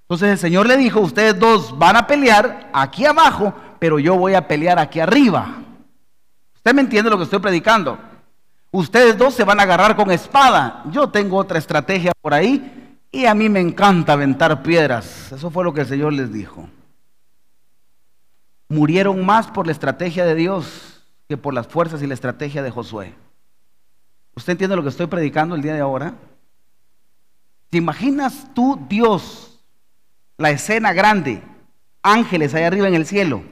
Entonces 0.02 0.30
el 0.30 0.38
Señor 0.38 0.68
le 0.68 0.78
dijo, 0.78 1.00
ustedes 1.00 1.40
dos 1.40 1.78
van 1.78 1.96
a 1.96 2.06
pelear 2.06 2.70
aquí 2.74 3.06
abajo, 3.06 3.54
pero 3.80 4.00
yo 4.00 4.16
voy 4.16 4.34
a 4.34 4.48
pelear 4.48 4.78
aquí 4.78 5.00
arriba. 5.00 5.63
¿Usted 6.64 6.74
me 6.74 6.82
entiende 6.82 7.10
lo 7.10 7.18
que 7.18 7.26
estoy 7.26 7.40
predicando? 7.40 8.00
Ustedes 8.72 9.18
dos 9.18 9.34
se 9.34 9.44
van 9.44 9.60
a 9.60 9.64
agarrar 9.64 9.98
con 9.98 10.10
espada. 10.10 10.82
Yo 10.92 11.10
tengo 11.10 11.36
otra 11.36 11.60
estrategia 11.60 12.14
por 12.22 12.34
ahí 12.34 12.98
y 13.12 13.26
a 13.26 13.36
mí 13.36 13.50
me 13.50 13.60
encanta 13.60 14.14
aventar 14.14 14.64
piedras. 14.64 15.34
Eso 15.34 15.52
fue 15.52 15.66
lo 15.66 15.74
que 15.74 15.82
el 15.82 15.88
Señor 15.88 16.14
les 16.14 16.32
dijo. 16.32 16.70
Murieron 18.70 19.26
más 19.26 19.48
por 19.48 19.66
la 19.66 19.74
estrategia 19.74 20.26
de 20.26 20.36
Dios 20.36 21.04
que 21.28 21.36
por 21.36 21.54
las 21.54 21.68
fuerzas 21.68 22.02
y 22.02 22.08
la 22.08 22.14
estrategia 22.14 22.64
de 22.64 22.72
Josué. 22.72 23.14
¿Usted 24.34 24.54
entiende 24.54 24.78
lo 24.78 24.84
que 24.84 24.90
estoy 24.90 25.08
predicando 25.08 25.56
el 25.56 25.62
día 25.62 25.74
de 25.74 25.82
ahora? 25.82 26.14
¿Te 27.70 27.78
imaginas 27.78 28.48
tú, 28.54 28.80
Dios, 28.88 29.60
la 30.38 30.52
escena 30.52 30.94
grande, 30.94 31.44
ángeles 32.02 32.54
ahí 32.54 32.64
arriba 32.64 32.88
en 32.88 32.96
el 32.96 33.06
cielo. 33.06 33.44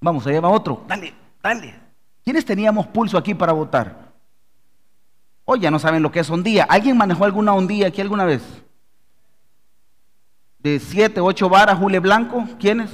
Vamos, 0.00 0.26
allá 0.26 0.40
va 0.40 0.48
otro, 0.48 0.84
dale, 0.86 1.12
dale. 1.42 1.74
¿Quiénes 2.24 2.44
teníamos 2.44 2.86
pulso 2.86 3.16
aquí 3.16 3.34
para 3.34 3.52
votar? 3.52 4.12
Hoy 5.44 5.60
ya 5.60 5.70
no 5.70 5.78
saben 5.78 6.02
lo 6.02 6.12
que 6.12 6.20
es 6.20 6.30
ondía. 6.30 6.64
¿Alguien 6.64 6.96
manejó 6.96 7.24
alguna 7.24 7.54
ondía 7.54 7.88
aquí 7.88 8.00
alguna 8.00 8.24
vez? 8.24 8.42
De 10.58 10.78
siete, 10.78 11.20
ocho 11.20 11.48
varas, 11.48 11.78
hule 11.80 12.00
blanco, 12.00 12.46
¿quiénes? 12.60 12.90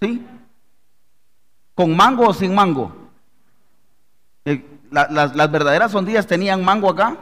¿Sí? 0.00 0.26
¿Con 1.74 1.96
mango 1.96 2.28
o 2.28 2.34
sin 2.34 2.54
mango? 2.54 2.96
Eh, 4.44 4.66
las, 4.90 5.10
las 5.10 5.50
verdaderas 5.50 5.94
ondillas 5.94 6.26
tenían 6.26 6.64
mango 6.64 6.90
acá. 6.90 7.16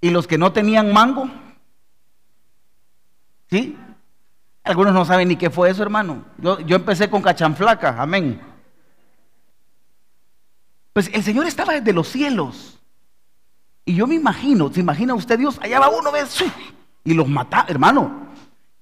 Y 0.00 0.10
los 0.10 0.26
que 0.26 0.38
no 0.38 0.52
tenían 0.52 0.92
mango, 0.92 1.28
¿Sí? 3.50 3.76
Algunos 4.64 4.92
no 4.92 5.04
saben 5.04 5.28
ni 5.28 5.36
qué 5.36 5.50
fue 5.50 5.70
eso, 5.70 5.82
hermano. 5.82 6.24
Yo, 6.38 6.60
yo 6.60 6.76
empecé 6.76 7.08
con 7.08 7.22
cachanflaca, 7.22 8.00
amén. 8.00 8.40
Pues 10.96 11.10
el 11.12 11.22
Señor 11.22 11.46
estaba 11.46 11.74
desde 11.74 11.92
los 11.92 12.08
cielos. 12.08 12.78
Y 13.84 13.96
yo 13.96 14.06
me 14.06 14.14
imagino, 14.14 14.72
¿se 14.72 14.80
imagina 14.80 15.12
usted 15.12 15.38
Dios? 15.38 15.58
Allá 15.60 15.78
va 15.78 15.90
uno, 15.90 16.10
¿ves? 16.10 16.42
Y 17.04 17.12
los 17.12 17.28
mata, 17.28 17.66
hermano. 17.68 18.28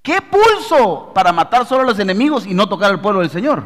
¿Qué 0.01 0.21
pulso 0.21 1.11
para 1.13 1.33
matar 1.33 1.65
solo 1.65 1.81
a 1.81 1.85
los 1.85 1.99
enemigos 1.99 2.45
y 2.45 2.53
no 2.53 2.69
tocar 2.69 2.91
al 2.91 3.01
pueblo 3.01 3.19
del 3.19 3.29
Señor? 3.29 3.65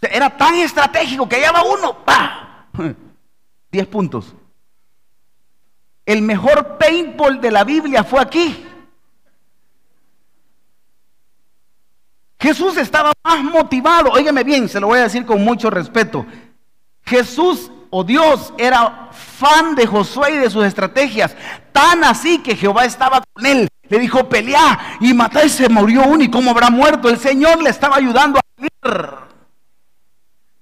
era 0.00 0.34
tan 0.34 0.54
estratégico 0.54 1.28
que 1.28 1.36
allá 1.36 1.52
va 1.52 1.64
uno, 1.64 2.02
¡pa! 2.02 2.68
Diez 3.70 3.86
puntos. 3.86 4.34
El 6.06 6.22
mejor 6.22 6.78
paintball 6.78 7.42
de 7.42 7.50
la 7.50 7.64
Biblia 7.64 8.04
fue 8.04 8.22
aquí. 8.22 8.66
Jesús 12.40 12.78
estaba 12.78 13.12
más 13.22 13.44
motivado, 13.44 14.12
óigame 14.12 14.44
bien, 14.44 14.66
se 14.66 14.80
lo 14.80 14.86
voy 14.86 15.00
a 15.00 15.02
decir 15.02 15.26
con 15.26 15.44
mucho 15.44 15.68
respeto. 15.68 16.24
Jesús 17.04 17.70
o 17.90 18.02
Dios 18.04 18.52
era 18.58 19.10
fan 19.12 19.74
de 19.74 19.86
Josué 19.86 20.34
y 20.34 20.38
de 20.38 20.50
sus 20.50 20.64
estrategias, 20.64 21.36
tan 21.72 22.04
así 22.04 22.38
que 22.38 22.56
Jehová 22.56 22.84
estaba 22.84 23.22
con 23.32 23.46
él. 23.46 23.68
Le 23.88 23.98
dijo, 23.98 24.28
pelea 24.28 24.98
y 25.00 25.12
mata 25.12 25.44
y 25.44 25.48
se 25.48 25.68
murió 25.68 26.04
uno 26.04 26.24
y 26.24 26.30
cómo 26.30 26.50
habrá 26.50 26.70
muerto. 26.70 27.08
El 27.08 27.18
Señor 27.18 27.62
le 27.62 27.70
estaba 27.70 27.96
ayudando 27.96 28.38
a 28.38 28.42
vivir 28.56 29.24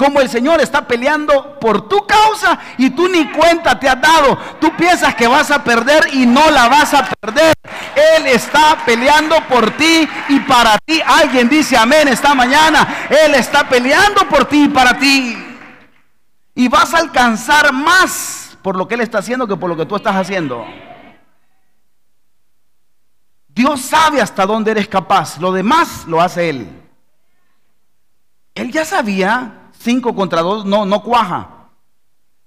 como 0.02 0.20
el 0.20 0.28
Señor 0.28 0.60
está 0.60 0.84
peleando 0.84 1.60
por 1.60 1.88
tu 1.88 2.04
causa 2.04 2.58
y 2.76 2.90
tú 2.90 3.08
ni 3.08 3.30
cuenta 3.30 3.78
te 3.78 3.88
has 3.88 4.00
dado. 4.00 4.36
Tú 4.60 4.74
piensas 4.76 5.14
que 5.14 5.28
vas 5.28 5.52
a 5.52 5.62
perder 5.62 6.08
y 6.12 6.26
no 6.26 6.50
la 6.50 6.68
vas 6.68 6.92
a 6.92 7.04
perder. 7.04 7.54
Él 8.16 8.26
está 8.26 8.78
peleando 8.84 9.36
por 9.48 9.70
ti 9.76 10.08
y 10.28 10.40
para 10.40 10.76
ti. 10.84 11.00
Alguien 11.06 11.48
dice 11.48 11.76
amén 11.76 12.08
esta 12.08 12.34
mañana. 12.34 13.06
Él 13.24 13.36
está 13.36 13.68
peleando 13.68 14.28
por 14.28 14.46
ti 14.46 14.64
y 14.64 14.68
para 14.68 14.98
ti. 14.98 15.51
Y 16.54 16.68
vas 16.68 16.92
a 16.94 16.98
alcanzar 16.98 17.72
más 17.72 18.58
por 18.62 18.76
lo 18.76 18.86
que 18.86 18.94
Él 18.94 19.00
está 19.00 19.18
haciendo 19.18 19.46
que 19.46 19.56
por 19.56 19.70
lo 19.70 19.76
que 19.76 19.86
tú 19.86 19.96
estás 19.96 20.16
haciendo. 20.16 20.64
Dios 23.48 23.80
sabe 23.80 24.20
hasta 24.20 24.46
dónde 24.46 24.70
eres 24.70 24.88
capaz. 24.88 25.38
Lo 25.38 25.52
demás 25.52 26.06
lo 26.06 26.20
hace 26.20 26.50
Él. 26.50 26.82
Él 28.54 28.70
ya 28.70 28.84
sabía 28.84 29.62
Cinco 29.82 30.14
contra 30.14 30.42
dos 30.42 30.64
no, 30.64 30.86
no 30.86 31.02
cuaja. 31.02 31.68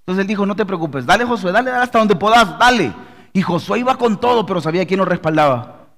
Entonces 0.00 0.22
él 0.22 0.26
dijo, 0.26 0.46
no 0.46 0.56
te 0.56 0.64
preocupes, 0.64 1.04
dale 1.04 1.24
Josué, 1.24 1.52
dale 1.52 1.70
hasta 1.70 1.98
donde 1.98 2.16
puedas, 2.16 2.58
dale. 2.58 2.94
Y 3.32 3.42
Josué 3.42 3.80
iba 3.80 3.96
con 3.96 4.18
todo, 4.18 4.46
pero 4.46 4.60
sabía 4.60 4.86
quién 4.86 4.98
lo 4.98 5.04
respaldaba. 5.04 5.88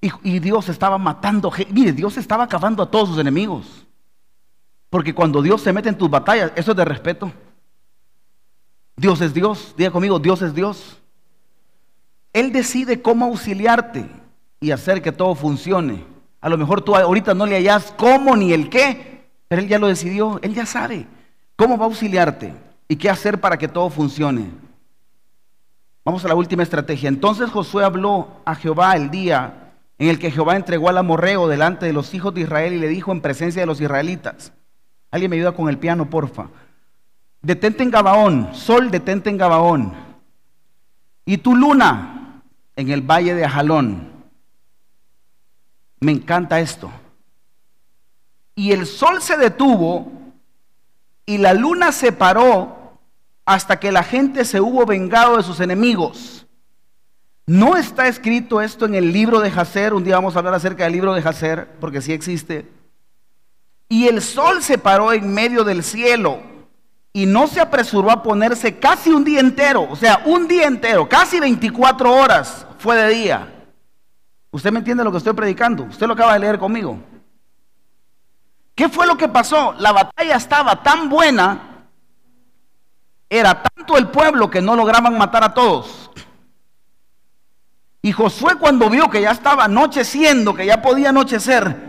Y, 0.00 0.12
y, 0.22 0.38
Dios 0.38 0.68
estaba 0.68 0.96
matando, 0.98 1.50
mire, 1.70 1.92
Dios 1.92 2.16
estaba 2.16 2.44
acabando 2.44 2.84
a 2.84 2.90
todos 2.90 3.08
sus 3.08 3.18
enemigos. 3.18 3.87
Porque 4.90 5.14
cuando 5.14 5.42
Dios 5.42 5.60
se 5.60 5.72
mete 5.72 5.88
en 5.88 5.98
tus 5.98 6.08
batallas, 6.08 6.52
eso 6.56 6.70
es 6.70 6.76
de 6.76 6.84
respeto. 6.84 7.32
Dios 8.96 9.20
es 9.20 9.32
Dios, 9.32 9.74
diga 9.76 9.90
conmigo, 9.90 10.18
Dios 10.18 10.42
es 10.42 10.54
Dios. 10.54 10.98
Él 12.32 12.52
decide 12.52 13.00
cómo 13.00 13.26
auxiliarte 13.26 14.06
y 14.60 14.70
hacer 14.70 15.02
que 15.02 15.12
todo 15.12 15.34
funcione. 15.34 16.04
A 16.40 16.48
lo 16.48 16.58
mejor 16.58 16.82
tú 16.82 16.94
ahorita 16.94 17.34
no 17.34 17.46
le 17.46 17.56
hallas 17.56 17.92
cómo 17.96 18.36
ni 18.36 18.52
el 18.52 18.70
qué, 18.70 19.28
pero 19.48 19.62
Él 19.62 19.68
ya 19.68 19.78
lo 19.78 19.88
decidió, 19.88 20.38
Él 20.42 20.54
ya 20.54 20.66
sabe 20.66 21.06
cómo 21.56 21.76
va 21.76 21.84
a 21.84 21.88
auxiliarte 21.88 22.54
y 22.88 22.96
qué 22.96 23.10
hacer 23.10 23.40
para 23.40 23.56
que 23.56 23.68
todo 23.68 23.90
funcione. 23.90 24.50
Vamos 26.04 26.24
a 26.24 26.28
la 26.28 26.34
última 26.34 26.62
estrategia. 26.62 27.08
Entonces 27.08 27.50
Josué 27.50 27.84
habló 27.84 28.28
a 28.44 28.54
Jehová 28.54 28.94
el 28.94 29.10
día 29.10 29.72
en 29.98 30.08
el 30.08 30.18
que 30.18 30.30
Jehová 30.30 30.56
entregó 30.56 30.88
al 30.88 30.98
amorreo 30.98 31.48
delante 31.48 31.86
de 31.86 31.92
los 31.92 32.14
hijos 32.14 32.32
de 32.34 32.42
Israel 32.42 32.72
y 32.72 32.78
le 32.78 32.88
dijo 32.88 33.12
en 33.12 33.20
presencia 33.20 33.62
de 33.62 33.66
los 33.66 33.80
israelitas. 33.80 34.52
Alguien 35.10 35.30
me 35.30 35.36
ayuda 35.36 35.52
con 35.52 35.68
el 35.68 35.78
piano, 35.78 36.08
porfa. 36.08 36.48
Detente 37.40 37.82
en 37.82 37.90
Gabaón, 37.90 38.54
sol, 38.54 38.90
detente 38.90 39.30
en 39.30 39.38
Gabaón. 39.38 39.94
Y 41.24 41.38
tu 41.38 41.54
luna 41.54 42.42
en 42.76 42.90
el 42.90 43.02
valle 43.02 43.34
de 43.34 43.44
Ajalón. 43.44 44.08
Me 46.00 46.12
encanta 46.12 46.60
esto 46.60 46.90
y 48.58 48.72
el 48.72 48.86
sol 48.86 49.22
se 49.22 49.36
detuvo 49.36 50.10
y 51.24 51.38
la 51.38 51.54
luna 51.54 51.92
se 51.92 52.10
paró 52.10 52.98
hasta 53.46 53.78
que 53.78 53.92
la 53.92 54.02
gente 54.02 54.44
se 54.44 54.60
hubo 54.60 54.84
vengado 54.84 55.36
de 55.36 55.44
sus 55.44 55.60
enemigos. 55.60 56.44
No 57.46 57.76
está 57.76 58.08
escrito 58.08 58.60
esto 58.60 58.84
en 58.84 58.96
el 58.96 59.12
libro 59.12 59.38
de 59.38 59.52
Jacer, 59.52 59.94
un 59.94 60.02
día 60.02 60.16
vamos 60.16 60.34
a 60.34 60.40
hablar 60.40 60.54
acerca 60.54 60.82
del 60.82 60.94
libro 60.94 61.14
de 61.14 61.22
Jacer, 61.22 61.68
porque 61.78 62.00
sí 62.00 62.12
existe. 62.12 62.68
Y 63.88 64.06
el 64.06 64.20
sol 64.20 64.62
se 64.62 64.78
paró 64.78 65.12
en 65.12 65.32
medio 65.32 65.64
del 65.64 65.82
cielo 65.82 66.42
y 67.12 67.26
no 67.26 67.46
se 67.46 67.60
apresuró 67.60 68.10
a 68.10 68.22
ponerse 68.22 68.78
casi 68.78 69.10
un 69.10 69.24
día 69.24 69.40
entero, 69.40 69.88
o 69.90 69.96
sea, 69.96 70.22
un 70.26 70.46
día 70.46 70.66
entero, 70.66 71.08
casi 71.08 71.40
24 71.40 72.12
horas 72.12 72.66
fue 72.78 72.96
de 72.96 73.08
día. 73.08 73.54
¿Usted 74.50 74.70
me 74.70 74.78
entiende 74.78 75.04
lo 75.04 75.10
que 75.10 75.18
estoy 75.18 75.32
predicando? 75.32 75.84
Usted 75.84 76.06
lo 76.06 76.12
acaba 76.12 76.34
de 76.34 76.38
leer 76.40 76.58
conmigo. 76.58 76.98
¿Qué 78.74 78.88
fue 78.88 79.06
lo 79.06 79.16
que 79.16 79.28
pasó? 79.28 79.74
La 79.78 79.92
batalla 79.92 80.36
estaba 80.36 80.82
tan 80.82 81.08
buena, 81.08 81.86
era 83.28 83.62
tanto 83.62 83.96
el 83.96 84.08
pueblo 84.08 84.48
que 84.48 84.62
no 84.62 84.76
lograban 84.76 85.18
matar 85.18 85.42
a 85.42 85.52
todos. 85.52 86.10
Y 88.00 88.12
Josué 88.12 88.54
cuando 88.54 88.88
vio 88.88 89.10
que 89.10 89.20
ya 89.20 89.32
estaba 89.32 89.64
anocheciendo, 89.64 90.54
que 90.54 90.66
ya 90.66 90.80
podía 90.80 91.08
anochecer, 91.08 91.87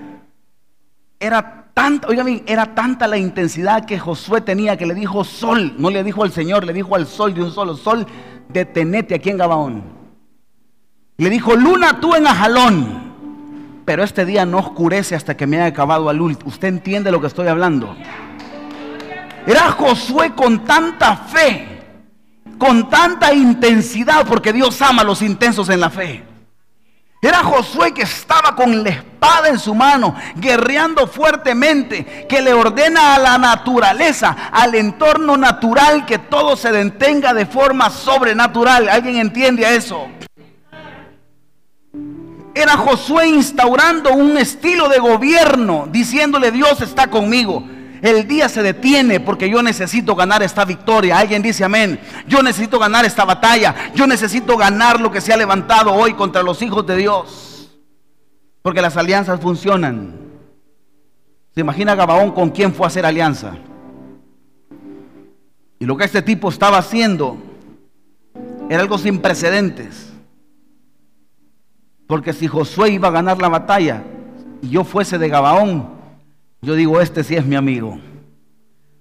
era 1.20 1.60
Tanta, 1.80 2.10
era 2.46 2.76
tanta 2.76 3.08
la 3.08 3.18
intensidad 3.18 3.86
que 3.86 3.98
Josué 3.98 4.42
tenía 4.42 4.76
que 4.76 4.86
le 4.86 4.94
dijo 4.94 5.24
sol, 5.24 5.76
no 5.78 5.90
le 5.90 6.04
dijo 6.04 6.24
al 6.24 6.32
Señor, 6.34 6.66
le 6.66 6.74
dijo 6.74 6.94
al 6.94 7.08
sol 7.08 7.34
de 7.34 7.42
un 7.42 7.54
solo 7.54 7.78
sol, 7.78 8.06
detenete 8.50 9.16
aquí 9.16 9.30
en 9.30 9.38
Gabaón. 9.38 9.84
Le 11.16 11.30
dijo, 11.30 11.56
luna 11.56 12.02
tú 12.02 12.16
en 12.16 12.28
Ajalón, 12.28 13.84
pero 13.86 14.04
este 14.04 14.26
día 14.26 14.46
no 14.46 14.58
oscurece 14.58 15.16
hasta 15.16 15.38
que 15.38 15.48
me 15.48 15.56
haya 15.56 15.68
acabado 15.68 16.10
al 16.10 16.20
último. 16.20 16.50
¿Usted 16.50 16.68
entiende 16.68 17.12
lo 17.12 17.22
que 17.22 17.28
estoy 17.28 17.48
hablando? 17.48 17.96
Era 19.48 19.72
Josué 19.72 20.34
con 20.36 20.66
tanta 20.66 21.16
fe, 21.16 21.66
con 22.58 22.90
tanta 22.90 23.34
intensidad, 23.34 24.26
porque 24.28 24.52
Dios 24.52 24.82
ama 24.82 25.04
a 25.04 25.06
los 25.06 25.22
intensos 25.22 25.70
en 25.70 25.80
la 25.80 25.90
fe. 25.90 26.26
Era 27.22 27.44
Josué 27.44 27.94
que 27.94 28.04
estaba 28.04 28.56
con 28.56 28.82
la 28.82 28.92
espada 28.92 29.50
en 29.50 29.60
su 29.60 29.76
mano, 29.76 30.16
guerreando 30.36 31.06
fuertemente, 31.06 32.26
que 32.30 32.42
le 32.42 32.54
ordena 32.54 33.16
a 33.16 33.20
la 33.20 33.38
naturaleza, 33.38 34.36
al 34.52 34.74
entorno 34.76 35.36
natural, 35.36 36.06
que 36.06 36.18
todo 36.18 36.56
se 36.56 36.72
detenga 36.72 37.34
de 37.34 37.46
forma 37.46 37.90
sobrenatural. 37.90 38.88
¿Alguien 38.88 39.18
entiende 39.18 39.66
a 39.66 39.72
eso? 39.72 40.08
Era 42.56 42.78
Josué 42.78 43.28
instaurando 43.28 44.14
un 44.14 44.38
estilo 44.38 44.88
de 44.88 45.00
gobierno, 45.00 45.88
diciéndole 45.92 46.52
Dios 46.52 46.82
está 46.82 47.08
conmigo. 47.08 47.64
El 48.02 48.28
día 48.28 48.47
se 48.47 48.64
detiene 48.64 49.20
porque 49.20 49.50
yo 49.50 49.62
necesito 49.62 50.16
ganar 50.16 50.41
esta 50.41 50.64
victoria. 50.66 51.18
Alguien 51.18 51.41
dice 51.41 51.64
amén. 51.64 52.00
Yo 52.28 52.41
necesito 52.41 52.80
ganar 52.80 53.06
esta 53.06 53.26
batalla. 53.26 53.76
Yo 53.93 54.08
necesito 54.08 54.56
ganar 54.58 55.02
lo 55.02 55.12
que 55.12 55.22
se 55.22 55.34
ha 55.34 55.38
levantado 55.38 55.93
hoy 55.93 56.14
contra 56.14 56.41
los 56.41 56.62
hijos 56.62 56.86
de 56.86 56.95
Dios. 56.95 57.72
Porque 58.62 58.82
las 58.82 58.95
alianzas 58.95 59.39
funcionan. 59.39 60.16
¿Se 61.54 61.62
imagina 61.62 61.95
Gabaón 61.95 62.32
con 62.32 62.50
quién 62.52 62.74
fue 62.74 62.86
a 62.86 62.88
hacer 62.88 63.06
alianza? 63.06 63.54
Y 65.80 65.86
lo 65.86 65.97
que 65.97 66.06
este 66.06 66.22
tipo 66.22 66.50
estaba 66.50 66.78
haciendo 66.78 67.38
era 68.70 68.82
algo 68.82 68.97
sin 68.97 69.20
precedentes. 69.20 70.14
Porque 72.08 72.34
si 72.34 72.47
Josué 72.47 72.91
iba 72.91 73.10
a 73.10 73.12
ganar 73.12 73.41
la 73.41 73.50
batalla 73.50 74.04
y 74.62 74.70
yo 74.70 74.84
fuese 74.84 75.18
de 75.18 75.30
Gabaón, 75.30 75.99
yo 76.62 76.76
digo, 76.76 76.99
este 77.01 77.24
sí 77.24 77.36
es 77.36 77.45
mi 77.45 77.55
amigo. 77.55 77.99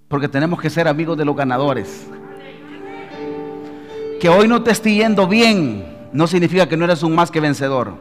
Porque 0.07 0.27
tenemos 0.27 0.59
que 0.59 0.69
ser 0.69 0.87
amigos 0.87 1.17
de 1.17 1.25
los 1.25 1.35
ganadores. 1.35 2.07
Que 4.19 4.29
hoy 4.29 4.47
no 4.47 4.63
te 4.63 4.71
esté 4.71 4.93
yendo 4.93 5.27
bien 5.27 5.99
no 6.11 6.27
significa 6.27 6.67
que 6.67 6.77
no 6.77 6.85
eres 6.85 7.03
un 7.03 7.13
más 7.13 7.31
que 7.31 7.39
vencedor. 7.39 7.93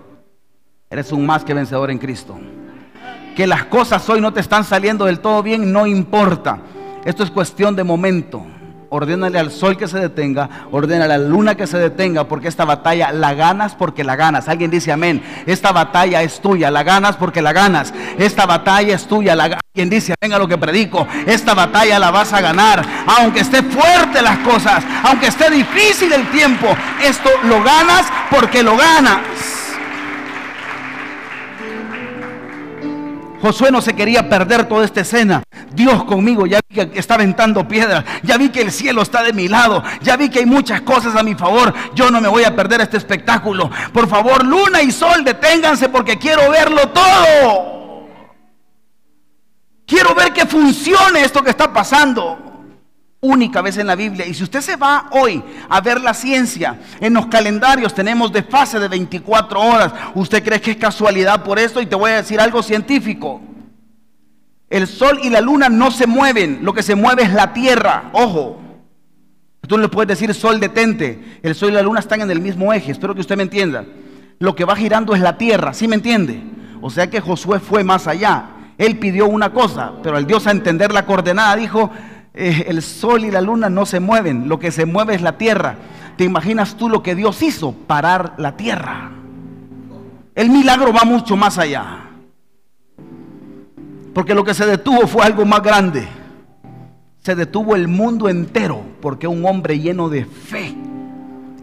Eres 0.90 1.12
un 1.12 1.26
más 1.26 1.44
que 1.44 1.54
vencedor 1.54 1.90
en 1.90 1.98
Cristo. 1.98 2.38
Que 3.36 3.46
las 3.46 3.66
cosas 3.66 4.08
hoy 4.08 4.20
no 4.20 4.32
te 4.32 4.40
están 4.40 4.64
saliendo 4.64 5.04
del 5.04 5.20
todo 5.20 5.42
bien 5.42 5.70
no 5.72 5.86
importa. 5.86 6.60
Esto 7.04 7.22
es 7.22 7.30
cuestión 7.30 7.76
de 7.76 7.84
momento. 7.84 8.44
Ordénale 8.90 9.38
al 9.38 9.50
sol 9.50 9.76
que 9.76 9.86
se 9.86 9.98
detenga, 9.98 10.48
ordénale 10.72 11.14
a 11.14 11.18
la 11.18 11.28
luna 11.28 11.54
que 11.54 11.66
se 11.66 11.78
detenga, 11.78 12.24
porque 12.24 12.48
esta 12.48 12.64
batalla 12.64 13.12
la 13.12 13.34
ganas 13.34 13.74
porque 13.74 14.02
la 14.02 14.16
ganas. 14.16 14.48
Alguien 14.48 14.70
dice 14.70 14.92
amén. 14.92 15.22
Esta 15.46 15.72
batalla 15.72 16.22
es 16.22 16.40
tuya, 16.40 16.70
la 16.70 16.82
ganas 16.82 17.16
porque 17.16 17.42
la 17.42 17.52
ganas. 17.52 17.92
Esta 18.18 18.46
batalla 18.46 18.94
es 18.94 19.06
tuya, 19.06 19.34
la 19.34 19.58
Alguien 19.74 19.90
dice 19.90 20.14
amén 20.20 20.34
a 20.34 20.38
lo 20.38 20.48
que 20.48 20.56
predico. 20.56 21.06
Esta 21.26 21.54
batalla 21.54 21.98
la 21.98 22.10
vas 22.10 22.32
a 22.32 22.40
ganar, 22.40 22.82
aunque 23.18 23.40
esté 23.40 23.62
fuerte 23.62 24.22
las 24.22 24.38
cosas, 24.38 24.82
aunque 25.04 25.26
esté 25.26 25.50
difícil 25.50 26.12
el 26.12 26.28
tiempo. 26.30 26.66
Esto 27.04 27.28
lo 27.44 27.62
ganas 27.62 28.06
porque 28.30 28.62
lo 28.62 28.76
ganas. 28.76 29.57
Josué 33.40 33.70
no 33.70 33.80
se 33.80 33.94
quería 33.94 34.28
perder 34.28 34.68
toda 34.68 34.84
esta 34.84 35.00
escena. 35.00 35.42
Dios 35.72 36.04
conmigo, 36.04 36.46
ya 36.46 36.60
vi 36.68 36.74
que 36.74 36.98
está 36.98 37.14
aventando 37.14 37.66
piedras, 37.68 38.04
ya 38.22 38.36
vi 38.36 38.48
que 38.48 38.62
el 38.62 38.72
cielo 38.72 39.02
está 39.02 39.22
de 39.22 39.32
mi 39.32 39.48
lado, 39.48 39.82
ya 40.02 40.16
vi 40.16 40.28
que 40.28 40.40
hay 40.40 40.46
muchas 40.46 40.80
cosas 40.80 41.14
a 41.14 41.22
mi 41.22 41.34
favor. 41.34 41.72
Yo 41.94 42.10
no 42.10 42.20
me 42.20 42.28
voy 42.28 42.44
a 42.44 42.56
perder 42.56 42.80
este 42.80 42.96
espectáculo. 42.96 43.70
Por 43.92 44.08
favor, 44.08 44.44
luna 44.44 44.82
y 44.82 44.90
sol, 44.90 45.24
deténganse 45.24 45.88
porque 45.88 46.18
quiero 46.18 46.50
verlo 46.50 46.88
todo. 46.88 48.08
Quiero 49.86 50.14
ver 50.14 50.32
que 50.32 50.46
funcione 50.46 51.20
esto 51.22 51.42
que 51.42 51.50
está 51.50 51.72
pasando 51.72 52.48
única 53.20 53.62
vez 53.62 53.76
en 53.78 53.86
la 53.86 53.94
Biblia. 53.94 54.26
Y 54.26 54.34
si 54.34 54.44
usted 54.44 54.60
se 54.60 54.76
va 54.76 55.08
hoy 55.10 55.42
a 55.68 55.80
ver 55.80 56.00
la 56.00 56.14
ciencia, 56.14 56.80
en 57.00 57.14
los 57.14 57.26
calendarios 57.26 57.94
tenemos 57.94 58.32
de 58.32 58.42
fase 58.42 58.78
de 58.78 58.88
24 58.88 59.60
horas. 59.60 59.92
¿Usted 60.14 60.42
cree 60.44 60.60
que 60.60 60.72
es 60.72 60.76
casualidad 60.76 61.42
por 61.42 61.58
esto? 61.58 61.80
Y 61.80 61.86
te 61.86 61.96
voy 61.96 62.12
a 62.12 62.16
decir 62.16 62.40
algo 62.40 62.62
científico. 62.62 63.40
El 64.70 64.86
sol 64.86 65.18
y 65.22 65.30
la 65.30 65.40
luna 65.40 65.68
no 65.68 65.90
se 65.90 66.06
mueven, 66.06 66.60
lo 66.62 66.74
que 66.74 66.82
se 66.82 66.94
mueve 66.94 67.22
es 67.22 67.32
la 67.32 67.52
tierra. 67.52 68.10
Ojo. 68.12 68.60
Tú 69.66 69.76
no 69.76 69.82
le 69.82 69.88
puedes 69.88 70.08
decir 70.08 70.32
sol 70.34 70.60
detente. 70.60 71.40
El 71.42 71.54
sol 71.54 71.70
y 71.70 71.72
la 71.72 71.82
luna 71.82 72.00
están 72.00 72.20
en 72.22 72.30
el 72.30 72.40
mismo 72.40 72.72
eje. 72.72 72.92
Espero 72.92 73.14
que 73.14 73.20
usted 73.20 73.36
me 73.36 73.42
entienda. 73.42 73.84
Lo 74.38 74.54
que 74.54 74.64
va 74.64 74.76
girando 74.76 75.14
es 75.14 75.20
la 75.20 75.36
tierra. 75.36 75.74
¿Sí 75.74 75.88
me 75.88 75.96
entiende? 75.96 76.42
O 76.80 76.88
sea 76.90 77.10
que 77.10 77.20
Josué 77.20 77.58
fue 77.60 77.84
más 77.84 78.06
allá. 78.06 78.50
Él 78.78 78.98
pidió 78.98 79.26
una 79.26 79.52
cosa, 79.52 79.92
pero 80.02 80.16
al 80.16 80.26
Dios 80.26 80.46
a 80.46 80.52
entender 80.52 80.92
la 80.92 81.04
coordenada 81.04 81.56
dijo, 81.56 81.90
eh, 82.40 82.66
el 82.68 82.82
sol 82.82 83.24
y 83.24 83.32
la 83.32 83.40
luna 83.40 83.68
no 83.68 83.84
se 83.84 83.98
mueven, 83.98 84.48
lo 84.48 84.60
que 84.60 84.70
se 84.70 84.86
mueve 84.86 85.16
es 85.16 85.22
la 85.22 85.36
tierra. 85.36 85.74
¿Te 86.16 86.22
imaginas 86.22 86.76
tú 86.76 86.88
lo 86.88 87.02
que 87.02 87.16
Dios 87.16 87.42
hizo? 87.42 87.72
Parar 87.72 88.34
la 88.38 88.56
tierra. 88.56 89.10
El 90.36 90.48
milagro 90.48 90.92
va 90.92 91.02
mucho 91.04 91.36
más 91.36 91.58
allá. 91.58 92.10
Porque 94.14 94.36
lo 94.36 94.44
que 94.44 94.54
se 94.54 94.66
detuvo 94.66 95.08
fue 95.08 95.24
algo 95.26 95.44
más 95.44 95.64
grande. 95.64 96.06
Se 97.24 97.34
detuvo 97.34 97.74
el 97.74 97.88
mundo 97.88 98.28
entero 98.28 98.82
porque 99.02 99.26
un 99.26 99.44
hombre 99.44 99.80
lleno 99.80 100.08
de 100.08 100.24
fe 100.24 100.76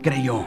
creyó. 0.04 0.44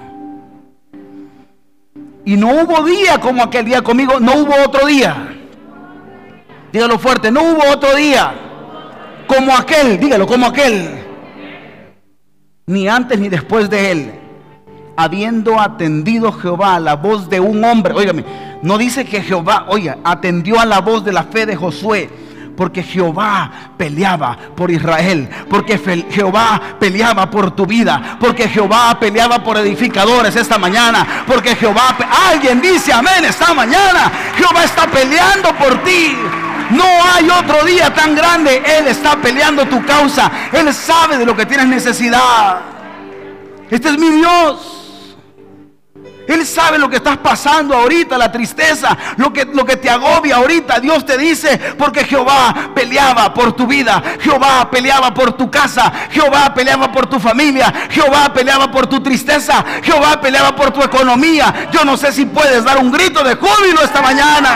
Y 2.26 2.36
no 2.36 2.48
hubo 2.48 2.84
día 2.84 3.18
como 3.18 3.42
aquel 3.42 3.64
día 3.64 3.80
conmigo, 3.80 4.20
no 4.20 4.34
hubo 4.34 4.52
otro 4.62 4.86
día. 4.86 5.34
Dígalo 6.70 6.98
fuerte, 6.98 7.30
no 7.30 7.44
hubo 7.44 7.62
otro 7.72 7.94
día 7.96 8.44
como 9.28 9.54
aquel, 9.54 10.00
dígalo, 10.00 10.26
como 10.26 10.46
aquel, 10.46 10.88
ni 12.66 12.88
antes 12.88 13.20
ni 13.20 13.28
después 13.28 13.70
de 13.70 13.92
él, 13.92 14.12
habiendo 14.96 15.60
atendido 15.60 16.32
Jehová 16.32 16.74
a 16.74 16.80
la 16.80 16.96
voz 16.96 17.30
de 17.30 17.38
un 17.38 17.62
hombre, 17.62 17.94
óigame, 17.94 18.24
no 18.62 18.76
dice 18.76 19.04
que 19.04 19.22
Jehová, 19.22 19.66
oiga, 19.68 19.98
atendió 20.02 20.58
a 20.58 20.64
la 20.64 20.80
voz 20.80 21.04
de 21.04 21.12
la 21.12 21.22
fe 21.22 21.46
de 21.46 21.54
Josué, 21.54 22.10
porque 22.56 22.82
Jehová 22.82 23.52
peleaba 23.76 24.36
por 24.56 24.72
Israel, 24.72 25.28
porque 25.48 25.78
Jehová 26.10 26.60
peleaba 26.80 27.30
por 27.30 27.52
tu 27.52 27.64
vida, 27.66 28.16
porque 28.18 28.48
Jehová 28.48 28.98
peleaba 28.98 29.44
por 29.44 29.56
edificadores 29.58 30.34
esta 30.34 30.58
mañana, 30.58 31.24
porque 31.28 31.54
Jehová, 31.54 31.96
alguien 32.32 32.60
dice 32.60 32.92
amén 32.92 33.24
esta 33.24 33.54
mañana, 33.54 34.10
Jehová 34.36 34.64
está 34.64 34.88
peleando 34.88 35.54
por 35.54 35.84
ti. 35.84 36.16
No 36.70 36.84
hay 36.84 37.28
otro 37.30 37.64
día 37.64 37.92
tan 37.92 38.14
grande. 38.14 38.62
Él 38.64 38.88
está 38.88 39.16
peleando 39.16 39.66
tu 39.66 39.84
causa. 39.84 40.30
Él 40.52 40.72
sabe 40.72 41.18
de 41.18 41.24
lo 41.24 41.36
que 41.36 41.46
tienes 41.46 41.66
necesidad. 41.66 42.60
Este 43.70 43.88
es 43.88 43.98
mi 43.98 44.10
Dios. 44.10 44.77
Él 46.28 46.46
sabe 46.46 46.78
lo 46.78 46.90
que 46.90 46.96
estás 46.96 47.16
pasando 47.16 47.74
ahorita, 47.74 48.18
la 48.18 48.30
tristeza, 48.30 48.96
lo 49.16 49.32
que, 49.32 49.46
lo 49.46 49.64
que 49.64 49.76
te 49.76 49.88
agobia 49.88 50.36
ahorita. 50.36 50.78
Dios 50.78 51.06
te 51.06 51.16
dice, 51.16 51.58
porque 51.78 52.04
Jehová 52.04 52.70
peleaba 52.74 53.32
por 53.32 53.54
tu 53.54 53.66
vida, 53.66 54.02
Jehová 54.20 54.70
peleaba 54.70 55.14
por 55.14 55.32
tu 55.32 55.50
casa, 55.50 55.90
Jehová 56.10 56.52
peleaba 56.52 56.92
por 56.92 57.06
tu 57.06 57.18
familia, 57.18 57.72
Jehová 57.88 58.30
peleaba 58.34 58.70
por 58.70 58.86
tu 58.86 59.00
tristeza, 59.02 59.64
Jehová 59.82 60.20
peleaba 60.20 60.54
por 60.54 60.70
tu 60.70 60.82
economía. 60.82 61.70
Yo 61.72 61.82
no 61.86 61.96
sé 61.96 62.12
si 62.12 62.26
puedes 62.26 62.62
dar 62.62 62.76
un 62.76 62.92
grito 62.92 63.24
de 63.24 63.34
júbilo 63.34 63.82
esta 63.82 64.02
mañana. 64.02 64.50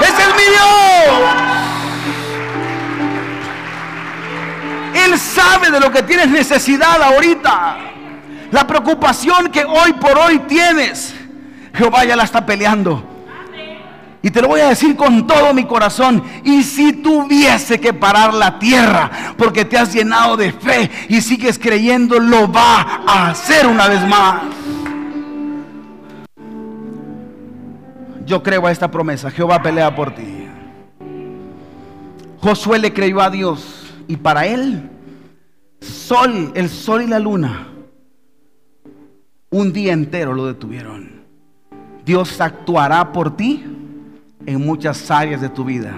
Es 0.00 0.10
mi 0.10 0.42
Dios. 0.50 1.62
Él 5.04 5.18
sabe 5.20 5.70
de 5.70 5.78
lo 5.78 5.92
que 5.92 6.02
tienes 6.02 6.28
necesidad 6.28 7.00
ahorita. 7.00 7.91
La 8.52 8.66
preocupación 8.66 9.50
que 9.50 9.64
hoy 9.64 9.94
por 9.94 10.16
hoy 10.18 10.38
tienes, 10.40 11.14
Jehová 11.74 12.04
ya 12.04 12.14
la 12.14 12.24
está 12.24 12.44
peleando. 12.44 13.02
Y 14.20 14.30
te 14.30 14.40
lo 14.40 14.46
voy 14.46 14.60
a 14.60 14.68
decir 14.68 14.94
con 14.94 15.26
todo 15.26 15.52
mi 15.52 15.64
corazón. 15.64 16.22
Y 16.44 16.62
si 16.62 16.92
tuviese 16.92 17.80
que 17.80 17.92
parar 17.92 18.32
la 18.34 18.58
tierra, 18.58 19.10
porque 19.36 19.64
te 19.64 19.76
has 19.76 19.92
llenado 19.92 20.36
de 20.36 20.52
fe 20.52 20.90
y 21.08 21.22
sigues 21.22 21.58
creyendo, 21.58 22.20
lo 22.20 22.52
va 22.52 23.02
a 23.04 23.30
hacer 23.30 23.66
una 23.66 23.88
vez 23.88 24.06
más. 24.06 24.42
Yo 28.26 28.42
creo 28.42 28.66
a 28.66 28.70
esta 28.70 28.90
promesa. 28.90 29.30
Jehová 29.30 29.60
pelea 29.62 29.96
por 29.96 30.14
ti. 30.14 30.46
Josué 32.40 32.78
le 32.78 32.92
creyó 32.92 33.22
a 33.22 33.30
Dios 33.30 33.94
y 34.06 34.16
para 34.16 34.46
él, 34.46 34.90
sol, 35.80 36.52
el 36.54 36.68
sol 36.68 37.02
y 37.02 37.06
la 37.06 37.18
luna, 37.18 37.71
un 39.52 39.72
día 39.72 39.92
entero 39.92 40.32
lo 40.32 40.46
detuvieron. 40.46 41.22
Dios 42.04 42.40
actuará 42.40 43.12
por 43.12 43.36
ti 43.36 43.62
en 44.44 44.66
muchas 44.66 45.08
áreas 45.10 45.40
de 45.40 45.48
tu 45.48 45.64
vida. 45.64 45.94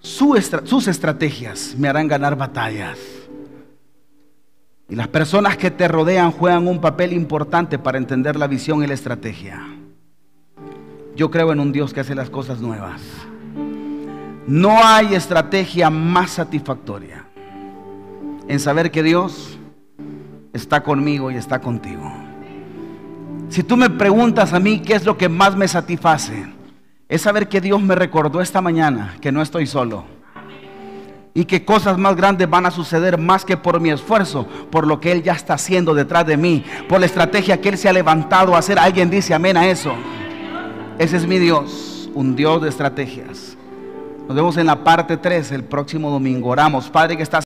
sus 0.00 0.88
estrategias 0.88 1.76
me 1.78 1.86
harán 1.86 2.08
ganar 2.08 2.34
batallas. 2.34 2.98
Y 4.88 4.96
las 4.96 5.06
personas 5.08 5.56
que 5.56 5.70
te 5.70 5.86
rodean 5.86 6.32
juegan 6.32 6.66
un 6.66 6.80
papel 6.80 7.12
importante 7.12 7.78
para 7.78 7.98
entender 7.98 8.36
la 8.36 8.48
visión 8.48 8.82
y 8.82 8.86
la 8.86 8.94
estrategia. 8.94 9.62
Yo 11.14 11.30
creo 11.30 11.52
en 11.52 11.60
un 11.60 11.72
Dios 11.72 11.92
que 11.92 12.00
hace 12.00 12.14
las 12.14 12.30
cosas 12.30 12.60
nuevas. 12.60 13.00
No 14.46 14.82
hay 14.82 15.14
estrategia 15.14 15.88
más 15.88 16.32
satisfactoria 16.32 17.26
en 18.48 18.58
saber 18.58 18.90
que 18.90 19.02
Dios 19.02 19.58
está 20.52 20.82
conmigo 20.82 21.30
y 21.30 21.36
está 21.36 21.60
contigo. 21.60 22.12
Si 23.48 23.62
tú 23.62 23.76
me 23.76 23.90
preguntas 23.90 24.52
a 24.52 24.60
mí 24.60 24.80
qué 24.80 24.94
es 24.94 25.04
lo 25.04 25.18
que 25.18 25.28
más 25.28 25.56
me 25.56 25.68
satisface, 25.68 26.46
es 27.08 27.20
saber 27.22 27.48
que 27.48 27.60
Dios 27.60 27.82
me 27.82 27.94
recordó 27.94 28.40
esta 28.40 28.62
mañana 28.62 29.16
que 29.20 29.32
no 29.32 29.42
estoy 29.42 29.66
solo. 29.66 30.04
Y 31.34 31.46
que 31.46 31.64
cosas 31.64 31.96
más 31.96 32.14
grandes 32.16 32.48
van 32.48 32.66
a 32.66 32.70
suceder 32.70 33.18
más 33.18 33.44
que 33.44 33.56
por 33.56 33.80
mi 33.80 33.90
esfuerzo, 33.90 34.46
por 34.70 34.86
lo 34.86 35.00
que 35.00 35.12
Él 35.12 35.22
ya 35.22 35.32
está 35.32 35.54
haciendo 35.54 35.94
detrás 35.94 36.26
de 36.26 36.36
mí, 36.36 36.64
por 36.88 37.00
la 37.00 37.06
estrategia 37.06 37.60
que 37.60 37.70
Él 37.70 37.78
se 37.78 37.88
ha 37.88 37.92
levantado 37.92 38.54
a 38.54 38.58
hacer. 38.58 38.78
Alguien 38.78 39.10
dice 39.10 39.32
amén 39.34 39.56
a 39.56 39.66
eso. 39.66 39.92
Ese 40.98 41.16
es 41.16 41.26
mi 41.26 41.38
Dios, 41.38 42.10
un 42.14 42.36
Dios 42.36 42.60
de 42.62 42.68
estrategias. 42.68 43.56
Nos 44.26 44.36
vemos 44.36 44.56
en 44.56 44.66
la 44.66 44.84
parte 44.84 45.16
3 45.16 45.52
el 45.52 45.64
próximo 45.64 46.10
domingo. 46.10 46.50
Oramos, 46.50 46.88
Padre 46.88 47.16
que 47.16 47.22
estás... 47.22 47.44